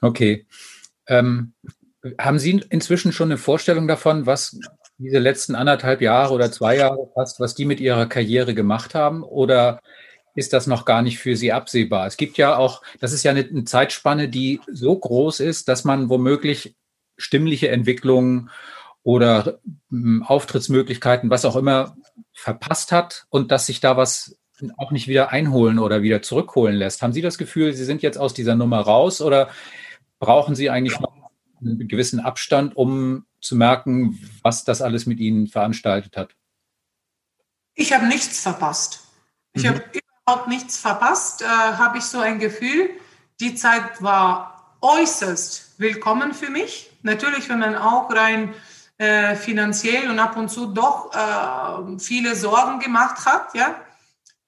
Okay. 0.00 0.46
Ähm, 1.06 1.52
haben 2.18 2.38
Sie 2.38 2.64
inzwischen 2.70 3.12
schon 3.12 3.28
eine 3.28 3.36
Vorstellung 3.36 3.86
davon, 3.86 4.24
was 4.24 4.58
diese 5.00 5.18
letzten 5.18 5.54
anderthalb 5.54 6.02
Jahre 6.02 6.34
oder 6.34 6.52
zwei 6.52 6.76
Jahre 6.76 7.10
fast, 7.14 7.40
was 7.40 7.54
die 7.54 7.64
mit 7.64 7.80
ihrer 7.80 8.06
Karriere 8.06 8.54
gemacht 8.54 8.94
haben? 8.94 9.22
Oder 9.22 9.80
ist 10.34 10.52
das 10.52 10.66
noch 10.66 10.84
gar 10.84 11.00
nicht 11.00 11.18
für 11.18 11.36
sie 11.36 11.52
absehbar? 11.52 12.06
Es 12.06 12.18
gibt 12.18 12.36
ja 12.36 12.56
auch, 12.56 12.82
das 13.00 13.12
ist 13.12 13.22
ja 13.22 13.30
eine, 13.30 13.44
eine 13.44 13.64
Zeitspanne, 13.64 14.28
die 14.28 14.60
so 14.70 14.96
groß 14.96 15.40
ist, 15.40 15.68
dass 15.68 15.84
man 15.84 16.10
womöglich 16.10 16.76
stimmliche 17.16 17.68
Entwicklungen 17.68 18.50
oder 19.02 19.60
ähm, 19.90 20.22
Auftrittsmöglichkeiten, 20.26 21.30
was 21.30 21.46
auch 21.46 21.56
immer, 21.56 21.96
verpasst 22.32 22.92
hat 22.92 23.24
und 23.30 23.50
dass 23.50 23.66
sich 23.66 23.80
da 23.80 23.96
was 23.96 24.36
auch 24.76 24.90
nicht 24.90 25.08
wieder 25.08 25.30
einholen 25.30 25.78
oder 25.78 26.02
wieder 26.02 26.20
zurückholen 26.20 26.76
lässt. 26.76 27.00
Haben 27.00 27.14
Sie 27.14 27.22
das 27.22 27.38
Gefühl, 27.38 27.72
Sie 27.72 27.84
sind 27.84 28.02
jetzt 28.02 28.18
aus 28.18 28.34
dieser 28.34 28.54
Nummer 28.54 28.80
raus 28.80 29.22
oder 29.22 29.48
brauchen 30.18 30.54
Sie 30.54 30.68
eigentlich 30.68 31.00
noch 31.00 31.14
einen 31.58 31.88
gewissen 31.88 32.20
Abstand, 32.20 32.76
um 32.76 33.24
zu 33.40 33.56
merken, 33.56 34.18
was 34.42 34.64
das 34.64 34.82
alles 34.82 35.06
mit 35.06 35.18
Ihnen 35.18 35.46
veranstaltet 35.46 36.16
hat? 36.16 36.36
Ich 37.74 37.92
habe 37.92 38.06
nichts 38.06 38.40
verpasst. 38.40 39.04
Ich 39.52 39.64
mhm. 39.64 39.68
habe 39.68 39.84
überhaupt 40.24 40.48
nichts 40.48 40.78
verpasst. 40.78 41.42
Äh, 41.42 41.46
habe 41.46 41.98
ich 41.98 42.04
so 42.04 42.20
ein 42.20 42.38
Gefühl, 42.38 42.90
die 43.40 43.54
Zeit 43.54 44.02
war 44.02 44.76
äußerst 44.82 45.78
willkommen 45.78 46.34
für 46.34 46.50
mich. 46.50 46.90
Natürlich, 47.02 47.48
wenn 47.48 47.58
man 47.58 47.76
auch 47.76 48.10
rein 48.14 48.54
äh, 48.98 49.34
finanziell 49.34 50.10
und 50.10 50.18
ab 50.18 50.36
und 50.36 50.50
zu 50.50 50.66
doch 50.66 51.12
äh, 51.14 51.98
viele 51.98 52.36
Sorgen 52.36 52.80
gemacht 52.80 53.24
hat, 53.24 53.54
ja. 53.54 53.80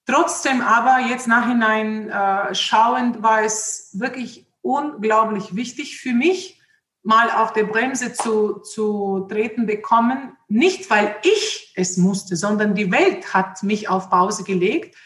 Trotzdem 0.04 0.60
aber 0.60 1.06
jetzt 1.08 1.28
nachhinein 1.28 2.10
äh, 2.10 2.54
schauend 2.54 3.22
war 3.22 3.42
es 3.42 3.90
wirklich 3.92 4.46
unglaublich 4.60 5.54
wichtig 5.54 5.98
für 5.98 6.12
mich, 6.12 6.60
mal 7.02 7.30
auf 7.30 7.52
der 7.52 7.64
Bremse 7.64 8.12
zu, 8.12 8.60
zu 8.60 9.26
treten 9.28 9.66
bekommen. 9.66 10.36
Nicht, 10.48 10.88
weil 10.90 11.16
ich 11.22 11.72
es 11.74 11.96
musste, 11.96 12.36
sondern 12.36 12.74
die 12.74 12.92
Welt 12.92 13.34
hat 13.34 13.62
mich 13.62 13.88
auf 13.88 14.08
Pause 14.10 14.44
gelegt. 14.44 14.96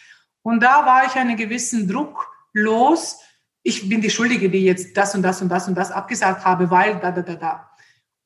Und 0.42 0.62
da 0.62 0.86
war 0.86 1.06
ich 1.06 1.14
einen 1.14 1.36
gewissen 1.36 1.88
Druck 1.88 2.30
los. 2.52 3.18
Ich 3.62 3.88
bin 3.88 4.00
die 4.00 4.10
Schuldige, 4.10 4.50
die 4.50 4.64
jetzt 4.64 4.96
das 4.96 5.14
und 5.14 5.22
das 5.22 5.42
und 5.42 5.48
das 5.48 5.66
und 5.68 5.74
das 5.74 5.90
abgesagt 5.90 6.44
habe, 6.44 6.70
weil 6.70 6.98
da, 7.00 7.10
da, 7.10 7.22
da, 7.22 7.34
da. 7.34 7.70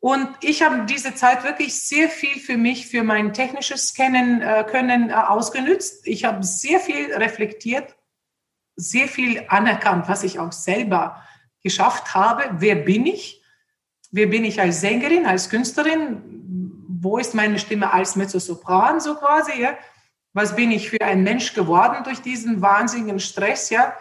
Und 0.01 0.29
ich 0.41 0.62
habe 0.62 0.87
diese 0.87 1.14
Zeit 1.14 1.45
wirklich 1.45 1.75
sehr 1.83 2.09
viel 2.09 2.41
für 2.41 2.57
mich, 2.57 2.87
für 2.87 3.03
mein 3.03 3.35
technisches 3.35 3.95
Kennen, 3.95 4.41
äh, 4.41 4.64
Können 4.68 5.11
äh, 5.11 5.12
ausgenützt. 5.12 6.07
Ich 6.07 6.25
habe 6.25 6.43
sehr 6.43 6.81
viel 6.81 7.14
reflektiert, 7.14 7.95
sehr 8.77 9.09
viel 9.09 9.45
anerkannt, 9.49 10.09
was 10.09 10.23
ich 10.23 10.39
auch 10.39 10.53
selber 10.53 11.23
geschafft 11.62 12.14
habe. 12.14 12.45
Wer 12.59 12.77
bin 12.77 13.05
ich? 13.05 13.39
Wer 14.11 14.27
bin 14.27 14.45
ich 14.45 14.61
als 14.61 14.81
Sängerin, 14.81 15.27
als 15.27 15.51
Künstlerin? 15.51 16.23
Wo 16.89 17.19
ist 17.19 17.35
meine 17.35 17.59
Stimme 17.59 17.93
als 17.93 18.17
Mezzosopran, 18.17 19.01
so 19.01 19.15
quasi? 19.15 19.61
Ja? 19.61 19.79
Was 20.33 20.57
bin 20.57 20.71
ich 20.71 20.91
für 20.91 21.01
ein 21.01 21.23
Mensch 21.23 21.55
geworden 21.55 22.05
durch 22.05 22.21
diesen 22.21 22.61
wahnsinnigen 22.61 23.21
Stress? 23.21 23.71
Ja? 23.71 23.95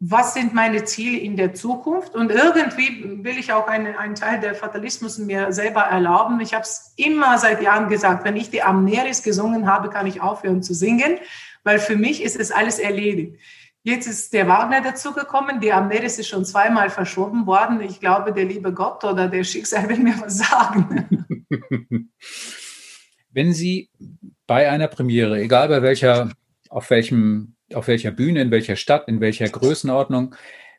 was 0.00 0.34
sind 0.34 0.52
meine 0.52 0.84
Ziele 0.84 1.18
in 1.18 1.36
der 1.36 1.54
Zukunft? 1.54 2.14
Und 2.14 2.30
irgendwie 2.30 3.24
will 3.24 3.38
ich 3.38 3.52
auch 3.52 3.68
einen, 3.68 3.96
einen 3.96 4.14
Teil 4.14 4.38
der 4.40 4.54
Fatalismus 4.54 5.18
mir 5.18 5.52
selber 5.52 5.82
erlauben. 5.82 6.40
Ich 6.40 6.52
habe 6.52 6.62
es 6.62 6.92
immer 6.96 7.38
seit 7.38 7.62
Jahren 7.62 7.88
gesagt, 7.88 8.24
wenn 8.24 8.36
ich 8.36 8.50
die 8.50 8.62
Amneris 8.62 9.22
gesungen 9.22 9.66
habe, 9.66 9.88
kann 9.88 10.06
ich 10.06 10.20
aufhören 10.20 10.62
zu 10.62 10.74
singen, 10.74 11.18
weil 11.62 11.78
für 11.78 11.96
mich 11.96 12.22
ist 12.22 12.36
es 12.36 12.52
alles 12.52 12.78
erledigt. 12.78 13.38
Jetzt 13.86 14.06
ist 14.06 14.32
der 14.32 14.48
Wagner 14.48 14.80
dazugekommen. 14.80 15.60
Die 15.60 15.70
Amneris 15.70 16.18
ist 16.18 16.28
schon 16.28 16.46
zweimal 16.46 16.88
verschoben 16.88 17.46
worden. 17.46 17.82
Ich 17.82 18.00
glaube, 18.00 18.32
der 18.32 18.46
liebe 18.46 18.72
Gott 18.72 19.04
oder 19.04 19.28
der 19.28 19.44
Schicksal 19.44 19.88
will 19.90 19.98
mir 19.98 20.18
was 20.20 20.38
sagen. 20.38 21.26
Wenn 23.30 23.52
Sie 23.52 23.90
bei 24.46 24.70
einer 24.70 24.88
Premiere, 24.88 25.38
egal 25.38 25.68
bei 25.68 25.82
welcher, 25.82 26.30
auf 26.70 26.88
welchem 26.88 27.54
auf 27.74 27.88
welcher 27.88 28.10
Bühne, 28.10 28.40
in 28.40 28.50
welcher 28.50 28.76
Stadt, 28.76 29.08
in 29.08 29.20
welcher 29.20 29.48
Größenordnung. 29.48 30.34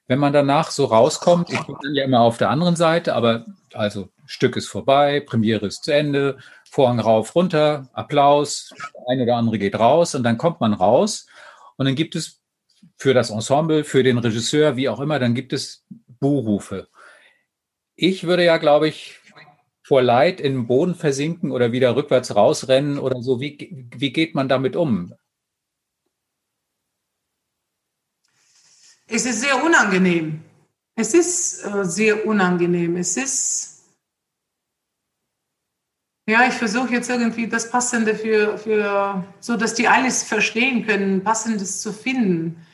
Wenn 0.08 0.20
man 0.20 0.34
danach 0.34 0.72
so 0.72 0.86
rauskommt, 0.86 1.52
ich 1.52 1.62
bin 1.62 1.94
ja 1.94 2.06
immer 2.06 2.22
auf 2.22 2.38
der 2.38 2.50
anderen 2.50 2.76
Seite, 2.76 3.16
aber 3.16 3.46
also 3.74 4.10
Stück 4.26 4.56
ist 4.56 4.68
vorbei, 4.68 5.20
Premiere 5.20 5.68
ist 5.68 5.84
zu 5.84 5.94
Ende, 5.94 6.38
Vorhang 6.70 7.00
rauf, 7.00 7.36
runter, 7.36 7.90
Applaus, 7.94 8.72
ein 9.08 9.22
oder 9.22 9.36
andere 9.36 9.58
geht 9.60 9.78
raus 9.78 10.16
und 10.16 10.24
dann 10.24 10.38
kommt 10.38 10.60
man 10.60 10.74
raus 10.74 11.28
und 11.78 11.86
dann 11.86 11.96
gibt 11.96 12.16
es 12.16 12.42
für 12.98 13.14
das 13.14 13.30
Ensemble, 13.30 13.84
für 13.84 14.04
den 14.04 14.18
Regisseur, 14.18 14.76
wie 14.76 14.90
auch 14.90 15.00
immer, 15.00 15.20
dann 15.20 15.36
gibt 15.36 15.54
es 15.54 15.86
Buhrufe. 16.20 16.88
Ich 17.96 18.26
würde 18.26 18.44
ja, 18.44 18.58
glaube 18.58 18.88
ich, 18.88 19.20
vor 19.84 20.02
Leid 20.02 20.42
in 20.42 20.54
den 20.54 20.68
Boden 20.68 20.96
versinken 20.96 21.52
oder 21.52 21.72
wieder 21.72 21.96
rückwärts 21.96 22.36
rausrennen 22.36 22.98
oder 22.98 23.22
so. 23.22 23.40
Wie, 23.40 23.88
wie 23.96 24.12
geht 24.12 24.34
man 24.34 24.50
damit 24.50 24.76
um? 24.76 25.14
Es 29.08 29.26
ist 29.26 29.42
sehr 29.42 29.64
unangenehm. 29.64 30.44
Es 30.96 31.14
ist 31.14 31.64
äh, 31.66 31.86
sehr 31.86 32.26
unangenehm. 32.26 32.96
Es 32.96 33.16
ist, 33.18 33.84
ja, 36.28 36.48
ich 36.48 36.56
versuche 36.56 36.94
jetzt 36.94 37.10
irgendwie 37.10 37.48
das 37.48 37.70
Passende 37.70 38.16
für, 38.16 38.58
für, 38.58 39.24
so 39.40 39.56
dass 39.56 39.76
die 39.76 39.88
alles 39.88 40.24
verstehen 40.24 40.88
können, 40.88 41.24
Passendes 41.24 41.82
zu 41.82 41.94
finden. 41.94 42.66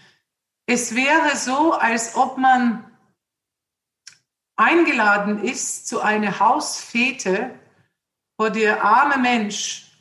Es 0.73 0.95
wäre 0.95 1.35
so, 1.35 1.73
als 1.73 2.15
ob 2.15 2.37
man 2.37 2.85
eingeladen 4.55 5.43
ist 5.43 5.85
zu 5.85 5.99
einer 5.99 6.39
Hausfete, 6.39 7.59
wo 8.37 8.47
der 8.47 8.81
arme 8.81 9.17
Mensch 9.17 9.91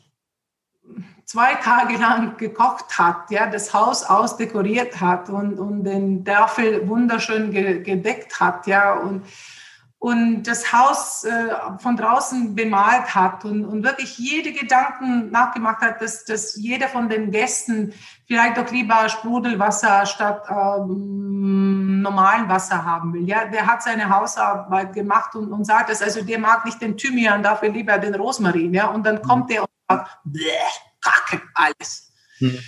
zwei 1.25 1.57
Tage 1.57 1.97
lang 1.97 2.37
gekocht 2.37 2.97
hat, 2.97 3.33
ja, 3.33 3.51
das 3.51 3.75
Haus 3.75 4.05
ausdekoriert 4.05 5.01
hat 5.01 5.29
und, 5.29 5.59
und 5.59 5.83
den 5.83 6.25
Tafel 6.25 6.89
wunderschön 6.89 7.51
ge, 7.51 7.83
gedeckt 7.83 8.39
hat, 8.39 8.69
ja, 8.69 8.93
und, 8.93 9.27
und 10.01 10.45
das 10.45 10.73
Haus 10.73 11.25
äh, 11.25 11.55
von 11.79 11.95
draußen 11.95 12.55
bemalt 12.55 13.15
hat 13.15 13.45
und, 13.45 13.67
und 13.67 13.85
wirklich 13.85 14.17
jede 14.17 14.53
Gedanken 14.53 15.31
nachgemacht 15.31 15.83
hat, 15.83 16.01
dass, 16.01 16.25
dass 16.25 16.57
jeder 16.57 16.89
von 16.89 17.11
den 17.11 17.31
Gästen 17.31 17.93
vielleicht 18.27 18.57
doch 18.57 18.71
lieber 18.71 19.11
Sprudelwasser 19.11 20.07
statt 20.07 20.47
ähm, 20.49 22.01
normalen 22.01 22.49
Wasser 22.49 22.83
haben 22.83 23.13
will. 23.13 23.29
Ja, 23.29 23.45
der 23.45 23.67
hat 23.67 23.83
seine 23.83 24.09
Hausarbeit 24.09 24.95
gemacht 24.95 25.35
und, 25.35 25.53
und 25.53 25.67
sagt 25.67 25.91
es, 25.91 26.01
also 26.01 26.23
der 26.23 26.39
mag 26.39 26.65
nicht 26.65 26.81
den 26.81 26.97
Thymian, 26.97 27.43
dafür 27.43 27.69
lieber 27.69 27.99
den 27.99 28.15
Rosmarin, 28.15 28.73
ja, 28.73 28.87
und 28.87 29.05
dann 29.05 29.21
kommt 29.21 29.51
der 29.51 29.63
und 29.65 29.69
sagt, 29.87 30.19
Bleh 30.25 30.49
Kacke 31.03 31.43
alles. 31.53 32.11
Hm. 32.39 32.59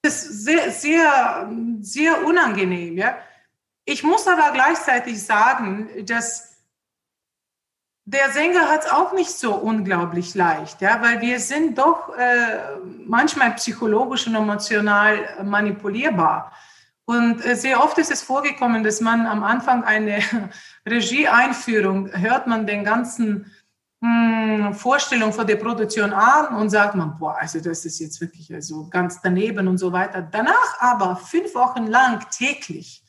Das 0.00 0.24
ist 0.24 0.44
sehr, 0.46 0.70
sehr, 0.70 1.50
sehr 1.82 2.26
unangenehm. 2.26 2.96
Ja? 2.96 3.18
Ich 3.84 4.02
muss 4.02 4.26
aber 4.26 4.52
gleichzeitig 4.52 5.22
sagen, 5.22 5.90
dass 6.06 6.57
der 8.10 8.30
Sänger 8.30 8.70
hat 8.70 8.86
es 8.86 8.90
auch 8.90 9.12
nicht 9.12 9.30
so 9.30 9.54
unglaublich 9.54 10.34
leicht, 10.34 10.80
ja, 10.80 11.02
weil 11.02 11.20
wir 11.20 11.38
sind 11.38 11.76
doch 11.76 12.16
äh, 12.16 12.78
manchmal 13.06 13.52
psychologisch 13.56 14.26
und 14.26 14.34
emotional 14.34 15.18
manipulierbar. 15.44 16.50
Und 17.04 17.44
äh, 17.44 17.54
sehr 17.54 17.84
oft 17.84 17.98
ist 17.98 18.10
es 18.10 18.22
vorgekommen, 18.22 18.82
dass 18.82 19.02
man 19.02 19.26
am 19.26 19.44
Anfang 19.44 19.84
eine 19.84 20.22
Regieeinführung 20.88 22.10
hört 22.12 22.46
man 22.46 22.66
den 22.66 22.82
ganzen 22.82 23.52
hm, 24.02 24.72
Vorstellung 24.72 25.34
von 25.34 25.46
der 25.46 25.56
Produktion 25.56 26.14
an 26.14 26.56
und 26.56 26.70
sagt 26.70 26.94
man, 26.94 27.18
boah, 27.18 27.36
also 27.38 27.60
das 27.60 27.84
ist 27.84 27.98
jetzt 27.98 28.22
wirklich 28.22 28.54
also 28.54 28.88
ganz 28.88 29.20
daneben 29.20 29.68
und 29.68 29.76
so 29.76 29.92
weiter. 29.92 30.22
Danach 30.22 30.80
aber 30.80 31.14
fünf 31.16 31.54
Wochen 31.54 31.86
lang 31.86 32.24
täglich 32.30 33.02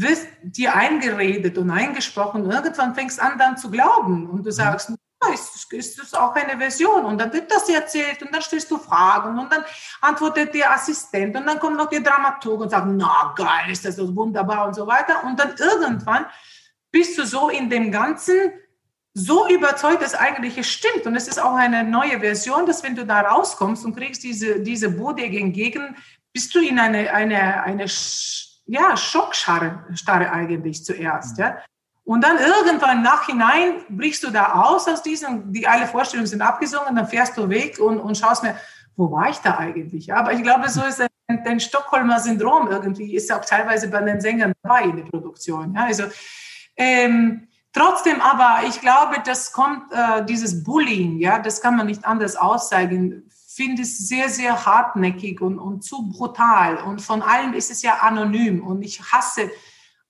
wird 0.00 0.18
dir 0.42 0.74
eingeredet 0.74 1.58
und 1.58 1.70
eingesprochen 1.70 2.44
und 2.44 2.52
irgendwann 2.52 2.94
fängst 2.94 3.20
an 3.20 3.36
dann 3.38 3.56
zu 3.56 3.70
glauben 3.70 4.28
und 4.30 4.44
du 4.44 4.50
mhm. 4.50 4.54
sagst, 4.54 4.90
ja, 4.90 5.34
ist, 5.34 5.72
ist 5.72 5.98
das 5.98 6.14
auch 6.14 6.34
eine 6.36 6.56
Version 6.56 7.04
und 7.04 7.18
dann 7.18 7.32
wird 7.32 7.50
das 7.50 7.68
erzählt 7.68 8.22
und 8.22 8.32
dann 8.32 8.40
stellst 8.40 8.70
du 8.70 8.78
Fragen 8.78 9.36
und 9.38 9.52
dann 9.52 9.64
antwortet 10.00 10.54
der 10.54 10.72
Assistent 10.72 11.36
und 11.36 11.46
dann 11.46 11.58
kommt 11.58 11.76
noch 11.76 11.88
der 11.88 12.00
Dramaturg 12.00 12.60
und 12.60 12.70
sagt, 12.70 12.86
na 12.88 13.34
geil, 13.36 13.72
ist 13.72 13.84
das 13.84 13.96
so 13.96 14.14
wunderbar 14.14 14.68
und 14.68 14.74
so 14.74 14.86
weiter 14.86 15.24
und 15.24 15.38
dann 15.40 15.54
irgendwann 15.58 16.26
bist 16.92 17.18
du 17.18 17.26
so 17.26 17.48
in 17.48 17.68
dem 17.68 17.90
ganzen 17.90 18.52
so 19.14 19.48
überzeugt, 19.48 20.00
dass 20.00 20.14
eigentlich 20.14 20.56
es 20.58 20.68
stimmt. 20.68 21.06
Und 21.06 21.16
es 21.16 21.26
ist 21.26 21.42
auch 21.42 21.54
eine 21.54 21.82
neue 21.82 22.20
Version, 22.20 22.66
dass 22.66 22.84
wenn 22.84 22.94
du 22.94 23.04
da 23.04 23.20
rauskommst 23.22 23.84
und 23.84 23.96
kriegst 23.96 24.22
diese, 24.22 24.60
diese 24.60 24.90
Bude 24.90 25.24
entgegen, 25.24 25.96
bist 26.32 26.54
du 26.54 26.60
in 26.60 26.78
eine, 26.78 27.12
eine, 27.12 27.64
eine 27.64 27.86
ja, 28.68 28.96
Schockstarre 28.96 29.84
Starre 29.94 30.30
eigentlich 30.30 30.84
zuerst. 30.84 31.38
Ja. 31.38 31.58
Und 32.04 32.22
dann 32.22 32.38
irgendwann 32.38 33.02
nachhinein 33.02 33.84
brichst 33.88 34.22
du 34.22 34.30
da 34.30 34.52
aus 34.52 34.86
aus 34.88 35.02
diesem, 35.02 35.52
die 35.52 35.66
alle 35.66 35.86
Vorstellungen 35.86 36.26
sind 36.26 36.42
abgesungen, 36.42 36.94
dann 36.94 37.08
fährst 37.08 37.36
du 37.36 37.48
weg 37.48 37.78
und, 37.80 37.98
und 37.98 38.16
schaust 38.16 38.42
mir, 38.42 38.56
wo 38.96 39.10
war 39.10 39.28
ich 39.28 39.38
da 39.38 39.58
eigentlich? 39.58 40.12
Aber 40.12 40.32
ich 40.32 40.42
glaube, 40.42 40.68
so 40.68 40.84
ist 40.84 41.00
ein, 41.00 41.08
ein 41.28 41.60
Stockholmer 41.60 42.20
Syndrom 42.20 42.68
irgendwie, 42.68 43.14
ist 43.14 43.32
auch 43.32 43.44
teilweise 43.44 43.88
bei 43.88 44.00
den 44.00 44.20
Sängern 44.20 44.52
dabei 44.62 44.84
in 44.84 44.96
der 44.96 45.04
Produktion. 45.04 45.74
Ja. 45.74 45.84
Also, 45.84 46.04
ähm, 46.76 47.48
Trotzdem 47.74 48.20
aber, 48.20 48.66
ich 48.66 48.80
glaube, 48.80 49.16
das 49.24 49.52
kommt, 49.52 49.92
äh, 49.92 50.24
dieses 50.24 50.64
Bullying, 50.64 51.18
ja, 51.18 51.38
das 51.38 51.60
kann 51.60 51.76
man 51.76 51.86
nicht 51.86 52.04
anders 52.04 52.34
aussagen, 52.34 53.30
finde 53.58 53.82
ich 53.82 53.98
sehr, 53.98 54.28
sehr 54.28 54.64
hartnäckig 54.64 55.40
und, 55.40 55.58
und 55.58 55.82
zu 55.82 56.08
brutal. 56.08 56.76
Und 56.76 57.02
von 57.02 57.22
allem 57.22 57.54
ist 57.54 57.72
es 57.72 57.82
ja 57.82 57.94
anonym. 57.96 58.62
Und 58.64 58.82
ich 58.82 59.02
hasse 59.10 59.50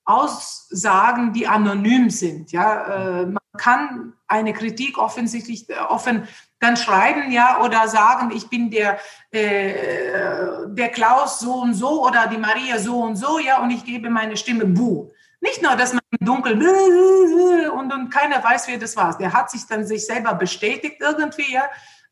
Aussagen, 0.05 1.33
die 1.33 1.47
anonym 1.47 2.11
sind. 2.11 2.51
Ja, 2.51 3.21
äh, 3.21 3.25
man 3.25 3.39
kann 3.57 4.13
eine 4.27 4.53
Kritik 4.53 4.99
offensichtlich 4.99 5.67
äh, 5.67 5.79
offen 5.79 6.27
dann 6.59 6.77
schreiben, 6.77 7.31
ja, 7.31 7.61
oder 7.61 7.87
sagen, 7.87 8.31
ich 8.35 8.49
bin 8.49 8.69
der, 8.69 8.99
äh, 9.31 10.67
der 10.67 10.89
Klaus 10.89 11.39
so 11.39 11.53
und 11.61 11.73
so 11.73 12.05
oder 12.05 12.27
die 12.27 12.37
Maria 12.37 12.77
so 12.77 12.99
und 12.99 13.15
so, 13.15 13.39
ja, 13.39 13.61
und 13.63 13.71
ich 13.71 13.83
gebe 13.83 14.11
meine 14.11 14.37
Stimme 14.37 14.65
buh. 14.65 15.11
Nicht 15.41 15.63
nur, 15.63 15.75
dass 15.75 15.93
man 15.93 16.01
im 16.19 16.25
Dunkeln 16.25 16.61
und, 17.79 17.93
und 17.93 18.09
keiner 18.09 18.43
weiß, 18.43 18.67
wer 18.67 18.77
das 18.77 18.95
war. 18.95 19.17
Der 19.17 19.33
hat 19.33 19.49
sich 19.49 19.65
dann 19.65 19.85
sich 19.87 20.05
selber 20.05 20.35
bestätigt 20.35 20.97
irgendwie, 20.99 21.51
ja, 21.51 21.63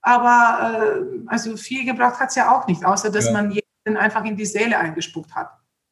aber 0.02 1.02
äh, 1.02 1.20
also 1.28 1.58
viel 1.58 1.86
gebracht 1.86 2.20
hat 2.20 2.30
es 2.30 2.36
ja 2.36 2.56
auch 2.56 2.68
nicht, 2.68 2.86
außer 2.86 3.12
dass 3.12 3.26
ja. 3.26 3.34
man 3.34 3.52
jeden 3.52 3.98
einfach 3.98 4.26
in 4.26 4.36
die 4.36 4.45
Seele 4.45 4.78
eingespuckt 4.78 5.34
hat. 5.36 5.50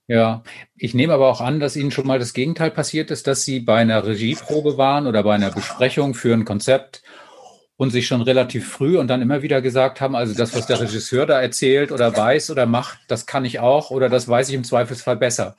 Ja, 0.07 0.43
ich 0.75 0.93
nehme 0.93 1.13
aber 1.13 1.27
auch 1.29 1.41
an, 1.41 1.59
dass 1.59 1.75
Ihnen 1.75 1.91
schon 1.91 2.05
mal 2.05 2.19
das 2.19 2.33
Gegenteil 2.33 2.69
passiert 2.69 3.09
ist, 3.09 3.25
dass 3.25 3.43
Sie 3.43 3.59
bei 3.59 3.77
einer 3.77 4.05
Regieprobe 4.05 4.77
waren 4.77 5.07
oder 5.07 5.23
bei 5.23 5.33
einer 5.33 5.49
Besprechung 5.49 6.13
für 6.13 6.33
ein 6.33 6.45
Konzept 6.45 7.01
und 7.77 7.89
sich 7.89 8.05
schon 8.05 8.21
relativ 8.21 8.69
früh 8.69 8.99
und 8.99 9.07
dann 9.07 9.21
immer 9.21 9.41
wieder 9.41 9.61
gesagt 9.61 10.01
haben, 10.01 10.15
also 10.15 10.35
das, 10.35 10.55
was 10.55 10.67
der 10.67 10.79
Regisseur 10.79 11.25
da 11.25 11.41
erzählt 11.41 11.91
oder 11.91 12.15
weiß 12.15 12.51
oder 12.51 12.67
macht, 12.67 12.99
das 13.07 13.25
kann 13.25 13.45
ich 13.45 13.59
auch 13.59 13.89
oder 13.89 14.07
das 14.07 14.27
weiß 14.27 14.49
ich 14.49 14.55
im 14.55 14.63
Zweifelsfall 14.63 15.17
besser. 15.17 15.55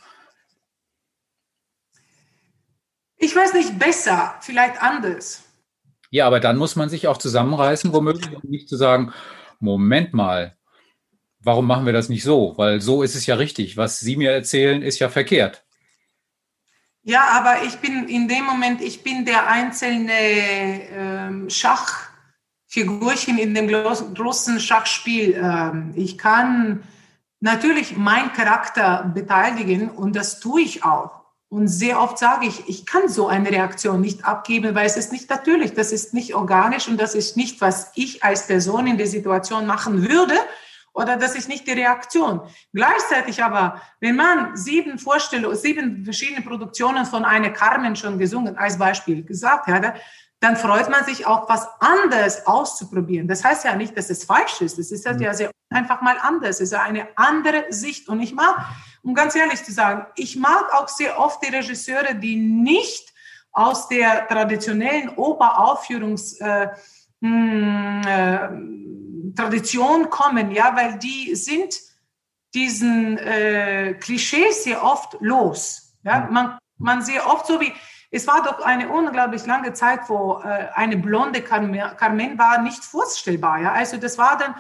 Ich 3.19 3.35
weiß 3.35 3.55
nicht 3.55 3.79
besser, 3.79 4.35
vielleicht 4.41 4.81
anders. 4.81 5.43
Ja, 6.11 6.27
aber 6.27 6.41
dann 6.41 6.57
muss 6.57 6.77
man 6.77 6.89
sich 6.89 7.09
auch 7.09 7.19
zusammenreißen, 7.19 7.93
womöglich, 7.93 8.35
um 8.35 8.49
nicht 8.49 8.69
zu 8.69 8.77
sagen, 8.77 9.13
Moment 9.59 10.15
mal, 10.15 10.57
warum 11.41 11.67
machen 11.67 11.87
wir 11.87 11.93
das 11.93 12.09
nicht 12.09 12.25
so? 12.25 12.55
Weil 12.57 12.81
so 12.81 13.03
ist 13.03 13.15
es 13.15 13.27
ja 13.27 13.37
richtig. 13.37 13.77
Was 13.77 14.01
Sie 14.01 14.17
mir 14.17 14.33
erzählen, 14.33 14.83
ist 14.83 14.99
ja 14.99 15.09
verkehrt. 15.09 15.65
Ja, 17.03 17.29
aber 17.31 17.63
ich 17.63 17.77
bin 17.77 18.09
in 18.09 18.27
dem 18.27 18.45
Moment, 18.45 18.81
ich 18.81 19.05
bin 19.05 19.25
der 19.25 19.47
einzelne 19.47 20.13
ähm, 20.13 21.49
Schachfigurchen 21.49 23.39
in 23.39 23.55
dem 23.55 23.69
großen 23.69 24.59
Schachspiel. 24.59 25.41
Ähm, 25.41 25.93
ich 25.95 26.19
kann 26.19 26.83
natürlich 27.39 27.97
meinen 27.97 28.33
Charakter 28.33 29.11
beteiligen 29.15 29.89
und 29.89 30.17
das 30.17 30.41
tue 30.41 30.63
ich 30.63 30.83
auch. 30.83 31.16
Und 31.49 31.69
sehr 31.69 32.01
oft 32.01 32.19
sage 32.19 32.47
ich, 32.47 32.69
ich 32.69 32.87
kann 32.87 33.09
so 33.09 33.29
eine 33.29 33.51
Reaktion 33.51 34.01
nicht 34.01 34.25
abgeben, 34.25 34.75
weil 34.75 34.87
es 34.87 34.97
ist 34.97 35.13
nicht 35.13 35.31
natürlich, 35.31 35.75
das 35.75 35.93
ist 35.93 36.13
nicht 36.13 36.35
organisch 36.35 36.89
und 36.89 37.01
das 37.01 37.15
ist 37.15 37.37
nicht, 37.37 37.61
was 37.61 37.93
ich 37.95 38.25
als 38.25 38.49
Person 38.49 38.87
in 38.89 38.99
der 38.99 39.07
Situation 39.07 39.65
machen 39.65 40.09
würde 40.09 40.35
oder 40.93 41.17
das 41.17 41.37
ist 41.37 41.49
nicht 41.49 41.67
die 41.67 41.73
Reaktion. 41.73 42.41
Gleichzeitig 42.73 43.45
aber, 43.45 43.81
wenn 44.01 44.17
man 44.17 44.57
sieben 44.57 44.99
Vorstellungen, 44.99 45.55
sieben 45.55 46.05
verschiedene 46.05 46.41
Produktionen 46.41 47.05
von 47.05 47.25
einer 47.25 47.51
Carmen 47.51 47.95
schon 47.95 48.19
gesungen, 48.19 48.57
als 48.57 48.79
Beispiel 48.79 49.23
gesagt 49.23 49.67
hat, 49.67 49.95
dann 50.41 50.57
freut 50.57 50.91
man 50.91 51.05
sich 51.05 51.27
auch, 51.27 51.49
was 51.49 51.69
anderes 51.81 52.47
auszuprobieren. 52.47 53.29
Das 53.29 53.45
heißt 53.45 53.65
ja 53.65 53.77
nicht, 53.77 53.97
dass 53.97 54.11
es 54.11 54.25
falsch 54.25 54.61
ist. 54.61 54.79
Es 54.79 54.91
ist 54.91 55.07
halt 55.07 55.21
ja 55.21 55.33
sehr 55.35 55.51
einfach 55.71 56.01
mal 56.01 56.17
anders. 56.21 56.61
Es 56.61 56.73
ist 56.73 56.75
eine 56.75 57.09
andere 57.17 57.67
Sicht. 57.71 58.09
Und 58.09 58.21
ich 58.21 58.35
mag, 58.35 58.57
um 59.07 59.15
ganz 59.15 59.37
ehrlich 59.37 59.63
zu 59.63 59.73
sagen, 59.73 60.05
ich 60.17 60.35
mag 60.35 60.75
auch 60.75 60.89
sehr 60.89 61.19
oft 61.21 61.41
die 61.45 61.55
Regisseure, 61.55 62.17
die 62.17 62.35
nicht 62.35 63.15
aus 63.53 63.87
der 63.87 64.27
traditionellen 64.27 65.11
Oberaufführungs 65.11 66.41
äh, 66.41 66.69
hm, 67.23 68.03
äh, 68.05 68.49
Tradition 69.37 70.11
kommen, 70.11 70.51
ja, 70.51 70.75
weil 70.75 70.99
die 70.99 71.37
sind 71.37 71.77
diesen 72.53 73.17
äh, 73.19 73.95
Klischees 73.95 74.65
sehr 74.65 74.83
oft 74.83 75.17
los. 75.21 75.95
Ja, 76.03 76.27
man, 76.29 76.59
man 76.79 77.03
sehr 77.03 77.29
oft 77.29 77.47
so 77.47 77.61
wie 77.61 77.73
es 78.17 78.27
war 78.27 78.43
doch 78.43 78.61
eine 78.65 78.89
unglaublich 78.89 79.45
lange 79.47 79.75
Zeit, 79.75 80.01
wo 80.09 80.41
äh, 80.43 80.69
eine 80.75 80.97
blonde 80.97 81.43
Carmen 81.43 82.39
war 82.39 82.63
nicht 82.63 82.83
vorstellbar. 82.83 83.61
Ja? 83.61 83.73
Also 83.73 83.99
das 83.99 84.17
war 84.17 84.39
dann, 84.39 84.55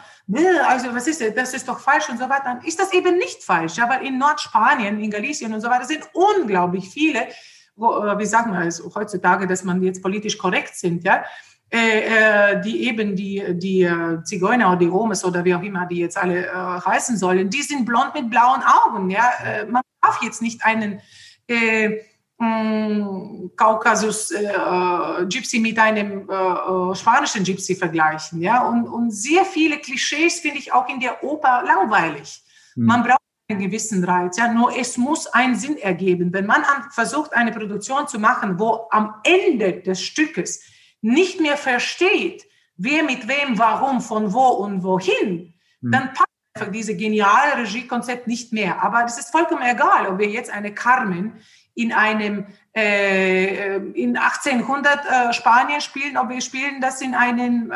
also 0.66 0.94
was 0.94 1.06
ist 1.06 1.22
das, 1.22 1.34
das 1.34 1.54
ist 1.54 1.66
doch 1.66 1.80
falsch 1.80 2.08
und 2.10 2.18
so 2.18 2.28
weiter. 2.28 2.44
Dann 2.44 2.60
ist 2.62 2.78
das 2.78 2.92
eben 2.92 3.16
nicht 3.16 3.42
falsch. 3.42 3.76
Ja? 3.76 3.88
Weil 3.88 4.06
in 4.06 4.18
Nordspanien, 4.18 5.00
in 5.00 5.10
Galicien 5.10 5.54
und 5.54 5.62
so 5.62 5.68
weiter 5.68 5.84
sind 5.84 6.06
unglaublich 6.12 6.90
viele, 6.90 7.28
wo, 7.76 8.04
äh, 8.04 8.18
wie 8.18 8.26
sagen 8.26 8.52
wir 8.52 8.60
es 8.66 8.82
heutzutage, 8.94 9.46
dass 9.46 9.64
man 9.64 9.82
jetzt 9.82 10.02
politisch 10.02 10.36
korrekt 10.36 10.76
sind, 10.76 11.02
ja, 11.04 11.24
äh, 11.72 12.52
äh, 12.52 12.60
die 12.60 12.86
eben 12.86 13.16
die, 13.16 13.42
die 13.54 13.90
Zigeuner 14.22 14.68
oder 14.68 14.76
die 14.76 14.86
Romes 14.86 15.24
oder 15.24 15.44
wie 15.44 15.54
auch 15.54 15.62
immer 15.62 15.86
die 15.86 15.98
jetzt 15.98 16.16
alle 16.16 16.46
äh, 16.46 16.50
heißen 16.52 17.16
sollen, 17.16 17.50
die 17.50 17.62
sind 17.62 17.86
blond 17.86 18.14
mit 18.14 18.30
blauen 18.30 18.62
Augen. 18.62 19.08
Ja? 19.10 19.30
Äh, 19.44 19.64
man 19.64 19.82
darf 20.02 20.22
jetzt 20.22 20.42
nicht 20.42 20.64
einen 20.64 21.00
äh, 21.48 22.00
Kaukasus 22.38 24.30
äh, 24.30 25.24
Gypsy 25.26 25.58
mit 25.58 25.78
einem 25.78 26.28
äh, 26.28 26.34
äh, 26.34 26.94
spanischen 26.94 27.44
Gypsy 27.44 27.74
vergleichen. 27.74 28.42
Ja? 28.42 28.66
Und, 28.68 28.86
und 28.86 29.10
sehr 29.10 29.44
viele 29.44 29.78
Klischees 29.78 30.40
finde 30.40 30.58
ich 30.58 30.72
auch 30.72 30.88
in 30.88 31.00
der 31.00 31.24
Oper 31.24 31.62
langweilig. 31.66 32.42
Mhm. 32.74 32.86
Man 32.86 33.02
braucht 33.02 33.20
einen 33.48 33.60
gewissen 33.60 34.04
Reiz. 34.04 34.36
Ja? 34.36 34.52
Nur 34.52 34.76
es 34.76 34.98
muss 34.98 35.26
einen 35.28 35.56
Sinn 35.56 35.78
ergeben. 35.78 36.32
Wenn 36.32 36.46
man 36.46 36.62
an, 36.62 36.90
versucht, 36.90 37.32
eine 37.32 37.52
Produktion 37.52 38.06
zu 38.06 38.18
machen, 38.18 38.58
wo 38.58 38.86
am 38.90 39.14
Ende 39.24 39.80
des 39.80 40.02
Stückes 40.02 40.62
nicht 41.00 41.40
mehr 41.40 41.56
versteht, 41.56 42.44
wer 42.76 43.02
mit 43.02 43.28
wem, 43.28 43.58
warum, 43.58 44.02
von 44.02 44.34
wo 44.34 44.48
und 44.48 44.82
wohin, 44.82 45.54
mhm. 45.80 45.90
dann 45.90 46.08
passt 46.12 46.28
einfach 46.54 46.70
dieses 46.70 46.98
geniale 46.98 47.56
Regiekonzept 47.62 48.26
nicht 48.26 48.52
mehr. 48.52 48.82
Aber 48.82 49.04
es 49.06 49.18
ist 49.18 49.30
vollkommen 49.30 49.62
egal, 49.62 50.06
ob 50.08 50.18
wir 50.18 50.28
jetzt 50.28 50.50
eine 50.50 50.74
Carmen 50.74 51.40
in 51.76 51.92
einem 51.92 52.46
äh, 52.74 53.76
in 53.76 54.16
1800 54.16 55.04
äh, 55.04 55.32
Spanien 55.32 55.80
spielen, 55.80 56.16
ob 56.16 56.30
wir 56.30 56.40
spielen 56.40 56.80
das 56.80 57.00
in 57.02 57.14
einem 57.14 57.70
äh, 57.70 57.74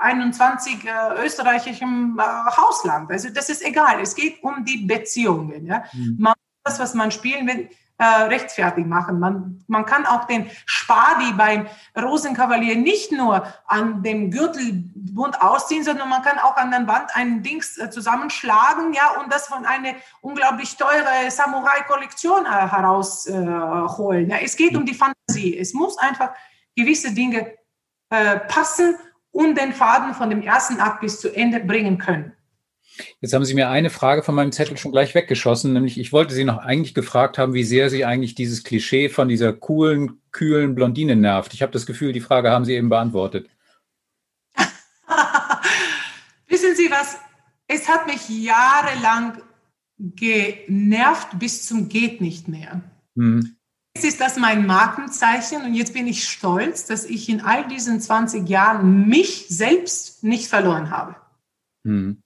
21 0.00 0.84
äh, 0.84 1.24
österreichischen 1.24 2.16
äh, 2.18 2.22
Hausland. 2.22 3.10
Also 3.10 3.28
das 3.30 3.50
ist 3.50 3.62
egal. 3.64 4.00
Es 4.00 4.14
geht 4.14 4.42
um 4.42 4.64
die 4.64 4.78
Beziehungen. 4.86 5.66
Ja? 5.66 5.84
Mhm. 5.92 6.16
Man, 6.18 6.34
das, 6.62 6.78
was 6.78 6.94
man 6.94 7.10
spielen 7.10 7.46
will, 7.46 7.68
äh, 8.00 8.22
rechtfertig 8.22 8.86
machen. 8.86 9.20
Man, 9.20 9.62
man 9.66 9.84
kann 9.84 10.06
auch 10.06 10.24
den 10.24 10.50
Spadi 10.64 11.34
beim 11.34 11.66
Rosenkavalier 11.94 12.76
nicht 12.76 13.12
nur 13.12 13.46
an 13.66 14.02
dem 14.02 14.30
Gürtelbund 14.30 15.42
ausziehen, 15.42 15.84
sondern 15.84 16.08
man 16.08 16.22
kann 16.22 16.38
auch 16.38 16.56
an 16.56 16.70
der 16.70 16.86
Wand 16.86 17.14
einen 17.14 17.42
Dings 17.42 17.76
äh, 17.76 17.90
zusammenschlagen, 17.90 18.94
ja, 18.94 19.20
und 19.20 19.30
das 19.30 19.48
von 19.48 19.66
einer 19.66 19.96
unglaublich 20.22 20.78
teure 20.78 21.30
Samurai-Kollektion 21.30 22.46
äh, 22.46 22.48
herausholen. 22.48 24.30
Äh, 24.30 24.32
ja. 24.32 24.38
Es 24.42 24.56
geht 24.56 24.74
um 24.78 24.86
die 24.86 24.94
Fantasie. 24.94 25.58
Es 25.58 25.74
muss 25.74 25.98
einfach 25.98 26.30
gewisse 26.74 27.12
Dinge 27.12 27.52
passen 28.48 28.96
und 29.30 29.56
den 29.56 29.72
Faden 29.72 30.14
von 30.14 30.30
dem 30.30 30.42
ersten 30.42 30.80
Akt 30.80 31.00
bis 31.00 31.20
zu 31.20 31.28
Ende 31.32 31.60
bringen 31.60 31.98
können. 31.98 32.32
Jetzt 33.20 33.32
haben 33.32 33.44
Sie 33.44 33.54
mir 33.54 33.68
eine 33.68 33.90
Frage 33.90 34.22
von 34.22 34.34
meinem 34.34 34.52
Zettel 34.52 34.76
schon 34.76 34.92
gleich 34.92 35.14
weggeschossen, 35.14 35.72
nämlich 35.72 35.98
ich 35.98 36.12
wollte 36.12 36.34
Sie 36.34 36.44
noch 36.44 36.58
eigentlich 36.58 36.94
gefragt 36.94 37.38
haben, 37.38 37.54
wie 37.54 37.64
sehr 37.64 37.90
Sie 37.90 38.04
eigentlich 38.04 38.34
dieses 38.34 38.64
Klischee 38.64 39.08
von 39.08 39.28
dieser 39.28 39.52
coolen, 39.52 40.20
kühlen 40.32 40.74
Blondine 40.74 41.16
nervt. 41.16 41.54
Ich 41.54 41.62
habe 41.62 41.72
das 41.72 41.86
Gefühl, 41.86 42.12
die 42.12 42.20
Frage 42.20 42.50
haben 42.50 42.64
Sie 42.64 42.74
eben 42.74 42.88
beantwortet. 42.88 43.48
Wissen 46.48 46.74
Sie 46.76 46.90
was? 46.90 47.16
Es 47.66 47.88
hat 47.88 48.06
mich 48.06 48.28
jahrelang 48.28 49.40
genervt 49.98 51.38
bis 51.38 51.66
zum 51.66 51.88
geht 51.88 52.20
nicht 52.20 52.48
mehr. 52.48 52.80
Hm. 53.16 53.56
Jetzt 53.94 54.04
ist 54.04 54.20
das 54.20 54.36
mein 54.36 54.66
Markenzeichen 54.66 55.64
und 55.64 55.74
jetzt 55.74 55.92
bin 55.92 56.06
ich 56.06 56.26
stolz, 56.26 56.86
dass 56.86 57.04
ich 57.04 57.28
in 57.28 57.40
all 57.40 57.66
diesen 57.68 58.00
20 58.00 58.48
Jahren 58.48 59.08
mich 59.08 59.46
selbst 59.48 60.22
nicht 60.22 60.48
verloren 60.48 60.90
habe. 60.90 61.16
Hm. 61.84 62.22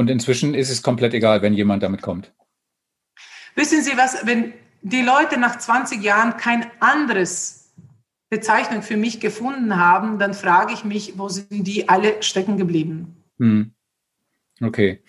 Und 0.00 0.08
inzwischen 0.08 0.54
ist 0.54 0.70
es 0.70 0.82
komplett 0.82 1.12
egal, 1.12 1.42
wenn 1.42 1.52
jemand 1.52 1.82
damit 1.82 2.00
kommt. 2.00 2.32
Wissen 3.54 3.82
Sie 3.82 3.98
was, 3.98 4.24
wenn 4.24 4.54
die 4.80 5.02
Leute 5.02 5.38
nach 5.38 5.58
20 5.58 6.02
Jahren 6.02 6.38
kein 6.38 6.64
anderes 6.80 7.74
Bezeichnung 8.30 8.80
für 8.80 8.96
mich 8.96 9.20
gefunden 9.20 9.76
haben, 9.76 10.18
dann 10.18 10.32
frage 10.32 10.72
ich 10.72 10.84
mich, 10.84 11.18
wo 11.18 11.28
sind 11.28 11.66
die 11.66 11.90
alle 11.90 12.22
stecken 12.22 12.56
geblieben? 12.56 13.14
Hm. 13.40 13.74
Okay. 14.62 15.04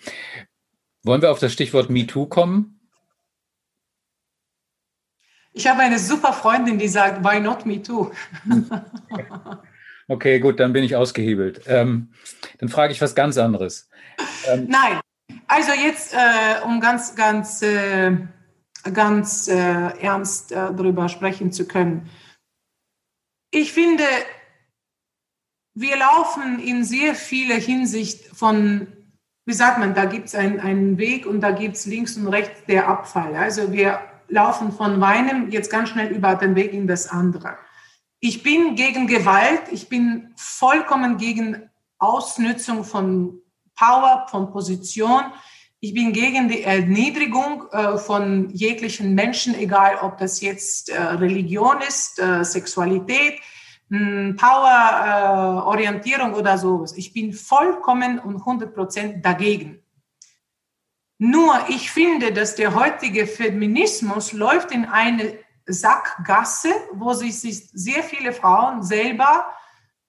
Wollen 1.04 1.22
wir 1.22 1.30
auf 1.30 1.38
das 1.38 1.54
Stichwort 1.54 1.88
MeToo 1.88 2.26
kommen? 2.26 2.78
Ich 5.54 5.66
habe 5.68 5.80
eine 5.80 5.98
super 5.98 6.34
Freundin, 6.34 6.78
die 6.78 6.88
sagt, 6.88 7.24
why 7.24 7.40
not 7.40 7.64
MeToo? 7.64 8.12
okay, 10.08 10.40
gut, 10.40 10.60
dann 10.60 10.72
bin 10.72 10.84
ich 10.84 10.96
ausgehebelt. 10.96 11.62
Ähm, 11.66 12.12
dann 12.58 12.68
frage 12.68 12.92
ich 12.92 13.00
was 13.00 13.14
ganz 13.14 13.38
anderes. 13.38 13.88
Ähm, 14.46 14.66
Nein, 14.68 15.00
also 15.46 15.72
jetzt, 15.72 16.14
äh, 16.14 16.64
um 16.64 16.80
ganz, 16.80 17.14
ganz, 17.14 17.62
äh, 17.62 18.16
ganz 18.92 19.48
äh, 19.48 19.54
ernst 19.54 20.52
äh, 20.52 20.54
darüber 20.54 21.08
sprechen 21.08 21.52
zu 21.52 21.66
können. 21.66 22.10
Ich 23.50 23.72
finde, 23.72 24.04
wir 25.74 25.96
laufen 25.96 26.58
in 26.58 26.84
sehr 26.84 27.14
vieler 27.14 27.56
Hinsicht 27.56 28.26
von 28.36 28.86
wie 29.44 29.52
sagt 29.52 29.78
man, 29.78 29.94
da 29.94 30.04
gibt 30.04 30.28
es 30.28 30.34
ein, 30.34 30.60
einen 30.60 30.98
Weg 30.98 31.26
und 31.26 31.40
da 31.40 31.50
gibt 31.50 31.76
es 31.76 31.86
links 31.86 32.16
und 32.16 32.28
rechts 32.28 32.64
der 32.66 32.88
Abfall. 32.88 33.34
Also 33.34 33.72
wir 33.72 34.00
laufen 34.28 34.72
von 34.72 35.02
einem 35.02 35.50
jetzt 35.50 35.70
ganz 35.70 35.88
schnell 35.88 36.12
über 36.12 36.34
den 36.36 36.54
Weg 36.54 36.72
in 36.72 36.86
das 36.86 37.08
andere. 37.08 37.56
Ich 38.24 38.44
bin 38.44 38.76
gegen 38.76 39.08
Gewalt, 39.08 39.62
ich 39.72 39.88
bin 39.88 40.32
vollkommen 40.36 41.16
gegen 41.16 41.68
Ausnutzung 41.98 42.84
von 42.84 43.40
Power, 43.74 44.28
von 44.30 44.52
Position. 44.52 45.24
Ich 45.80 45.92
bin 45.92 46.12
gegen 46.12 46.48
die 46.48 46.62
Erniedrigung 46.62 47.68
äh, 47.72 47.98
von 47.98 48.48
jeglichen 48.50 49.16
Menschen, 49.16 49.56
egal 49.56 49.98
ob 50.02 50.18
das 50.18 50.40
jetzt 50.40 50.88
äh, 50.88 51.02
Religion 51.02 51.80
ist, 51.80 52.20
äh, 52.20 52.44
Sexualität, 52.44 53.40
hm, 53.90 54.36
Power, 54.36 55.64
Orientierung 55.66 56.34
oder 56.34 56.58
sowas. 56.58 56.96
Ich 56.96 57.12
bin 57.12 57.32
vollkommen 57.32 58.20
und 58.20 58.36
100 58.36 58.72
Prozent 58.72 59.26
dagegen. 59.26 59.82
Nur 61.18 61.58
ich 61.68 61.90
finde, 61.90 62.32
dass 62.32 62.54
der 62.54 62.76
heutige 62.76 63.26
Feminismus 63.26 64.32
läuft 64.32 64.70
in 64.70 64.84
eine 64.84 65.41
Sackgasse, 65.66 66.70
wo 66.92 67.12
sich 67.12 67.38
sehr 67.40 68.02
viele 68.02 68.32
Frauen 68.32 68.82
selber 68.82 69.46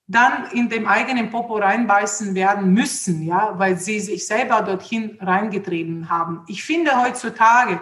dann 0.08 0.52
in 0.52 0.70
dem 0.70 0.86
eigenen 0.86 1.30
Popo 1.30 1.58
reinbeißen 1.58 2.36
werden 2.36 2.74
müssen, 2.74 3.24
ja, 3.24 3.58
weil 3.58 3.78
sie 3.78 4.00
sich 4.00 4.28
selber 4.28 4.62
dorthin 4.62 5.18
reingetrieben 5.22 6.10
haben. 6.10 6.44
Ich 6.48 6.64
finde 6.64 7.02
heutzutage 7.02 7.80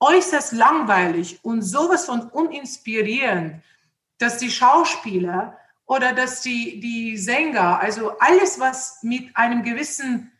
äußerst 0.00 0.52
langweilig 0.52 1.38
und 1.42 1.62
sowas 1.62 2.04
von 2.04 2.22
uninspirierend, 2.28 3.62
dass 4.18 4.36
die 4.38 4.50
Schauspieler 4.50 5.58
oder 5.86 6.12
dass 6.12 6.42
die, 6.42 6.80
die 6.80 7.16
Sänger, 7.16 7.80
also 7.80 8.18
alles, 8.18 8.60
was 8.60 9.02
mit 9.02 9.36
einem 9.36 9.62
gewissen 9.62 10.32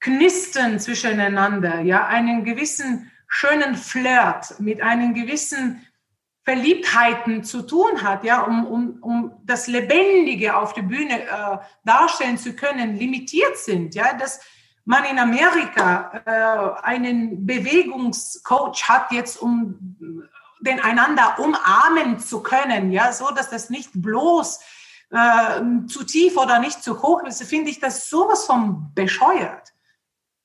Knistern 0.00 0.80
zwischeneinander, 0.80 1.80
ja, 1.80 2.06
einen 2.06 2.44
gewissen 2.44 3.10
schönen 3.28 3.76
Flirt, 3.76 4.58
mit 4.58 4.82
einem 4.82 5.14
gewissen 5.14 5.86
Verliebtheiten 6.44 7.44
zu 7.44 7.62
tun 7.62 8.02
hat, 8.02 8.24
ja, 8.24 8.42
um, 8.42 8.66
um, 8.66 8.98
um 9.00 9.32
das 9.44 9.68
Lebendige 9.68 10.56
auf 10.56 10.72
der 10.72 10.82
Bühne 10.82 11.22
äh, 11.22 11.58
darstellen 11.84 12.36
zu 12.36 12.54
können, 12.54 12.96
limitiert 12.96 13.56
sind, 13.56 13.94
ja, 13.94 14.12
dass 14.14 14.40
man 14.84 15.04
in 15.04 15.18
Amerika 15.20 16.22
äh, 16.26 16.84
einen 16.84 17.46
Bewegungscoach 17.46 18.88
hat 18.88 19.12
jetzt, 19.12 19.40
um 19.40 19.96
den 20.60 20.80
einander 20.80 21.36
umarmen 21.38 22.18
zu 22.18 22.42
können, 22.42 22.90
ja, 22.90 23.12
so 23.12 23.30
dass 23.30 23.50
das 23.50 23.70
nicht 23.70 23.90
bloß 23.94 24.60
äh, 25.10 25.86
zu 25.86 26.04
tief 26.04 26.36
oder 26.36 26.58
nicht 26.58 26.82
zu 26.82 27.02
hoch 27.02 27.22
ist, 27.24 27.42
finde 27.44 27.70
ich 27.70 27.78
das 27.78 28.08
sowas 28.08 28.46
von 28.46 28.92
bescheuert. 28.94 29.72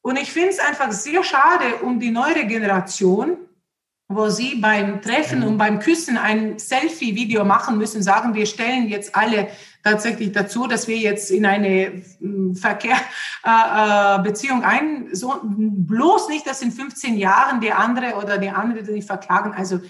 Und 0.02 0.18
ich 0.18 0.32
finde 0.32 0.50
es 0.50 0.60
einfach 0.60 0.92
sehr 0.92 1.24
schade 1.24 1.78
um 1.82 2.00
die 2.00 2.12
neue 2.12 2.46
Generation, 2.46 3.47
wo 4.10 4.30
sie 4.30 4.56
beim 4.56 5.02
Treffen 5.02 5.44
und 5.44 5.58
beim 5.58 5.80
Küssen 5.80 6.18
ein 6.18 6.60
Selfie-Video 6.60 7.44
machen 7.44 7.78
müssen, 7.78 8.02
sagen, 8.02 8.36
wir 8.36 8.46
stellen 8.46 8.88
jetzt 8.88 9.16
alle 9.16 9.50
tatsächlich 9.84 10.32
dazu, 10.32 10.68
dass 10.68 10.88
wir 10.88 10.98
jetzt 10.98 11.30
in 11.30 11.46
eine 11.46 12.04
hm, 12.20 12.56
Verkehrbeziehung 12.56 14.62
äh, 14.62 14.66
äh 14.66 14.68
ein, 14.68 15.10
so, 15.12 15.42
bloß 15.44 16.30
nicht, 16.30 16.48
dass 16.48 16.62
in 16.62 16.72
15 16.72 17.18
Jahren 17.18 17.60
der 17.60 17.80
andere 17.80 18.16
oder 18.16 18.38
die 18.38 18.50
andere 18.50 18.86
sich 18.86 19.06
verklagen. 19.06 19.54
Also 19.54 19.82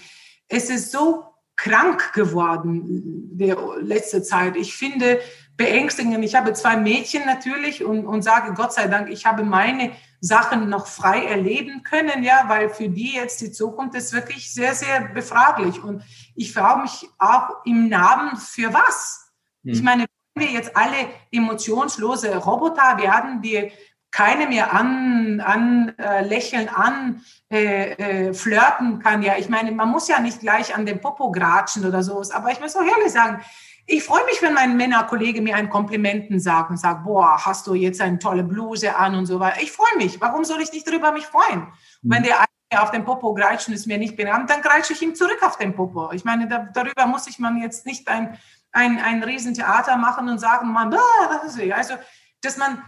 es 0.48 0.68
ist 0.68 0.90
so 0.90 1.24
krank 1.56 2.12
geworden 2.12 3.30
der 3.32 3.56
letzte 3.80 4.22
Zeit. 4.22 4.56
Ich 4.56 4.74
finde 4.74 5.20
beängstigend. 5.56 6.24
Ich 6.24 6.34
habe 6.34 6.52
zwei 6.54 6.76
Mädchen 6.76 7.24
natürlich 7.26 7.84
und, 7.84 8.06
und 8.06 8.22
sage 8.22 8.54
Gott 8.54 8.72
sei 8.72 8.86
Dank, 8.86 9.10
ich 9.10 9.26
habe 9.26 9.44
meine 9.44 9.92
Sachen 10.20 10.68
noch 10.68 10.86
frei 10.86 11.24
erleben 11.24 11.82
können, 11.82 12.22
ja, 12.22 12.44
weil 12.48 12.70
für 12.70 12.88
die 12.88 13.14
jetzt 13.14 13.40
die 13.40 13.52
Zukunft 13.52 13.94
ist 13.94 14.12
wirklich 14.12 14.52
sehr, 14.52 14.74
sehr 14.74 15.08
befraglich. 15.08 15.82
Und 15.82 16.02
ich 16.34 16.52
frage 16.52 16.82
mich 16.82 17.08
auch 17.18 17.64
im 17.64 17.88
Namen 17.88 18.36
für 18.36 18.72
was? 18.74 19.32
Hm. 19.64 19.72
Ich 19.72 19.82
meine, 19.82 20.06
wenn 20.34 20.46
wir 20.46 20.52
jetzt 20.52 20.76
alle 20.76 20.96
emotionslose 21.30 22.36
Roboter 22.36 22.98
werden, 22.98 23.42
die 23.42 23.72
keine 24.10 24.46
mehr 24.46 24.72
an, 24.72 25.40
an 25.40 25.94
äh, 25.98 26.22
lächeln, 26.24 26.68
an 26.68 27.22
äh, 27.50 27.92
äh, 28.28 28.34
flirten 28.34 29.00
kann. 29.00 29.22
Ja, 29.22 29.36
ich 29.36 29.48
meine, 29.48 29.70
man 29.72 29.90
muss 29.90 30.08
ja 30.08 30.18
nicht 30.18 30.40
gleich 30.40 30.74
an 30.74 30.86
den 30.86 31.00
Popo 31.00 31.30
gratschen 31.30 31.84
oder 31.84 32.02
sowas, 32.02 32.30
aber 32.30 32.50
ich 32.50 32.60
muss 32.60 32.74
auch 32.74 32.82
ehrlich 32.82 33.12
sagen, 33.12 33.42
ich 33.90 34.04
freue 34.04 34.24
mich, 34.26 34.42
wenn 34.42 34.52
mein 34.52 34.76
Männerkollege 34.76 35.40
mir 35.40 35.56
ein 35.56 35.70
Komplimenten 35.70 36.38
sagt 36.38 36.70
und 36.70 36.76
sagt, 36.76 37.04
boah, 37.04 37.42
hast 37.46 37.66
du 37.66 37.72
jetzt 37.72 38.02
eine 38.02 38.18
tolle 38.18 38.44
Bluse 38.44 38.94
an 38.94 39.14
und 39.14 39.24
so 39.24 39.40
weiter. 39.40 39.62
Ich 39.62 39.72
freue 39.72 39.96
mich. 39.96 40.20
Warum 40.20 40.44
soll 40.44 40.60
ich 40.60 40.70
nicht 40.72 40.86
darüber 40.86 41.10
mich 41.10 41.24
freuen? 41.24 41.60
Mhm. 42.02 42.10
Wenn 42.10 42.22
der 42.22 42.40
eine 42.40 42.82
auf 42.82 42.90
den 42.90 43.06
Popo 43.06 43.32
greitscht 43.32 43.68
und 43.68 43.74
es 43.74 43.86
mir 43.86 43.96
nicht 43.96 44.14
benannt, 44.14 44.50
dann 44.50 44.60
greitsche 44.60 44.92
ich 44.92 45.00
ihm 45.00 45.14
zurück 45.14 45.38
auf 45.40 45.56
den 45.56 45.74
Popo. 45.74 46.12
Ich 46.12 46.22
meine, 46.22 46.46
da, 46.46 46.68
darüber 46.70 47.06
muss 47.06 47.26
ich 47.28 47.38
man 47.38 47.62
jetzt 47.62 47.86
nicht 47.86 48.08
ein, 48.08 48.38
ein, 48.72 49.00
ein 49.00 49.22
Riesentheater 49.22 49.96
machen 49.96 50.28
und 50.28 50.38
sagen, 50.38 50.70
man, 50.70 50.90
das 50.90 51.56
ist. 51.56 51.72
Also, 51.72 51.94
dass 52.42 52.58
man 52.58 52.82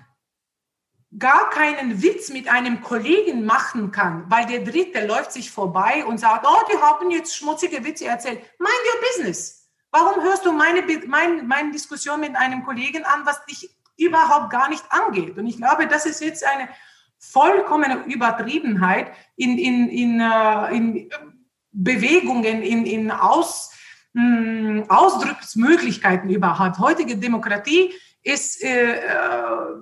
gar 1.19 1.49
keinen 1.49 2.03
Witz 2.03 2.29
mit 2.29 2.47
einem 2.53 2.83
Kollegen 2.83 3.47
machen 3.47 3.91
kann, 3.91 4.31
weil 4.31 4.45
der 4.45 4.65
Dritte 4.65 5.07
läuft 5.07 5.33
sich 5.33 5.51
vorbei 5.51 6.05
und 6.05 6.21
sagt, 6.21 6.47
oh, 6.47 6.63
die 6.71 6.79
haben 6.79 7.11
jetzt 7.11 7.35
schmutzige 7.35 7.83
Witze 7.87 8.05
erzählt. 8.05 8.43
Mind 8.59 8.71
your 8.95 9.01
business. 9.01 9.60
Warum 9.93 10.23
hörst 10.23 10.47
du 10.47 10.53
meine, 10.53 10.83
meine, 11.07 11.43
meine 11.43 11.73
Diskussion 11.73 12.21
mit 12.21 12.37
einem 12.37 12.65
Kollegen 12.65 13.05
an, 13.05 13.27
was 13.27 13.45
dich 13.47 13.71
überhaupt 13.97 14.51
gar 14.51 14.69
nicht 14.69 14.85
angeht? 14.91 15.37
Und 15.37 15.47
ich 15.47 15.57
glaube, 15.57 15.87
das 15.87 16.07
ist 16.07 16.21
jetzt 16.21 16.45
eine 16.45 16.69
vollkommene 17.19 18.05
Übertriebenheit 18.07 19.13
in, 19.37 19.59
in, 19.59 19.89
in, 19.89 20.21
äh, 20.21 20.77
in 20.77 21.11
Bewegungen, 21.73 22.63
in, 22.63 22.87
in 22.87 23.11
Aus, 23.11 23.73
mh, 24.13 24.85
Ausdrucksmöglichkeiten 24.89 26.31
überhaupt. 26.31 26.79
Heutige 26.79 27.17
Demokratie 27.17 27.93
ist, 28.23 28.63
äh, 28.63 28.97
äh, 28.97 29.13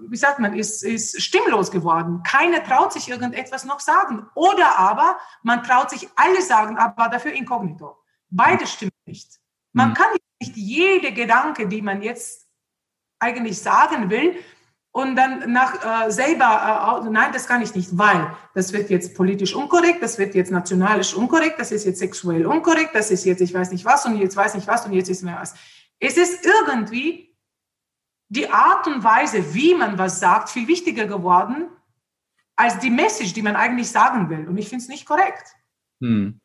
wie 0.08 0.16
sagt 0.16 0.38
man, 0.38 0.54
ist, 0.54 0.84
ist 0.84 1.20
stimmlos 1.20 1.70
geworden. 1.70 2.22
Keiner 2.22 2.62
traut 2.62 2.92
sich 2.92 3.08
irgendetwas 3.08 3.64
noch 3.64 3.80
sagen. 3.80 4.26
Oder 4.34 4.78
aber 4.78 5.18
man 5.42 5.62
traut 5.62 5.90
sich 5.90 6.08
alles 6.16 6.48
sagen, 6.48 6.76
aber 6.78 7.08
dafür 7.08 7.32
inkognito. 7.32 7.96
Beide 8.30 8.66
stimmen 8.66 8.92
nicht. 9.06 9.40
Man 9.78 9.90
mhm. 9.90 9.94
kann 9.94 10.06
nicht 10.40 10.56
jede 10.56 11.12
Gedanke, 11.12 11.68
die 11.68 11.82
man 11.82 12.02
jetzt 12.02 12.46
eigentlich 13.20 13.58
sagen 13.58 14.10
will, 14.10 14.36
und 14.90 15.14
dann 15.14 15.52
nach 15.52 16.06
äh, 16.06 16.10
selber, 16.10 17.02
äh, 17.04 17.10
nein, 17.10 17.30
das 17.32 17.46
kann 17.46 17.62
ich 17.62 17.74
nicht, 17.74 17.96
weil 17.96 18.34
das 18.54 18.72
wird 18.72 18.90
jetzt 18.90 19.14
politisch 19.14 19.54
unkorrekt, 19.54 20.02
das 20.02 20.18
wird 20.18 20.34
jetzt 20.34 20.50
nationalisch 20.50 21.14
unkorrekt, 21.14 21.60
das 21.60 21.70
ist 21.70 21.84
jetzt 21.84 22.00
sexuell 22.00 22.46
unkorrekt, 22.46 22.94
das 22.94 23.10
ist 23.10 23.24
jetzt 23.24 23.40
ich 23.40 23.54
weiß 23.54 23.70
nicht 23.70 23.84
was 23.84 24.06
und 24.06 24.16
jetzt 24.16 24.36
weiß 24.36 24.54
nicht 24.54 24.66
was 24.66 24.86
und 24.86 24.92
jetzt 24.94 25.08
ist 25.08 25.22
mir 25.22 25.36
was. 25.38 25.54
Es 26.00 26.16
ist 26.16 26.44
irgendwie 26.44 27.36
die 28.28 28.50
Art 28.50 28.86
und 28.88 29.04
Weise, 29.04 29.54
wie 29.54 29.74
man 29.74 29.98
was 29.98 30.18
sagt, 30.18 30.48
viel 30.50 30.66
wichtiger 30.66 31.06
geworden 31.06 31.68
als 32.56 32.78
die 32.80 32.90
Message, 32.90 33.34
die 33.34 33.42
man 33.42 33.54
eigentlich 33.54 33.90
sagen 33.90 34.28
will. 34.30 34.48
Und 34.48 34.58
ich 34.58 34.68
finde 34.68 34.82
es 34.82 34.88
nicht 34.88 35.06
korrekt. 35.06 35.54
Hm. 36.00 36.40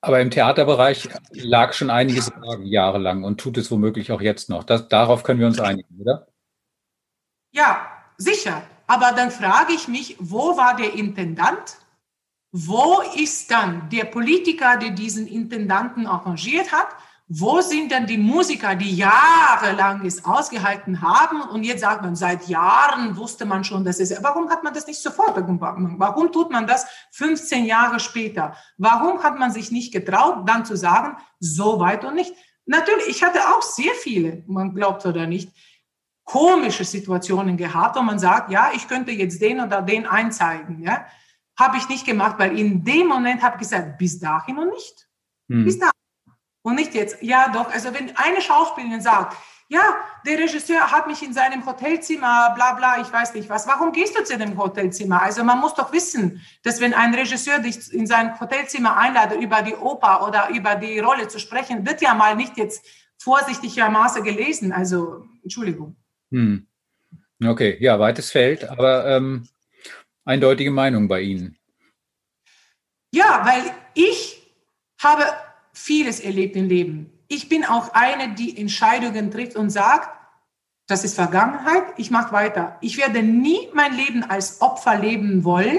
Aber 0.00 0.20
im 0.20 0.30
Theaterbereich 0.30 1.08
lag 1.32 1.72
schon 1.72 1.90
einiges 1.90 2.30
jahrelang 2.60 3.24
und 3.24 3.40
tut 3.40 3.56
es 3.56 3.70
womöglich 3.70 4.12
auch 4.12 4.20
jetzt 4.20 4.48
noch. 4.48 4.64
Das, 4.64 4.88
darauf 4.88 5.22
können 5.22 5.40
wir 5.40 5.46
uns 5.46 5.58
einigen, 5.60 6.00
oder? 6.00 6.28
Ja, 7.52 7.86
sicher. 8.16 8.62
Aber 8.86 9.12
dann 9.12 9.30
frage 9.30 9.72
ich 9.72 9.88
mich, 9.88 10.16
wo 10.20 10.56
war 10.56 10.76
der 10.76 10.94
Intendant? 10.94 11.78
Wo 12.52 13.02
ist 13.16 13.50
dann 13.50 13.88
der 13.90 14.04
Politiker, 14.04 14.76
der 14.76 14.90
diesen 14.90 15.26
Intendanten 15.26 16.06
arrangiert 16.06 16.72
hat? 16.72 16.88
Wo 17.28 17.60
sind 17.60 17.90
denn 17.90 18.06
die 18.06 18.18
Musiker, 18.18 18.76
die 18.76 18.94
jahrelang 18.94 20.06
es 20.06 20.24
ausgehalten 20.24 21.02
haben 21.02 21.40
und 21.40 21.64
jetzt 21.64 21.80
sagt 21.80 22.02
man, 22.02 22.14
seit 22.14 22.46
Jahren 22.46 23.16
wusste 23.16 23.44
man 23.44 23.64
schon, 23.64 23.84
dass 23.84 23.98
es, 23.98 24.22
warum 24.22 24.48
hat 24.48 24.62
man 24.62 24.72
das 24.72 24.86
nicht 24.86 25.02
sofort 25.02 25.34
gemacht? 25.34 25.76
Warum 25.98 26.30
tut 26.30 26.52
man 26.52 26.68
das 26.68 26.86
15 27.12 27.64
Jahre 27.64 27.98
später? 27.98 28.54
Warum 28.78 29.24
hat 29.24 29.38
man 29.38 29.50
sich 29.50 29.72
nicht 29.72 29.92
getraut, 29.92 30.48
dann 30.48 30.64
zu 30.64 30.76
sagen, 30.76 31.16
so 31.40 31.80
weit 31.80 32.04
und 32.04 32.14
nicht? 32.14 32.32
Natürlich, 32.64 33.08
ich 33.08 33.24
hatte 33.24 33.40
auch 33.40 33.62
sehr 33.62 33.94
viele, 33.94 34.44
man 34.46 34.72
glaubt 34.72 35.04
oder 35.04 35.26
nicht, 35.26 35.50
komische 36.24 36.84
Situationen 36.84 37.56
gehabt, 37.56 37.96
wo 37.96 38.02
man 38.02 38.20
sagt, 38.20 38.52
ja, 38.52 38.70
ich 38.74 38.86
könnte 38.86 39.10
jetzt 39.10 39.40
den 39.42 39.60
oder 39.60 39.82
den 39.82 40.06
einzeigen, 40.06 40.82
ja. 40.82 41.06
Habe 41.58 41.78
ich 41.78 41.88
nicht 41.88 42.04
gemacht, 42.04 42.38
weil 42.38 42.56
in 42.58 42.84
dem 42.84 43.06
Moment 43.06 43.42
habe 43.42 43.54
ich 43.54 43.60
gesagt, 43.60 43.98
bis 43.98 44.18
dahin 44.18 44.58
und 44.58 44.70
nicht. 44.70 45.08
Hm. 45.48 45.64
Bis 45.64 45.78
dahin. 45.78 45.95
Und 46.66 46.74
nicht 46.74 46.94
jetzt, 46.94 47.22
ja 47.22 47.48
doch, 47.48 47.72
also 47.72 47.94
wenn 47.94 48.16
eine 48.16 48.40
Schauspielerin 48.40 49.00
sagt, 49.00 49.36
ja, 49.68 49.82
der 50.26 50.36
Regisseur 50.36 50.90
hat 50.90 51.06
mich 51.06 51.22
in 51.22 51.32
seinem 51.32 51.64
Hotelzimmer, 51.64 52.52
bla 52.56 52.72
bla, 52.72 53.00
ich 53.00 53.12
weiß 53.12 53.34
nicht 53.34 53.48
was. 53.48 53.68
Warum 53.68 53.92
gehst 53.92 54.18
du 54.18 54.24
zu 54.24 54.36
dem 54.36 54.58
Hotelzimmer? 54.58 55.22
Also 55.22 55.44
man 55.44 55.60
muss 55.60 55.74
doch 55.74 55.92
wissen, 55.92 56.44
dass 56.64 56.80
wenn 56.80 56.92
ein 56.92 57.14
Regisseur 57.14 57.60
dich 57.60 57.92
in 57.92 58.08
sein 58.08 58.40
Hotelzimmer 58.40 58.96
einladet, 58.96 59.40
über 59.40 59.62
die 59.62 59.76
Oper 59.76 60.26
oder 60.26 60.48
über 60.48 60.74
die 60.74 60.98
Rolle 60.98 61.28
zu 61.28 61.38
sprechen, 61.38 61.86
wird 61.86 62.02
ja 62.02 62.14
mal 62.14 62.34
nicht 62.34 62.56
jetzt 62.56 62.84
vorsichtigermaßen 63.22 64.24
gelesen. 64.24 64.72
Also, 64.72 65.24
Entschuldigung. 65.44 65.94
Hm. 66.32 66.66
Okay, 67.44 67.76
ja, 67.78 68.00
weites 68.00 68.32
Feld. 68.32 68.68
Aber 68.68 69.06
ähm, 69.06 69.48
eindeutige 70.24 70.72
Meinung 70.72 71.06
bei 71.06 71.20
Ihnen. 71.20 71.56
Ja, 73.12 73.42
weil 73.44 73.62
ich 73.94 74.42
habe 75.00 75.26
vieles 75.76 76.20
erlebt 76.20 76.56
im 76.56 76.68
Leben. 76.68 77.12
Ich 77.28 77.48
bin 77.48 77.64
auch 77.64 77.92
eine, 77.92 78.34
die 78.34 78.56
Entscheidungen 78.56 79.30
trifft 79.30 79.56
und 79.56 79.70
sagt, 79.70 80.08
das 80.86 81.04
ist 81.04 81.14
Vergangenheit, 81.14 81.84
ich 81.96 82.10
mache 82.10 82.32
weiter. 82.32 82.78
Ich 82.80 82.96
werde 82.96 83.22
nie 83.22 83.68
mein 83.74 83.94
Leben 83.94 84.22
als 84.22 84.60
Opfer 84.62 84.96
leben 84.96 85.44
wollen. 85.44 85.78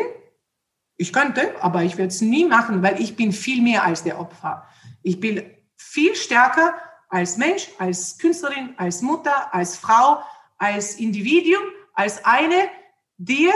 Ich 0.98 1.14
könnte, 1.14 1.56
aber 1.62 1.84
ich 1.84 1.98
werde 1.98 2.10
es 2.10 2.22
nie 2.22 2.46
machen, 2.46 2.84
weil 2.84 3.02
ich 3.02 3.16
bin 3.16 3.32
viel 3.32 3.62
mehr 3.62 3.84
als 3.84 4.04
der 4.04 4.20
Opfer. 4.20 4.68
Ich 5.02 5.20
bin 5.20 5.44
viel 5.78 6.16
stärker 6.16 6.74
als 7.10 7.38
Mensch, 7.38 7.70
als 7.80 8.18
Künstlerin, 8.18 8.74
als 8.78 9.02
Mutter, 9.02 9.54
als 9.54 9.78
Frau, 9.78 10.22
als 10.58 10.96
Individuum, 10.96 11.64
als 11.94 12.26
eine, 12.26 12.70
die 13.18 13.50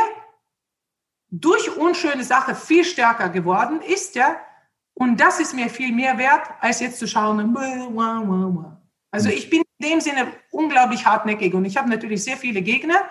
durch 1.30 1.76
unschöne 1.78 2.24
Sache 2.24 2.56
viel 2.56 2.86
stärker 2.86 3.30
geworden 3.30 3.82
ist, 3.82 4.16
ja. 4.16 4.40
Und 4.94 5.20
das 5.20 5.40
ist 5.40 5.54
mir 5.54 5.70
viel 5.70 5.94
mehr 5.94 6.18
wert, 6.18 6.48
als 6.60 6.80
jetzt 6.80 7.00
zu 7.00 7.08
schauen. 7.08 7.56
Also 9.12 9.30
ich 9.30 9.50
bin 9.50 9.64
in 9.80 9.90
dem 9.90 10.02
Sinne 10.02 10.28
unglaublich 10.52 11.06
hartnäckig 11.06 11.54
und 11.54 11.66
ich 11.66 11.78
habe 11.78 11.90
natürlich 11.90 12.24
sehr 12.24 12.38
viele 12.38 12.62
Gegner, 12.62 13.02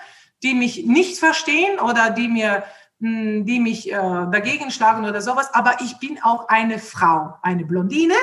die 0.43 0.55
mich 0.55 0.87
nicht 0.87 1.19
verstehen 1.19 1.79
oder 1.81 2.11
die 2.11 2.29
mir 2.29 2.65
hm, 3.01 3.47
die 3.47 3.61
mich 3.61 3.91
äh, 3.91 3.95
dagegen 3.97 4.71
schlagen 4.71 5.07
oder 5.07 5.23
sowas, 5.23 5.53
aber 5.55 5.81
ich 5.81 5.99
bin 5.99 6.23
auch 6.23 6.49
eine 6.49 6.79
Frau, 6.79 7.35
eine 7.43 7.65
Blondine. 7.65 8.15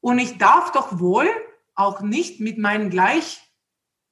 Und 0.00 0.20
ich 0.20 0.38
darf 0.38 0.70
doch 0.70 1.00
wohl 1.00 1.28
auch 1.74 2.00
nicht 2.00 2.38
mit 2.40 2.56
meinen 2.56 2.88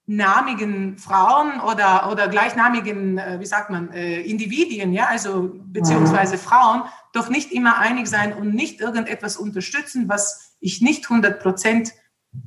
gleichnamigen 0.06 0.98
Frauen 0.98 1.60
oder, 1.60 2.10
oder 2.10 2.28
gleichnamigen, 2.28 3.18
äh, 3.18 3.40
wie 3.40 3.46
sagt 3.46 3.70
man, 3.70 3.90
äh, 3.92 4.20
Individuen, 4.20 4.92
ja, 4.92 5.06
also 5.06 5.50
beziehungsweise 5.66 6.36
Frauen, 6.36 6.82
doch 7.12 7.30
nicht 7.30 7.52
immer 7.52 7.78
einig 7.78 8.08
sein 8.08 8.34
und 8.34 8.54
nicht 8.54 8.80
irgendetwas 8.80 9.36
unterstützen, 9.36 10.08
was 10.08 10.56
ich 10.60 10.82
nicht 10.82 11.04
100 11.04 11.40
Prozent 11.40 11.92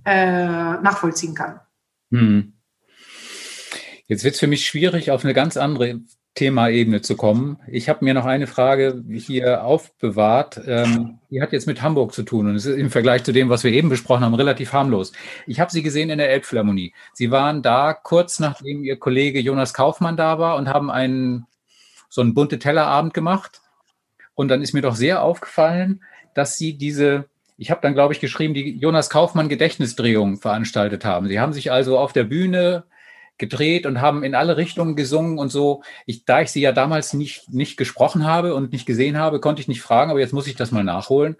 äh, 0.05 0.15
nachvollziehen 0.15 1.33
kann. 1.33 1.59
Hm. 2.11 2.53
Jetzt 4.05 4.23
wird 4.23 4.35
es 4.35 4.39
für 4.39 4.47
mich 4.47 4.65
schwierig, 4.65 5.11
auf 5.11 5.23
eine 5.23 5.33
ganz 5.33 5.57
andere 5.57 6.01
Themaebene 6.37 7.01
zu 7.01 7.17
kommen. 7.17 7.57
Ich 7.67 7.89
habe 7.89 8.05
mir 8.05 8.13
noch 8.13 8.25
eine 8.25 8.45
Frage 8.45 9.03
hier 9.09 9.63
aufbewahrt. 9.63 10.61
Ähm, 10.67 11.17
die 11.31 11.41
hat 11.41 11.51
jetzt 11.51 11.65
mit 11.65 11.81
Hamburg 11.81 12.13
zu 12.13 12.21
tun 12.21 12.47
und 12.47 12.55
es 12.55 12.67
ist 12.67 12.77
im 12.77 12.91
Vergleich 12.91 13.23
zu 13.23 13.31
dem, 13.31 13.49
was 13.49 13.63
wir 13.63 13.71
eben 13.71 13.89
besprochen 13.89 14.23
haben, 14.23 14.35
relativ 14.35 14.71
harmlos. 14.71 15.13
Ich 15.47 15.59
habe 15.59 15.71
Sie 15.71 15.81
gesehen 15.81 16.11
in 16.11 16.19
der 16.19 16.29
Elbphilharmonie. 16.29 16.93
Sie 17.13 17.31
waren 17.31 17.63
da 17.63 17.93
kurz 17.93 18.39
nachdem 18.39 18.83
Ihr 18.83 18.99
Kollege 18.99 19.39
Jonas 19.39 19.73
Kaufmann 19.73 20.15
da 20.15 20.37
war 20.37 20.57
und 20.57 20.69
haben 20.69 20.91
einen 20.91 21.47
so 22.07 22.21
einen 22.21 22.35
bunte 22.35 22.59
Tellerabend 22.59 23.15
gemacht. 23.15 23.61
Und 24.35 24.49
dann 24.49 24.61
ist 24.61 24.73
mir 24.73 24.83
doch 24.83 24.95
sehr 24.95 25.23
aufgefallen, 25.23 26.03
dass 26.35 26.55
Sie 26.55 26.77
diese 26.77 27.25
ich 27.59 27.71
habe 27.71 27.81
dann, 27.81 27.95
glaube 27.95 28.13
ich, 28.13 28.19
geschrieben, 28.19 28.53
die 28.53 28.77
Jonas 28.77 29.09
Kaufmann 29.09 29.49
Gedächtnisdrehung 29.49 30.37
veranstaltet 30.37 31.03
haben. 31.03 31.27
Sie 31.27 31.39
haben 31.39 31.53
sich 31.53 31.71
also 31.71 31.97
auf 31.97 32.13
der 32.13 32.25
Bühne 32.25 32.83
gedreht 33.37 33.85
und 33.85 34.01
haben 34.01 34.23
in 34.23 34.35
alle 34.35 34.57
Richtungen 34.57 34.95
gesungen 34.95 35.37
und 35.37 35.49
so. 35.49 35.83
Ich, 36.05 36.25
da 36.25 36.41
ich 36.41 36.51
sie 36.51 36.61
ja 36.61 36.71
damals 36.71 37.13
nicht, 37.13 37.51
nicht 37.53 37.77
gesprochen 37.77 38.25
habe 38.25 38.55
und 38.55 38.71
nicht 38.71 38.85
gesehen 38.85 39.17
habe, 39.17 39.39
konnte 39.39 39.61
ich 39.61 39.67
nicht 39.67 39.81
fragen, 39.81 40.11
aber 40.11 40.19
jetzt 40.19 40.33
muss 40.33 40.47
ich 40.47 40.55
das 40.55 40.71
mal 40.71 40.83
nachholen. 40.83 41.35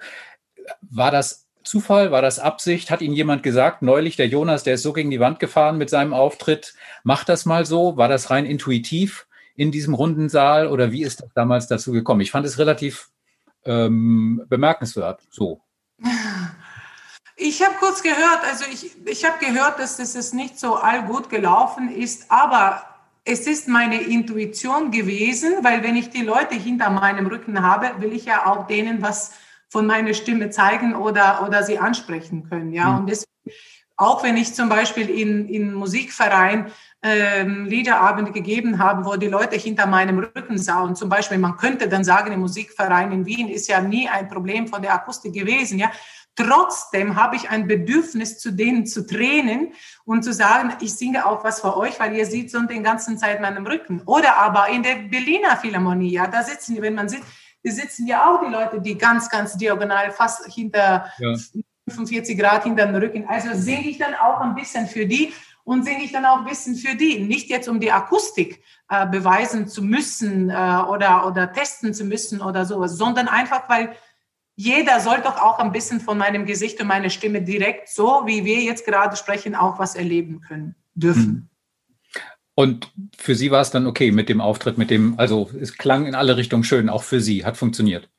War 0.81 1.11
das 1.11 1.47
Zufall? 1.63 2.11
War 2.11 2.21
das 2.21 2.39
Absicht? 2.39 2.91
Hat 2.91 3.01
Ihnen 3.01 3.13
jemand 3.13 3.43
gesagt, 3.43 3.81
neulich 3.81 4.15
der 4.15 4.27
Jonas, 4.27 4.63
der 4.63 4.75
ist 4.75 4.83
so 4.83 4.93
gegen 4.93 5.11
die 5.11 5.19
Wand 5.19 5.39
gefahren 5.39 5.77
mit 5.77 5.89
seinem 5.89 6.13
Auftritt, 6.13 6.73
macht 7.03 7.29
das 7.29 7.45
mal 7.45 7.65
so? 7.65 7.97
War 7.97 8.07
das 8.07 8.29
rein 8.29 8.45
intuitiv 8.45 9.27
in 9.55 9.71
diesem 9.71 9.93
runden 9.93 10.29
Saal 10.29 10.67
oder 10.67 10.91
wie 10.91 11.03
ist 11.03 11.21
das 11.21 11.29
damals 11.33 11.67
dazu 11.67 11.91
gekommen? 11.91 12.21
Ich 12.21 12.31
fand 12.31 12.45
es 12.45 12.57
relativ 12.57 13.09
ähm, 13.65 14.43
bemerkenswert 14.47 15.21
so. 15.29 15.61
Ich 17.39 17.63
habe 17.63 17.75
kurz 17.79 18.01
gehört, 18.01 18.41
also 18.49 18.65
ich, 18.71 18.95
ich 19.05 19.23
habe 19.23 19.37
gehört, 19.37 19.77
dass 19.77 19.99
es 19.99 20.33
nicht 20.33 20.59
so 20.59 20.75
allgut 20.75 21.29
gelaufen 21.29 21.91
ist, 21.91 22.31
aber 22.31 22.81
es 23.23 23.45
ist 23.45 23.67
meine 23.67 24.01
Intuition 24.01 24.89
gewesen, 24.89 25.53
weil 25.61 25.83
wenn 25.83 25.95
ich 25.95 26.09
die 26.09 26.23
Leute 26.23 26.55
hinter 26.55 26.89
meinem 26.89 27.27
Rücken 27.27 27.61
habe, 27.61 27.91
will 27.99 28.13
ich 28.13 28.25
ja 28.25 28.47
auch 28.47 28.65
denen 28.65 29.03
was 29.03 29.33
von 29.69 29.85
meiner 29.85 30.15
Stimme 30.15 30.49
zeigen 30.49 30.95
oder, 30.95 31.45
oder 31.45 31.61
sie 31.61 31.77
ansprechen 31.77 32.49
können. 32.49 32.71
Ja, 32.71 32.89
mhm. 32.89 32.99
und 32.99 33.09
deswegen, 33.09 33.31
auch 33.97 34.23
wenn 34.23 34.37
ich 34.37 34.55
zum 34.55 34.69
Beispiel 34.69 35.07
in, 35.07 35.47
in 35.47 35.73
Musikverein 35.73 36.71
ähm, 37.03 37.65
Liederabende 37.65 38.31
gegeben 38.31 38.79
habe, 38.79 39.05
wo 39.05 39.15
die 39.15 39.27
Leute 39.27 39.55
hinter 39.55 39.85
meinem 39.85 40.19
Rücken 40.19 40.57
sahen. 40.57 40.95
Zum 40.95 41.09
Beispiel, 41.09 41.37
man 41.37 41.57
könnte 41.57 41.87
dann 41.87 42.03
sagen, 42.03 42.31
im 42.31 42.39
Musikverein 42.39 43.11
in 43.11 43.25
Wien 43.25 43.49
ist 43.49 43.67
ja 43.67 43.81
nie 43.81 44.09
ein 44.09 44.27
Problem 44.27 44.67
von 44.67 44.81
der 44.81 44.93
Akustik 44.93 45.33
gewesen. 45.33 45.77
Ja, 45.77 45.91
Trotzdem 46.37 47.15
habe 47.15 47.35
ich 47.35 47.49
ein 47.49 47.67
Bedürfnis, 47.67 48.37
zu 48.37 48.51
denen 48.51 48.85
zu 48.85 49.07
tränen 49.07 49.73
und 50.05 50.23
zu 50.23 50.31
sagen, 50.31 50.71
ich 50.81 50.93
singe 50.93 51.25
auch 51.25 51.43
was 51.43 51.61
für 51.61 51.75
euch, 51.75 51.99
weil 51.99 52.15
ihr 52.15 52.27
seht 52.27 52.51
so 52.51 52.61
den 52.61 52.83
ganzen 52.83 53.17
Zeit 53.17 53.41
meinem 53.41 53.65
Rücken. 53.65 54.03
Oder 54.05 54.37
aber 54.37 54.69
in 54.69 54.83
der 54.83 54.95
Berliner 55.09 55.57
Philharmonie, 55.57 56.11
ja, 56.11 56.27
da 56.27 56.43
sitzen, 56.43 56.79
wenn 56.79 56.93
man 56.93 57.09
sieht, 57.09 57.23
die 57.65 57.71
sitzen 57.71 58.05
ja 58.05 58.29
auch 58.29 58.39
die 58.45 58.51
Leute, 58.51 58.79
die 58.79 58.97
ganz, 58.97 59.29
ganz 59.29 59.57
diagonal 59.57 60.11
fast 60.11 60.45
hinter 60.53 61.11
ja. 61.17 61.33
45 61.89 62.37
Grad 62.37 62.63
hinter 62.65 62.85
dem 62.85 62.95
Rücken. 62.95 63.25
Also 63.27 63.49
singe 63.53 63.89
ich 63.89 63.97
dann 63.97 64.13
auch 64.13 64.39
ein 64.41 64.53
bisschen 64.53 64.85
für 64.85 65.07
die 65.07 65.33
und 65.63 65.85
singe 65.85 66.03
ich 66.03 66.11
dann 66.11 66.25
auch 66.25 66.37
ein 66.37 66.45
bisschen 66.45 66.75
für 66.75 66.95
die. 66.95 67.19
Nicht 67.19 67.49
jetzt, 67.49 67.67
um 67.67 67.79
die 67.79 67.91
Akustik 67.91 68.63
äh, 68.89 69.07
beweisen 69.07 69.67
zu 69.67 69.81
müssen 69.81 70.49
äh, 70.49 70.53
oder, 70.53 71.25
oder 71.25 71.51
testen 71.51 71.93
zu 71.93 72.05
müssen 72.05 72.41
oder 72.41 72.63
sowas, 72.65 72.93
sondern 72.93 73.27
einfach, 73.27 73.67
weil 73.67 73.95
jeder 74.57 74.99
soll 74.99 75.21
doch 75.21 75.37
auch 75.37 75.59
ein 75.59 75.71
bisschen 75.71 76.01
von 76.01 76.17
meinem 76.17 76.45
Gesicht 76.45 76.81
und 76.81 76.87
meiner 76.87 77.11
Stimme 77.11 77.43
direkt, 77.43 77.89
so 77.89 78.23
wie 78.25 78.43
wir 78.43 78.59
jetzt 78.61 78.85
gerade 78.85 79.15
sprechen, 79.15 79.53
auch 79.55 79.77
was 79.77 79.95
erleben 79.95 80.41
können, 80.41 80.75
dürfen. 80.95 81.23
Hm. 81.23 81.49
Und 82.55 82.91
für 83.15 83.35
Sie 83.35 83.51
war 83.51 83.61
es 83.61 83.69
dann 83.69 83.85
okay 83.85 84.11
mit 84.11 84.29
dem 84.29 84.41
Auftritt, 84.41 84.79
mit 84.79 84.89
dem, 84.89 85.13
also 85.19 85.51
es 85.61 85.77
klang 85.77 86.07
in 86.07 86.15
alle 86.15 86.37
Richtungen 86.37 86.63
schön, 86.63 86.89
auch 86.89 87.03
für 87.03 87.21
Sie, 87.21 87.45
hat 87.45 87.55
funktioniert. 87.55 88.09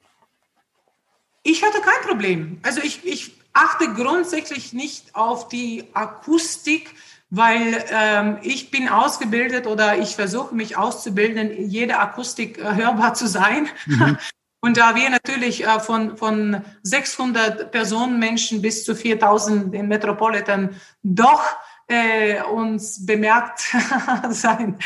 Ich 1.42 1.64
hatte 1.64 1.80
kein 1.80 2.08
Problem. 2.08 2.58
Also 2.62 2.80
ich, 2.84 3.04
ich 3.04 3.34
achte 3.52 3.92
grundsätzlich 3.94 4.72
nicht 4.72 5.16
auf 5.16 5.48
die 5.48 5.86
Akustik, 5.92 6.94
weil 7.30 7.84
ähm, 7.90 8.38
ich 8.42 8.70
bin 8.70 8.88
ausgebildet 8.88 9.66
oder 9.66 9.98
ich 9.98 10.14
versuche 10.14 10.54
mich 10.54 10.76
auszubilden, 10.76 11.68
jede 11.68 11.98
Akustik 11.98 12.58
äh, 12.58 12.76
hörbar 12.76 13.14
zu 13.14 13.26
sein. 13.26 13.66
Mhm. 13.86 14.18
Und 14.60 14.76
da 14.76 14.96
wir 14.96 15.08
natürlich 15.08 15.64
äh, 15.64 15.80
von, 15.80 16.16
von 16.16 16.62
600 16.82 17.70
Personenmenschen 17.70 18.60
bis 18.60 18.84
zu 18.84 18.94
4000 18.94 19.72
in 19.74 19.86
Metropolitan 19.86 20.70
doch 21.02 21.42
äh, 21.86 22.42
uns 22.42 23.06
bemerkt 23.06 23.60
sein, 24.30 24.78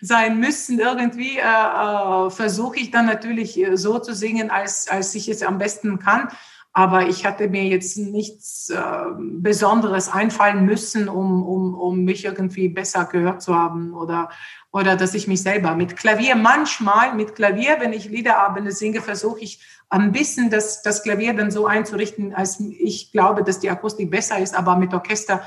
sein 0.00 0.40
müssen, 0.40 0.80
irgendwie 0.80 1.38
äh, 1.38 1.42
äh, 1.42 2.30
versuche 2.30 2.78
ich 2.78 2.90
dann 2.90 3.06
natürlich 3.06 3.58
äh, 3.58 3.76
so 3.76 3.98
zu 3.98 4.14
singen, 4.14 4.50
als, 4.50 4.88
als 4.88 5.14
ich 5.14 5.28
es 5.28 5.42
am 5.42 5.58
besten 5.58 5.98
kann. 6.00 6.28
Aber 6.72 7.08
ich 7.08 7.26
hatte 7.26 7.48
mir 7.48 7.64
jetzt 7.64 7.98
nichts 7.98 8.70
äh, 8.70 8.78
Besonderes 9.18 10.08
einfallen 10.08 10.64
müssen, 10.64 11.08
um, 11.08 11.42
um, 11.42 11.74
um 11.74 12.04
mich 12.04 12.24
irgendwie 12.24 12.68
besser 12.68 13.06
gehört 13.06 13.42
zu 13.42 13.54
haben 13.56 13.92
oder, 13.92 14.30
oder 14.72 14.96
dass 14.96 15.14
ich 15.14 15.26
mich 15.26 15.42
selber 15.42 15.74
mit 15.74 15.96
Klavier, 15.96 16.36
manchmal 16.36 17.14
mit 17.14 17.34
Klavier, 17.34 17.76
wenn 17.80 17.92
ich 17.92 18.08
Liederabende 18.08 18.72
singe, 18.72 19.00
versuche 19.00 19.40
ich 19.40 19.60
ein 19.88 20.12
bisschen 20.12 20.50
das, 20.50 20.82
das 20.82 21.02
Klavier 21.02 21.34
dann 21.34 21.50
so 21.50 21.66
einzurichten, 21.66 22.34
als 22.34 22.60
ich 22.60 23.10
glaube, 23.10 23.42
dass 23.42 23.58
die 23.58 23.70
Akustik 23.70 24.10
besser 24.10 24.38
ist, 24.38 24.56
aber 24.56 24.76
mit 24.76 24.94
Orchester 24.94 25.42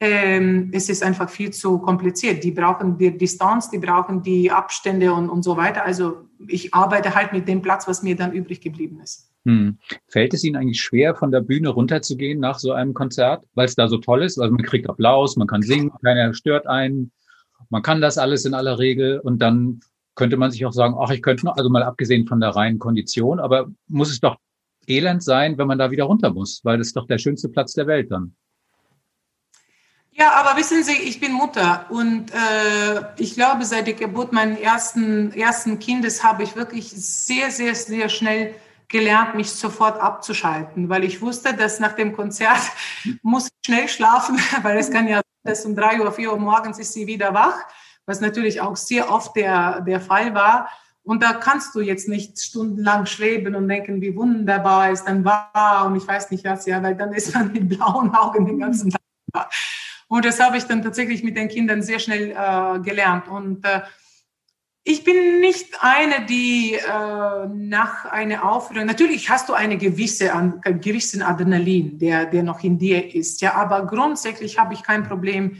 ähm, 0.00 0.70
es 0.72 0.88
ist 0.88 1.02
einfach 1.02 1.28
viel 1.28 1.50
zu 1.50 1.78
kompliziert. 1.78 2.44
Die 2.44 2.52
brauchen 2.52 2.98
die 2.98 3.16
Distanz, 3.16 3.70
die 3.70 3.78
brauchen 3.78 4.22
die 4.22 4.50
Abstände 4.50 5.12
und, 5.12 5.28
und 5.28 5.42
so 5.42 5.56
weiter. 5.56 5.84
Also 5.84 6.28
ich 6.46 6.72
arbeite 6.72 7.14
halt 7.14 7.32
mit 7.32 7.48
dem 7.48 7.62
Platz, 7.62 7.88
was 7.88 8.02
mir 8.02 8.14
dann 8.14 8.32
übrig 8.32 8.60
geblieben 8.60 9.00
ist. 9.02 9.32
Hm. 9.44 9.78
Fällt 10.06 10.34
es 10.34 10.44
Ihnen 10.44 10.56
eigentlich 10.56 10.80
schwer, 10.80 11.16
von 11.16 11.32
der 11.32 11.40
Bühne 11.40 11.70
runterzugehen 11.70 12.38
nach 12.38 12.58
so 12.58 12.72
einem 12.72 12.94
Konzert, 12.94 13.44
weil 13.54 13.66
es 13.66 13.74
da 13.74 13.88
so 13.88 13.98
toll 13.98 14.22
ist? 14.22 14.38
Also 14.38 14.52
man 14.52 14.62
kriegt 14.62 14.88
Applaus, 14.88 15.36
man 15.36 15.48
kann 15.48 15.62
singen, 15.62 15.90
keiner 16.04 16.32
stört 16.32 16.68
einen, 16.68 17.10
man 17.70 17.82
kann 17.82 18.00
das 18.00 18.18
alles 18.18 18.44
in 18.44 18.54
aller 18.54 18.78
Regel 18.78 19.20
und 19.20 19.40
dann 19.40 19.80
könnte 20.14 20.36
man 20.36 20.50
sich 20.50 20.66
auch 20.66 20.72
sagen, 20.72 20.96
ach, 20.98 21.10
ich 21.10 21.22
könnte 21.22 21.46
noch, 21.46 21.56
also 21.56 21.70
mal 21.70 21.82
abgesehen 21.82 22.26
von 22.26 22.40
der 22.40 22.50
reinen 22.50 22.78
Kondition, 22.78 23.38
aber 23.38 23.68
muss 23.86 24.10
es 24.10 24.20
doch 24.20 24.36
elend 24.86 25.22
sein, 25.22 25.58
wenn 25.58 25.68
man 25.68 25.78
da 25.78 25.90
wieder 25.90 26.04
runter 26.04 26.32
muss, 26.32 26.60
weil 26.64 26.78
das 26.78 26.88
ist 26.88 26.96
doch 26.96 27.06
der 27.06 27.18
schönste 27.18 27.48
Platz 27.48 27.74
der 27.74 27.86
Welt 27.86 28.10
dann. 28.10 28.34
Ja, 30.12 30.32
aber 30.32 30.58
wissen 30.58 30.82
Sie, 30.82 30.96
ich 30.96 31.20
bin 31.20 31.32
Mutter 31.32 31.86
und 31.90 32.32
äh, 32.32 33.02
ich 33.18 33.34
glaube, 33.34 33.64
seit 33.64 33.86
der 33.86 33.94
Geburt 33.94 34.32
meines 34.32 34.58
ersten, 34.58 35.32
ersten 35.32 35.78
Kindes 35.78 36.24
habe 36.24 36.42
ich 36.42 36.56
wirklich 36.56 36.90
sehr, 36.90 37.52
sehr, 37.52 37.76
sehr 37.76 38.08
schnell 38.08 38.56
gelernt, 38.88 39.34
mich 39.34 39.50
sofort 39.50 40.00
abzuschalten, 40.00 40.88
weil 40.88 41.04
ich 41.04 41.20
wusste, 41.20 41.54
dass 41.54 41.80
nach 41.80 41.92
dem 41.92 42.14
Konzert 42.14 42.60
muss 43.22 43.46
ich 43.46 43.66
schnell 43.66 43.88
schlafen, 43.88 44.38
weil 44.62 44.78
es 44.78 44.90
kann 44.90 45.06
ja, 45.06 45.20
dass 45.44 45.64
um 45.64 45.76
drei 45.76 46.00
Uhr, 46.00 46.10
vier 46.12 46.32
Uhr 46.32 46.38
morgens 46.38 46.78
ist 46.78 46.92
sie 46.92 47.06
wieder 47.06 47.34
wach, 47.34 47.58
was 48.06 48.20
natürlich 48.20 48.60
auch 48.60 48.76
sehr 48.76 49.10
oft 49.10 49.36
der, 49.36 49.82
der 49.82 50.00
Fall 50.00 50.34
war. 50.34 50.68
Und 51.02 51.22
da 51.22 51.32
kannst 51.32 51.74
du 51.74 51.80
jetzt 51.80 52.08
nicht 52.08 52.38
stundenlang 52.38 53.06
schweben 53.06 53.54
und 53.54 53.68
denken, 53.68 54.02
wie 54.02 54.14
wunderbar 54.14 54.90
es 54.90 55.04
dann 55.04 55.24
war 55.24 55.86
und 55.86 55.96
ich 55.96 56.06
weiß 56.06 56.30
nicht 56.30 56.44
was, 56.44 56.66
ja, 56.66 56.82
weil 56.82 56.96
dann 56.96 57.12
ist 57.12 57.34
man 57.34 57.52
mit 57.52 57.68
blauen 57.68 58.14
Augen 58.14 58.44
den 58.44 58.58
ganzen 58.58 58.90
Tag 58.90 59.00
da. 59.32 59.48
Und 60.08 60.24
das 60.24 60.40
habe 60.40 60.56
ich 60.56 60.64
dann 60.64 60.82
tatsächlich 60.82 61.22
mit 61.22 61.36
den 61.36 61.48
Kindern 61.48 61.82
sehr 61.82 61.98
schnell 61.98 62.30
äh, 62.30 62.80
gelernt. 62.80 63.28
Und 63.28 63.64
äh, 63.64 63.82
ich 64.88 65.04
bin 65.04 65.40
nicht 65.40 65.66
eine, 65.80 66.24
die 66.24 66.72
äh, 66.72 67.46
nach 67.54 68.06
einer 68.06 68.50
Aufführung, 68.50 68.86
natürlich 68.86 69.28
hast 69.28 69.50
du 69.50 69.52
eine 69.52 69.76
gewisse, 69.76 70.34
einen 70.34 70.62
gewissen 70.80 71.20
Adrenalin, 71.20 71.98
der, 71.98 72.24
der 72.24 72.42
noch 72.42 72.64
in 72.64 72.78
dir 72.78 73.14
ist, 73.14 73.42
ja, 73.42 73.54
aber 73.54 73.84
grundsätzlich 73.84 74.58
habe 74.58 74.72
ich 74.72 74.82
kein 74.82 75.04
Problem 75.04 75.58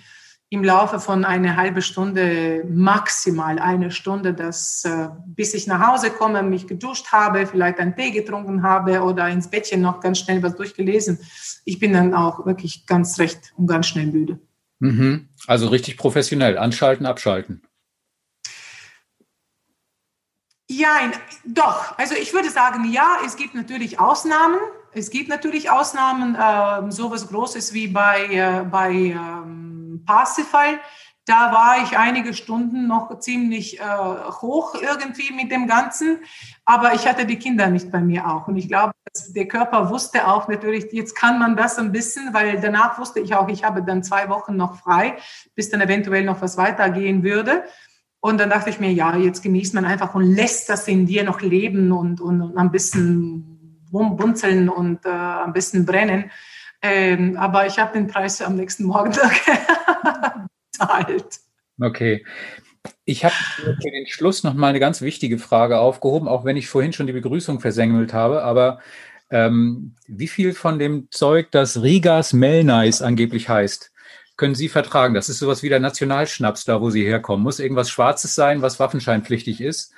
im 0.48 0.64
Laufe 0.64 0.98
von 0.98 1.26
einer 1.26 1.56
halben 1.56 1.82
Stunde, 1.82 2.64
maximal 2.70 3.58
eine 3.58 3.90
Stunde, 3.90 4.32
dass 4.32 4.86
äh, 4.86 5.08
bis 5.26 5.52
ich 5.52 5.66
nach 5.66 5.86
Hause 5.86 6.08
komme, 6.08 6.42
mich 6.42 6.66
geduscht 6.66 7.12
habe, 7.12 7.46
vielleicht 7.46 7.80
einen 7.80 7.94
Tee 7.94 8.12
getrunken 8.12 8.62
habe 8.62 9.02
oder 9.02 9.28
ins 9.28 9.50
Bettchen 9.50 9.82
noch 9.82 10.00
ganz 10.00 10.20
schnell 10.20 10.42
was 10.42 10.56
durchgelesen. 10.56 11.18
Ich 11.66 11.78
bin 11.78 11.92
dann 11.92 12.14
auch 12.14 12.46
wirklich 12.46 12.86
ganz 12.86 13.18
recht 13.18 13.52
und 13.58 13.66
ganz 13.66 13.88
schnell 13.88 14.06
müde. 14.06 14.38
Mhm. 14.78 15.28
Also 15.46 15.68
richtig 15.68 15.98
professionell, 15.98 16.56
anschalten, 16.56 17.04
abschalten. 17.04 17.67
Ja, 20.78 21.10
doch. 21.44 21.98
Also 21.98 22.14
ich 22.14 22.32
würde 22.32 22.50
sagen, 22.50 22.84
ja, 22.84 23.18
es 23.26 23.34
gibt 23.34 23.56
natürlich 23.56 23.98
Ausnahmen. 23.98 24.58
Es 24.92 25.10
gibt 25.10 25.28
natürlich 25.28 25.70
Ausnahmen, 25.70 26.36
äh, 26.36 26.92
sowas 26.92 27.26
Großes 27.26 27.72
wie 27.72 27.88
bei, 27.88 28.26
äh, 28.26 28.62
bei 28.62 28.92
ähm, 28.92 30.04
Parsifal. 30.06 30.78
Da 31.26 31.52
war 31.52 31.82
ich 31.82 31.98
einige 31.98 32.32
Stunden 32.32 32.86
noch 32.86 33.18
ziemlich 33.18 33.80
äh, 33.80 33.82
hoch 34.40 34.76
irgendwie 34.80 35.32
mit 35.32 35.50
dem 35.50 35.66
Ganzen, 35.66 36.20
aber 36.64 36.94
ich 36.94 37.08
hatte 37.08 37.26
die 37.26 37.40
Kinder 37.40 37.66
nicht 37.66 37.90
bei 37.90 38.00
mir 38.00 38.30
auch. 38.30 38.46
Und 38.46 38.56
ich 38.56 38.68
glaube, 38.68 38.92
der 39.30 39.48
Körper 39.48 39.90
wusste 39.90 40.28
auch 40.28 40.46
natürlich, 40.46 40.92
jetzt 40.92 41.16
kann 41.16 41.40
man 41.40 41.56
das 41.56 41.76
ein 41.76 41.90
bisschen, 41.90 42.32
weil 42.32 42.60
danach 42.60 43.00
wusste 43.00 43.18
ich 43.18 43.34
auch, 43.34 43.48
ich 43.48 43.64
habe 43.64 43.82
dann 43.82 44.04
zwei 44.04 44.28
Wochen 44.28 44.56
noch 44.56 44.76
frei, 44.76 45.18
bis 45.56 45.70
dann 45.70 45.80
eventuell 45.80 46.22
noch 46.24 46.40
was 46.40 46.56
weitergehen 46.56 47.24
würde. 47.24 47.64
Und 48.20 48.38
dann 48.38 48.50
dachte 48.50 48.70
ich 48.70 48.80
mir, 48.80 48.92
ja, 48.92 49.16
jetzt 49.16 49.42
genießt 49.42 49.74
man 49.74 49.84
einfach 49.84 50.14
und 50.14 50.34
lässt 50.34 50.68
das 50.68 50.88
in 50.88 51.06
dir 51.06 51.22
noch 51.22 51.40
leben 51.40 51.92
und, 51.92 52.20
und, 52.20 52.42
und 52.42 52.58
ein 52.58 52.72
bisschen 52.72 53.58
bunzeln 53.90 54.68
und 54.68 55.04
äh, 55.06 55.08
ein 55.08 55.52
bisschen 55.52 55.86
brennen. 55.86 56.30
Ähm, 56.82 57.36
aber 57.36 57.66
ich 57.66 57.78
habe 57.78 57.92
den 57.92 58.06
Preis 58.06 58.42
am 58.42 58.56
nächsten 58.56 58.84
Morgen 58.84 59.12
bezahlt. 60.72 61.40
Okay. 61.80 62.24
Ich 63.04 63.24
habe 63.24 63.34
für 63.54 63.90
den 63.90 64.06
Schluss 64.06 64.44
noch 64.44 64.54
mal 64.54 64.68
eine 64.68 64.80
ganz 64.80 65.00
wichtige 65.00 65.38
Frage 65.38 65.78
aufgehoben, 65.78 66.28
auch 66.28 66.44
wenn 66.44 66.56
ich 66.56 66.68
vorhin 66.68 66.92
schon 66.92 67.06
die 67.06 67.12
Begrüßung 67.12 67.60
versengelt 67.60 68.12
habe. 68.12 68.42
Aber 68.42 68.80
ähm, 69.30 69.94
wie 70.06 70.28
viel 70.28 70.54
von 70.54 70.78
dem 70.78 71.08
Zeug, 71.10 71.50
das 71.50 71.82
Rigas 71.82 72.32
Melnice 72.32 73.02
angeblich 73.02 73.48
heißt, 73.48 73.92
können 74.38 74.54
Sie 74.54 74.70
vertragen? 74.70 75.12
Das 75.12 75.28
ist 75.28 75.40
sowas 75.40 75.62
wie 75.62 75.68
der 75.68 75.80
Nationalschnaps, 75.80 76.64
da 76.64 76.80
wo 76.80 76.88
Sie 76.88 77.04
herkommen. 77.04 77.42
Muss 77.42 77.58
irgendwas 77.58 77.90
Schwarzes 77.90 78.34
sein, 78.34 78.62
was 78.62 78.80
waffenscheinpflichtig 78.80 79.60
ist. 79.60 79.92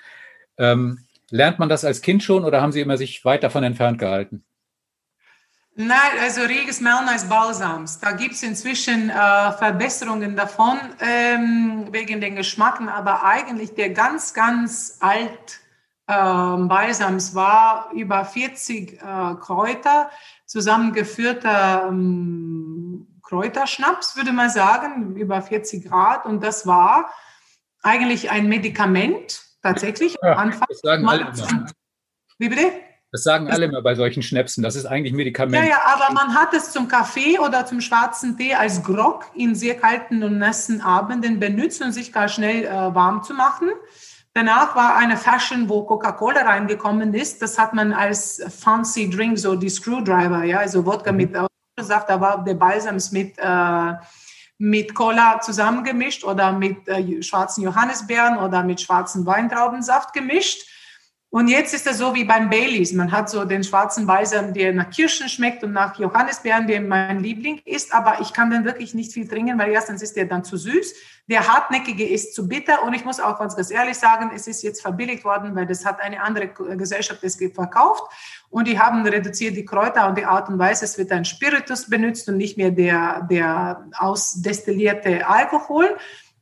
Ähm, 0.58 1.04
lernt 1.30 1.60
man 1.60 1.68
das 1.68 1.84
als 1.84 2.00
Kind 2.00 2.24
schon 2.24 2.44
oder 2.44 2.60
haben 2.60 2.72
Sie 2.72 2.80
immer 2.80 2.96
sich 2.96 3.24
weit 3.24 3.44
davon 3.44 3.62
entfernt 3.62 3.98
gehalten? 3.98 4.42
Nein, 5.76 6.18
also 6.20 6.40
reges 6.40 6.80
Melnice 6.80 7.28
Balsams. 7.28 8.00
Da 8.00 8.12
gibt 8.12 8.34
es 8.34 8.42
inzwischen 8.42 9.10
äh, 9.10 9.12
Verbesserungen 9.52 10.34
davon 10.36 10.78
ähm, 11.00 11.86
wegen 11.92 12.20
den 12.20 12.34
Geschmacken, 12.34 12.88
aber 12.88 13.22
eigentlich 13.24 13.74
der 13.74 13.90
ganz, 13.90 14.34
ganz 14.34 14.96
alt 15.00 15.60
äh, 16.06 16.12
Balsams 16.12 17.34
war 17.34 17.90
über 17.92 18.24
40 18.24 18.94
äh, 18.94 19.34
Kräuter, 19.38 20.10
zusammengeführter 20.46 21.86
ähm, 21.88 23.06
Kräuterschnaps, 23.30 24.16
würde 24.16 24.32
man 24.32 24.50
sagen, 24.50 25.14
über 25.14 25.40
40 25.40 25.88
Grad. 25.88 26.26
Und 26.26 26.42
das 26.42 26.66
war 26.66 27.10
eigentlich 27.80 28.30
ein 28.30 28.48
Medikament, 28.48 29.42
tatsächlich 29.62 30.16
ja, 30.20 30.32
am 30.32 30.38
Anfang. 30.38 30.66
Das 30.68 30.80
sagen 30.80 31.08
alle 31.08 31.22
immer. 31.22 31.66
Wie 32.38 32.48
bitte? 32.48 32.72
Das 33.12 33.22
sagen 33.22 33.48
alle 33.48 33.66
immer 33.66 33.82
bei 33.82 33.94
solchen 33.94 34.22
Schnäpsen. 34.22 34.64
Das 34.64 34.74
ist 34.74 34.84
eigentlich 34.84 35.12
Medikament. 35.12 35.64
Ja, 35.64 35.70
ja, 35.70 35.80
aber 35.94 36.12
man 36.12 36.34
hat 36.34 36.54
es 36.54 36.72
zum 36.72 36.88
Kaffee 36.88 37.38
oder 37.38 37.66
zum 37.66 37.80
schwarzen 37.80 38.36
Tee 38.36 38.54
als 38.54 38.82
Grog 38.82 39.26
in 39.34 39.54
sehr 39.54 39.76
kalten 39.76 40.24
und 40.24 40.38
nassen 40.38 40.80
Abenden 40.80 41.38
benutzt, 41.38 41.82
um 41.82 41.92
sich 41.92 42.12
gar 42.12 42.28
schnell 42.28 42.64
äh, 42.64 42.94
warm 42.94 43.22
zu 43.22 43.32
machen. 43.32 43.70
Danach 44.32 44.74
war 44.74 44.96
eine 44.96 45.16
Fashion, 45.16 45.68
wo 45.68 45.84
Coca-Cola 45.84 46.42
reingekommen 46.42 47.14
ist. 47.14 47.42
Das 47.42 47.58
hat 47.58 47.74
man 47.74 47.92
als 47.92 48.42
fancy 48.48 49.08
Drink, 49.08 49.38
so 49.38 49.54
die 49.54 49.68
Screwdriver, 49.68 50.44
ja, 50.44 50.58
also 50.58 50.84
Wodka 50.84 51.12
mhm. 51.12 51.16
mit 51.16 51.36
Saft, 51.84 52.08
da 52.08 52.20
war 52.20 52.44
der 52.44 52.54
Balsams 52.54 53.12
mit, 53.12 53.38
äh, 53.38 53.92
mit 54.58 54.94
Cola 54.94 55.40
zusammengemischt 55.40 56.24
oder 56.24 56.52
mit 56.52 56.86
äh, 56.88 57.22
schwarzen 57.22 57.64
Johannisbeeren 57.64 58.38
oder 58.38 58.62
mit 58.62 58.80
schwarzen 58.80 59.26
Weintraubensaft 59.26 60.12
gemischt. 60.12 60.69
Und 61.32 61.46
jetzt 61.46 61.72
ist 61.74 61.86
es 61.86 61.98
so 61.98 62.12
wie 62.12 62.24
beim 62.24 62.50
Baileys. 62.50 62.92
Man 62.92 63.12
hat 63.12 63.30
so 63.30 63.44
den 63.44 63.62
schwarzen 63.62 64.04
Balsam, 64.04 64.52
der 64.52 64.72
nach 64.72 64.90
Kirschen 64.90 65.28
schmeckt 65.28 65.62
und 65.62 65.72
nach 65.72 65.96
Johannisbeeren, 65.96 66.66
der 66.66 66.80
mein 66.80 67.20
Liebling 67.20 67.60
ist. 67.64 67.94
Aber 67.94 68.20
ich 68.20 68.32
kann 68.32 68.50
dann 68.50 68.64
wirklich 68.64 68.94
nicht 68.94 69.12
viel 69.12 69.28
trinken, 69.28 69.56
weil 69.56 69.70
erstens 69.70 70.02
ist 70.02 70.16
der 70.16 70.24
dann 70.24 70.42
zu 70.42 70.56
süß. 70.56 70.92
Der 71.28 71.46
hartnäckige 71.46 72.04
ist 72.04 72.34
zu 72.34 72.48
bitter. 72.48 72.82
Und 72.82 72.94
ich 72.94 73.04
muss 73.04 73.20
auch 73.20 73.38
ganz 73.38 73.70
ehrlich 73.70 73.96
sagen, 73.96 74.32
es 74.34 74.48
ist 74.48 74.64
jetzt 74.64 74.82
verbilligt 74.82 75.24
worden, 75.24 75.54
weil 75.54 75.66
das 75.66 75.84
hat 75.84 76.00
eine 76.00 76.20
andere 76.20 76.48
Gesellschaft 76.48 77.22
das 77.22 77.38
verkauft. 77.54 78.02
Und 78.50 78.66
die 78.66 78.80
haben 78.80 79.06
reduziert 79.06 79.56
die 79.56 79.64
Kräuter 79.64 80.08
und 80.08 80.18
die 80.18 80.24
Art 80.24 80.48
und 80.48 80.58
Weise. 80.58 80.84
Es 80.84 80.98
wird 80.98 81.12
ein 81.12 81.24
Spiritus 81.24 81.88
benutzt 81.88 82.28
und 82.28 82.38
nicht 82.38 82.56
mehr 82.56 82.72
der, 82.72 83.28
der 83.30 83.86
ausdestillierte 83.96 85.28
Alkohol. 85.28 85.96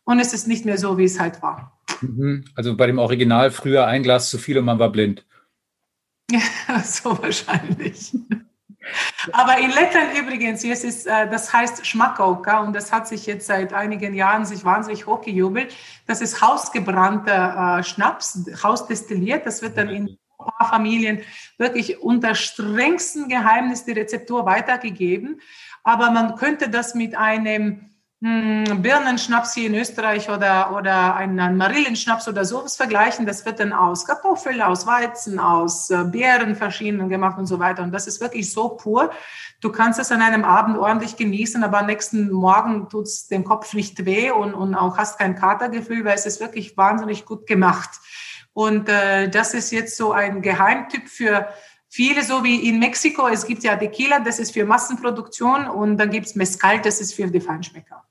Und 0.05 0.19
es 0.19 0.33
ist 0.33 0.49
nicht 0.49 0.65
mehr 0.65 0.79
so, 0.79 0.97
wie 0.97 1.05
es 1.05 1.21
halt 1.21 1.43
war. 1.43 1.78
Mhm. 2.01 2.45
Also 2.55 2.77
bei 2.77 2.87
dem 2.87 2.99
Original 2.99 3.51
früher 3.51 3.87
ein 3.87 4.03
Glas 4.03 4.31
zu 4.31 4.39
viel 4.39 4.59
und 4.59 4.65
man 4.65 4.79
war 4.79 4.91
blind. 4.91 5.25
Ja, 6.31 6.41
so 6.85 7.21
wahrscheinlich. 7.23 8.13
Aber 9.33 9.59
in 9.59 9.71
Lettland 9.71 10.17
übrigens, 10.19 10.63
jetzt 10.63 10.85
ist, 10.85 11.07
äh, 11.07 11.29
das 11.29 11.53
heißt 11.53 11.87
Schmackauka 11.87 12.61
und 12.61 12.75
das 12.75 12.93
hat 12.93 13.07
sich 13.07 13.27
jetzt 13.27 13.47
seit 13.47 13.73
einigen 13.73 14.15
Jahren 14.15 14.47
sich 14.47 14.65
wahnsinnig 14.65 15.07
hochgejubelt. 15.07 15.75
Das 16.07 16.21
ist 16.21 16.41
hausgebrannter 16.41 17.79
äh, 17.79 17.83
Schnaps, 17.83 18.47
hausdestilliert. 18.63 19.47
Das 19.47 19.63
wird 19.63 19.77
dann 19.77 19.89
in 19.89 20.05
ein 20.07 20.19
paar 20.39 20.69
Familien 20.71 21.21
wirklich 21.59 22.01
unter 22.01 22.35
strengsten 22.35 23.29
Geheimnis 23.29 23.85
die 23.85 23.93
Rezeptur 23.93 24.47
weitergegeben. 24.47 25.41
Aber 25.85 26.11
man 26.11 26.37
könnte 26.37 26.71
das 26.71 26.95
mit 26.95 27.17
einem 27.17 27.88
Birnenschnaps 28.21 29.55
hier 29.55 29.69
in 29.69 29.77
Österreich 29.77 30.29
oder, 30.29 30.75
oder 30.75 31.15
einen 31.15 31.57
Marillenschnaps 31.57 32.27
oder 32.27 32.45
sowas 32.45 32.75
vergleichen. 32.75 33.27
Das 33.27 33.47
wird 33.47 33.61
dann 33.61 33.73
aus 33.73 34.07
Kartoffeln, 34.07 34.61
aus 34.61 34.89
Weizen, 34.89 35.39
aus 35.39 35.89
äh, 35.91 36.03
Beeren 36.03 36.57
verschiedenen 36.57 37.09
gemacht 37.09 37.39
und 37.39 37.47
so 37.47 37.61
weiter. 37.61 37.85
Und 37.85 37.93
das 37.93 38.09
ist 38.09 38.21
wirklich 38.21 38.53
so 38.53 38.71
pur. 38.71 39.13
Du 39.61 39.71
kannst 39.71 40.01
es 40.01 40.11
an 40.11 40.21
einem 40.21 40.45
Abend 40.45 40.79
ordentlich 40.79 41.17
genießen, 41.17 41.63
aber 41.63 41.79
am 41.79 41.87
nächsten 41.87 42.33
Morgen 42.33 42.89
tut 42.89 43.07
es 43.07 43.29
dem 43.29 43.45
Kopf 43.45 43.73
nicht 43.75 44.05
weh 44.05 44.33
und, 44.33 44.53
und 44.53 44.75
auch 44.75 44.99
hast 44.99 45.19
kein 45.19 45.37
Katergefühl, 45.37 46.05
weil 46.05 46.17
es 46.17 46.27
ist 46.27 46.41
wirklich 46.41 46.77
wahnsinnig 46.77 47.25
gut 47.25 47.47
gemacht. 47.47 47.91
Und 48.53 48.89
äh, 48.89 49.29
das 49.29 49.55
ist 49.55 49.71
jetzt 49.71 49.97
so 49.97 50.11
ein 50.11 50.43
Geheimtipp 50.43 51.09
für 51.09 51.47
viele, 51.89 52.23
so 52.23 52.45
wie 52.45 52.69
in 52.69 52.79
Mexiko. 52.79 53.29
Es 53.29 53.47
gibt 53.47 53.63
ja 53.65 53.77
Tequila, 53.77 54.21
das 54.21 54.39
ist 54.39 54.53
für 54.53 54.65
Massenproduktion 54.65 55.69
und 55.69 55.97
dann 55.97 56.11
gibt 56.11 56.27
es 56.27 56.35
Mezcal, 56.35 56.81
das 56.81 57.01
ist 57.01 57.15
für 57.15 57.27
die 57.27 57.41
Feinschmecker. 57.41 58.05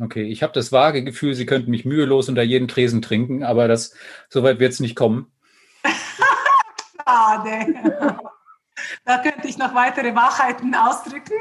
Okay, 0.00 0.22
ich 0.22 0.42
habe 0.42 0.52
das 0.54 0.72
vage 0.72 1.04
Gefühl, 1.04 1.34
Sie 1.34 1.46
könnten 1.46 1.70
mich 1.70 1.84
mühelos 1.84 2.28
unter 2.28 2.42
jeden 2.42 2.68
Tresen 2.68 3.02
trinken, 3.02 3.44
aber 3.44 3.68
das 3.68 3.94
soweit 4.30 4.58
wird 4.58 4.72
es 4.72 4.80
nicht 4.80 4.96
kommen. 4.96 5.30
Schade. 7.04 7.74
Da 9.04 9.18
könnte 9.18 9.46
ich 9.46 9.58
noch 9.58 9.74
weitere 9.74 10.14
Wahrheiten 10.14 10.74
ausdrücken. 10.74 11.34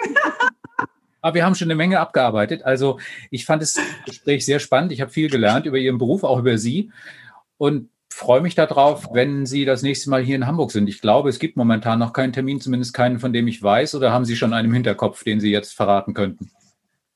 Aber 1.21 1.35
wir 1.35 1.45
haben 1.45 1.55
schon 1.55 1.67
eine 1.67 1.75
Menge 1.75 1.99
abgearbeitet. 1.99 2.63
Also 2.63 2.99
ich 3.29 3.45
fand 3.45 3.61
das 3.61 3.79
Gespräch 4.05 4.45
sehr 4.45 4.59
spannend. 4.59 4.91
Ich 4.91 5.01
habe 5.01 5.11
viel 5.11 5.29
gelernt 5.29 5.65
über 5.65 5.77
Ihren 5.77 5.97
Beruf, 5.97 6.23
auch 6.23 6.39
über 6.39 6.57
Sie. 6.57 6.91
Und 7.57 7.89
freue 8.19 8.41
mich 8.41 8.53
darauf, 8.53 9.07
wenn 9.13 9.45
Sie 9.45 9.65
das 9.65 9.81
nächste 9.81 10.09
Mal 10.09 10.21
hier 10.21 10.35
in 10.35 10.45
Hamburg 10.45 10.71
sind. 10.71 10.89
Ich 10.89 11.01
glaube, 11.01 11.29
es 11.29 11.39
gibt 11.39 11.55
momentan 11.55 11.99
noch 11.99 12.13
keinen 12.13 12.33
Termin, 12.33 12.59
zumindest 12.59 12.93
keinen, 12.93 13.19
von 13.19 13.31
dem 13.33 13.47
ich 13.47 13.63
weiß. 13.63 13.95
Oder 13.95 14.11
haben 14.11 14.25
Sie 14.25 14.35
schon 14.35 14.53
einen 14.53 14.67
im 14.67 14.73
Hinterkopf, 14.73 15.23
den 15.23 15.39
Sie 15.39 15.49
jetzt 15.49 15.73
verraten 15.73 16.13
könnten? 16.13 16.51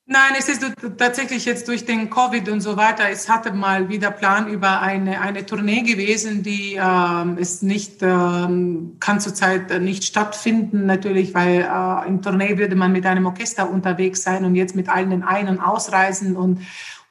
Nein, 0.06 0.34
es 0.38 0.50
ist 0.50 0.62
tatsächlich 0.98 1.46
jetzt 1.46 1.66
durch 1.66 1.86
den 1.86 2.10
Covid 2.10 2.50
und 2.50 2.60
so 2.60 2.76
weiter. 2.76 3.04
Es 3.10 3.28
hatte 3.30 3.52
mal 3.52 3.88
wieder 3.88 4.10
Plan 4.10 4.48
über 4.48 4.82
eine, 4.82 5.22
eine 5.22 5.46
Tournee 5.46 5.80
gewesen, 5.80 6.42
die 6.42 6.78
ähm, 6.78 7.38
ist 7.38 7.62
nicht, 7.62 8.02
ähm, 8.02 8.96
kann 9.00 9.20
zurzeit 9.20 9.80
nicht 9.80 10.04
stattfinden, 10.04 10.84
natürlich, 10.84 11.32
weil 11.32 11.60
äh, 11.62 12.08
im 12.08 12.20
Tournee 12.20 12.58
würde 12.58 12.76
man 12.76 12.92
mit 12.92 13.06
einem 13.06 13.24
Orchester 13.24 13.70
unterwegs 13.70 14.22
sein 14.22 14.44
und 14.44 14.56
jetzt 14.56 14.76
mit 14.76 14.90
allen 14.90 15.22
Ein- 15.22 15.48
und 15.48 15.60
Ausreisen 15.60 16.36
und 16.36 16.60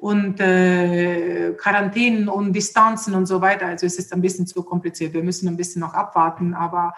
und 0.03 0.41
äh, 0.41 1.53
Quarantänen 1.53 2.27
und 2.27 2.51
Distanzen 2.51 3.15
und 3.15 3.25
so 3.25 3.39
weiter. 3.39 3.67
Also 3.67 3.85
es 3.85 3.97
ist 3.97 4.11
ein 4.11 4.21
bisschen 4.21 4.45
zu 4.45 4.61
kompliziert. 4.61 5.13
Wir 5.13 5.23
müssen 5.23 5.47
ein 5.47 5.55
bisschen 5.55 5.79
noch 5.79 5.93
abwarten, 5.93 6.53
aber 6.53 6.93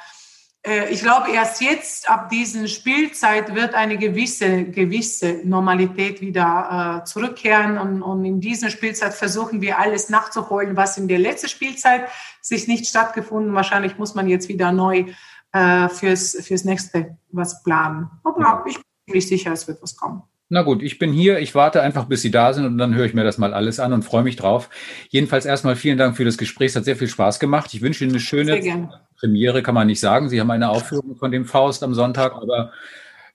äh, 0.65 0.89
ich 0.89 1.01
glaube, 1.01 1.29
erst 1.31 1.61
jetzt 1.61 2.09
ab 2.09 2.29
diesen 2.29 2.67
Spielzeit 2.67 3.53
wird 3.53 3.75
eine 3.75 3.99
gewisse, 3.99 4.63
gewisse 4.63 5.41
Normalität 5.43 6.19
wieder 6.19 7.03
äh, 7.03 7.05
zurückkehren. 7.05 7.77
Und, 7.77 8.01
und 8.01 8.25
in 8.25 8.41
dieser 8.41 8.71
Spielzeit 8.71 9.13
versuchen 9.13 9.61
wir 9.61 9.77
alles 9.77 10.09
nachzuholen, 10.09 10.75
was 10.75 10.97
in 10.97 11.07
der 11.07 11.19
letzten 11.19 11.49
Spielzeit 11.49 12.09
sich 12.41 12.67
nicht 12.67 12.87
stattgefunden. 12.87 13.53
Wahrscheinlich 13.53 13.99
muss 13.99 14.15
man 14.15 14.27
jetzt 14.27 14.49
wieder 14.49 14.71
neu 14.71 15.05
äh, 15.51 15.89
fürs, 15.89 16.37
fürs 16.41 16.63
nächste 16.63 17.19
was 17.31 17.61
planen. 17.61 18.09
Aber 18.23 18.65
ich 18.65 18.77
bin 18.77 18.83
ziemlich 19.05 19.27
sicher, 19.27 19.51
es 19.51 19.67
wird 19.67 19.79
was 19.83 19.95
kommen. 19.95 20.23
Na 20.47 20.61
gut, 20.61 20.83
ich 20.83 20.99
bin 20.99 21.11
hier. 21.11 21.39
Ich 21.39 21.55
warte 21.55 21.81
einfach, 21.81 22.05
bis 22.05 22.21
Sie 22.21 22.29
da 22.29 22.53
sind 22.53 22.65
und 22.65 22.77
dann 22.77 22.93
höre 22.93 23.05
ich 23.05 23.15
mir 23.15 23.23
das 23.23 23.39
mal 23.39 23.53
alles 23.53 23.79
an 23.79 23.93
und 23.93 24.03
freue 24.03 24.23
mich 24.23 24.35
drauf. 24.35 24.69
Jedenfalls 25.09 25.45
erstmal 25.45 25.75
vielen 25.75 25.97
Dank 25.97 26.15
für 26.15 26.25
das 26.25 26.37
Gespräch. 26.37 26.67
Es 26.67 26.75
hat 26.75 26.85
sehr 26.85 26.95
viel 26.95 27.07
Spaß 27.07 27.39
gemacht. 27.39 27.73
Ich 27.73 27.81
wünsche 27.81 28.03
Ihnen 28.03 28.13
eine 28.13 28.19
schöne 28.19 28.89
Premiere, 29.17 29.63
kann 29.63 29.73
man 29.73 29.87
nicht 29.87 29.99
sagen. 29.99 30.29
Sie 30.29 30.39
haben 30.39 30.51
eine 30.51 30.69
Aufführung 30.69 31.15
von 31.15 31.31
dem 31.31 31.45
Faust 31.45 31.81
am 31.83 31.95
Sonntag, 31.95 32.33
aber 32.33 32.71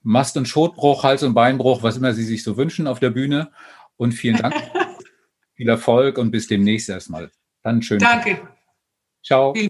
Mast- 0.03 0.37
und 0.37 0.47
Schotbruch, 0.47 1.03
Hals- 1.03 1.23
und 1.23 1.33
Beinbruch, 1.33 1.83
was 1.83 1.97
immer 1.97 2.13
Sie 2.13 2.23
sich 2.23 2.43
so 2.43 2.55
wünschen 2.55 2.87
auf 2.87 2.99
der 2.99 3.09
Bühne. 3.09 3.51
Und 3.97 4.13
vielen 4.13 4.37
Dank. 4.37 4.55
viel 5.53 5.69
Erfolg 5.69 6.17
und 6.17 6.31
bis 6.31 6.47
demnächst 6.47 6.89
erstmal. 6.89 7.29
Dann 7.61 7.81
schön. 7.81 7.99
Danke. 7.99 8.39
Ciao. 9.21 9.53
Vielen 9.53 9.69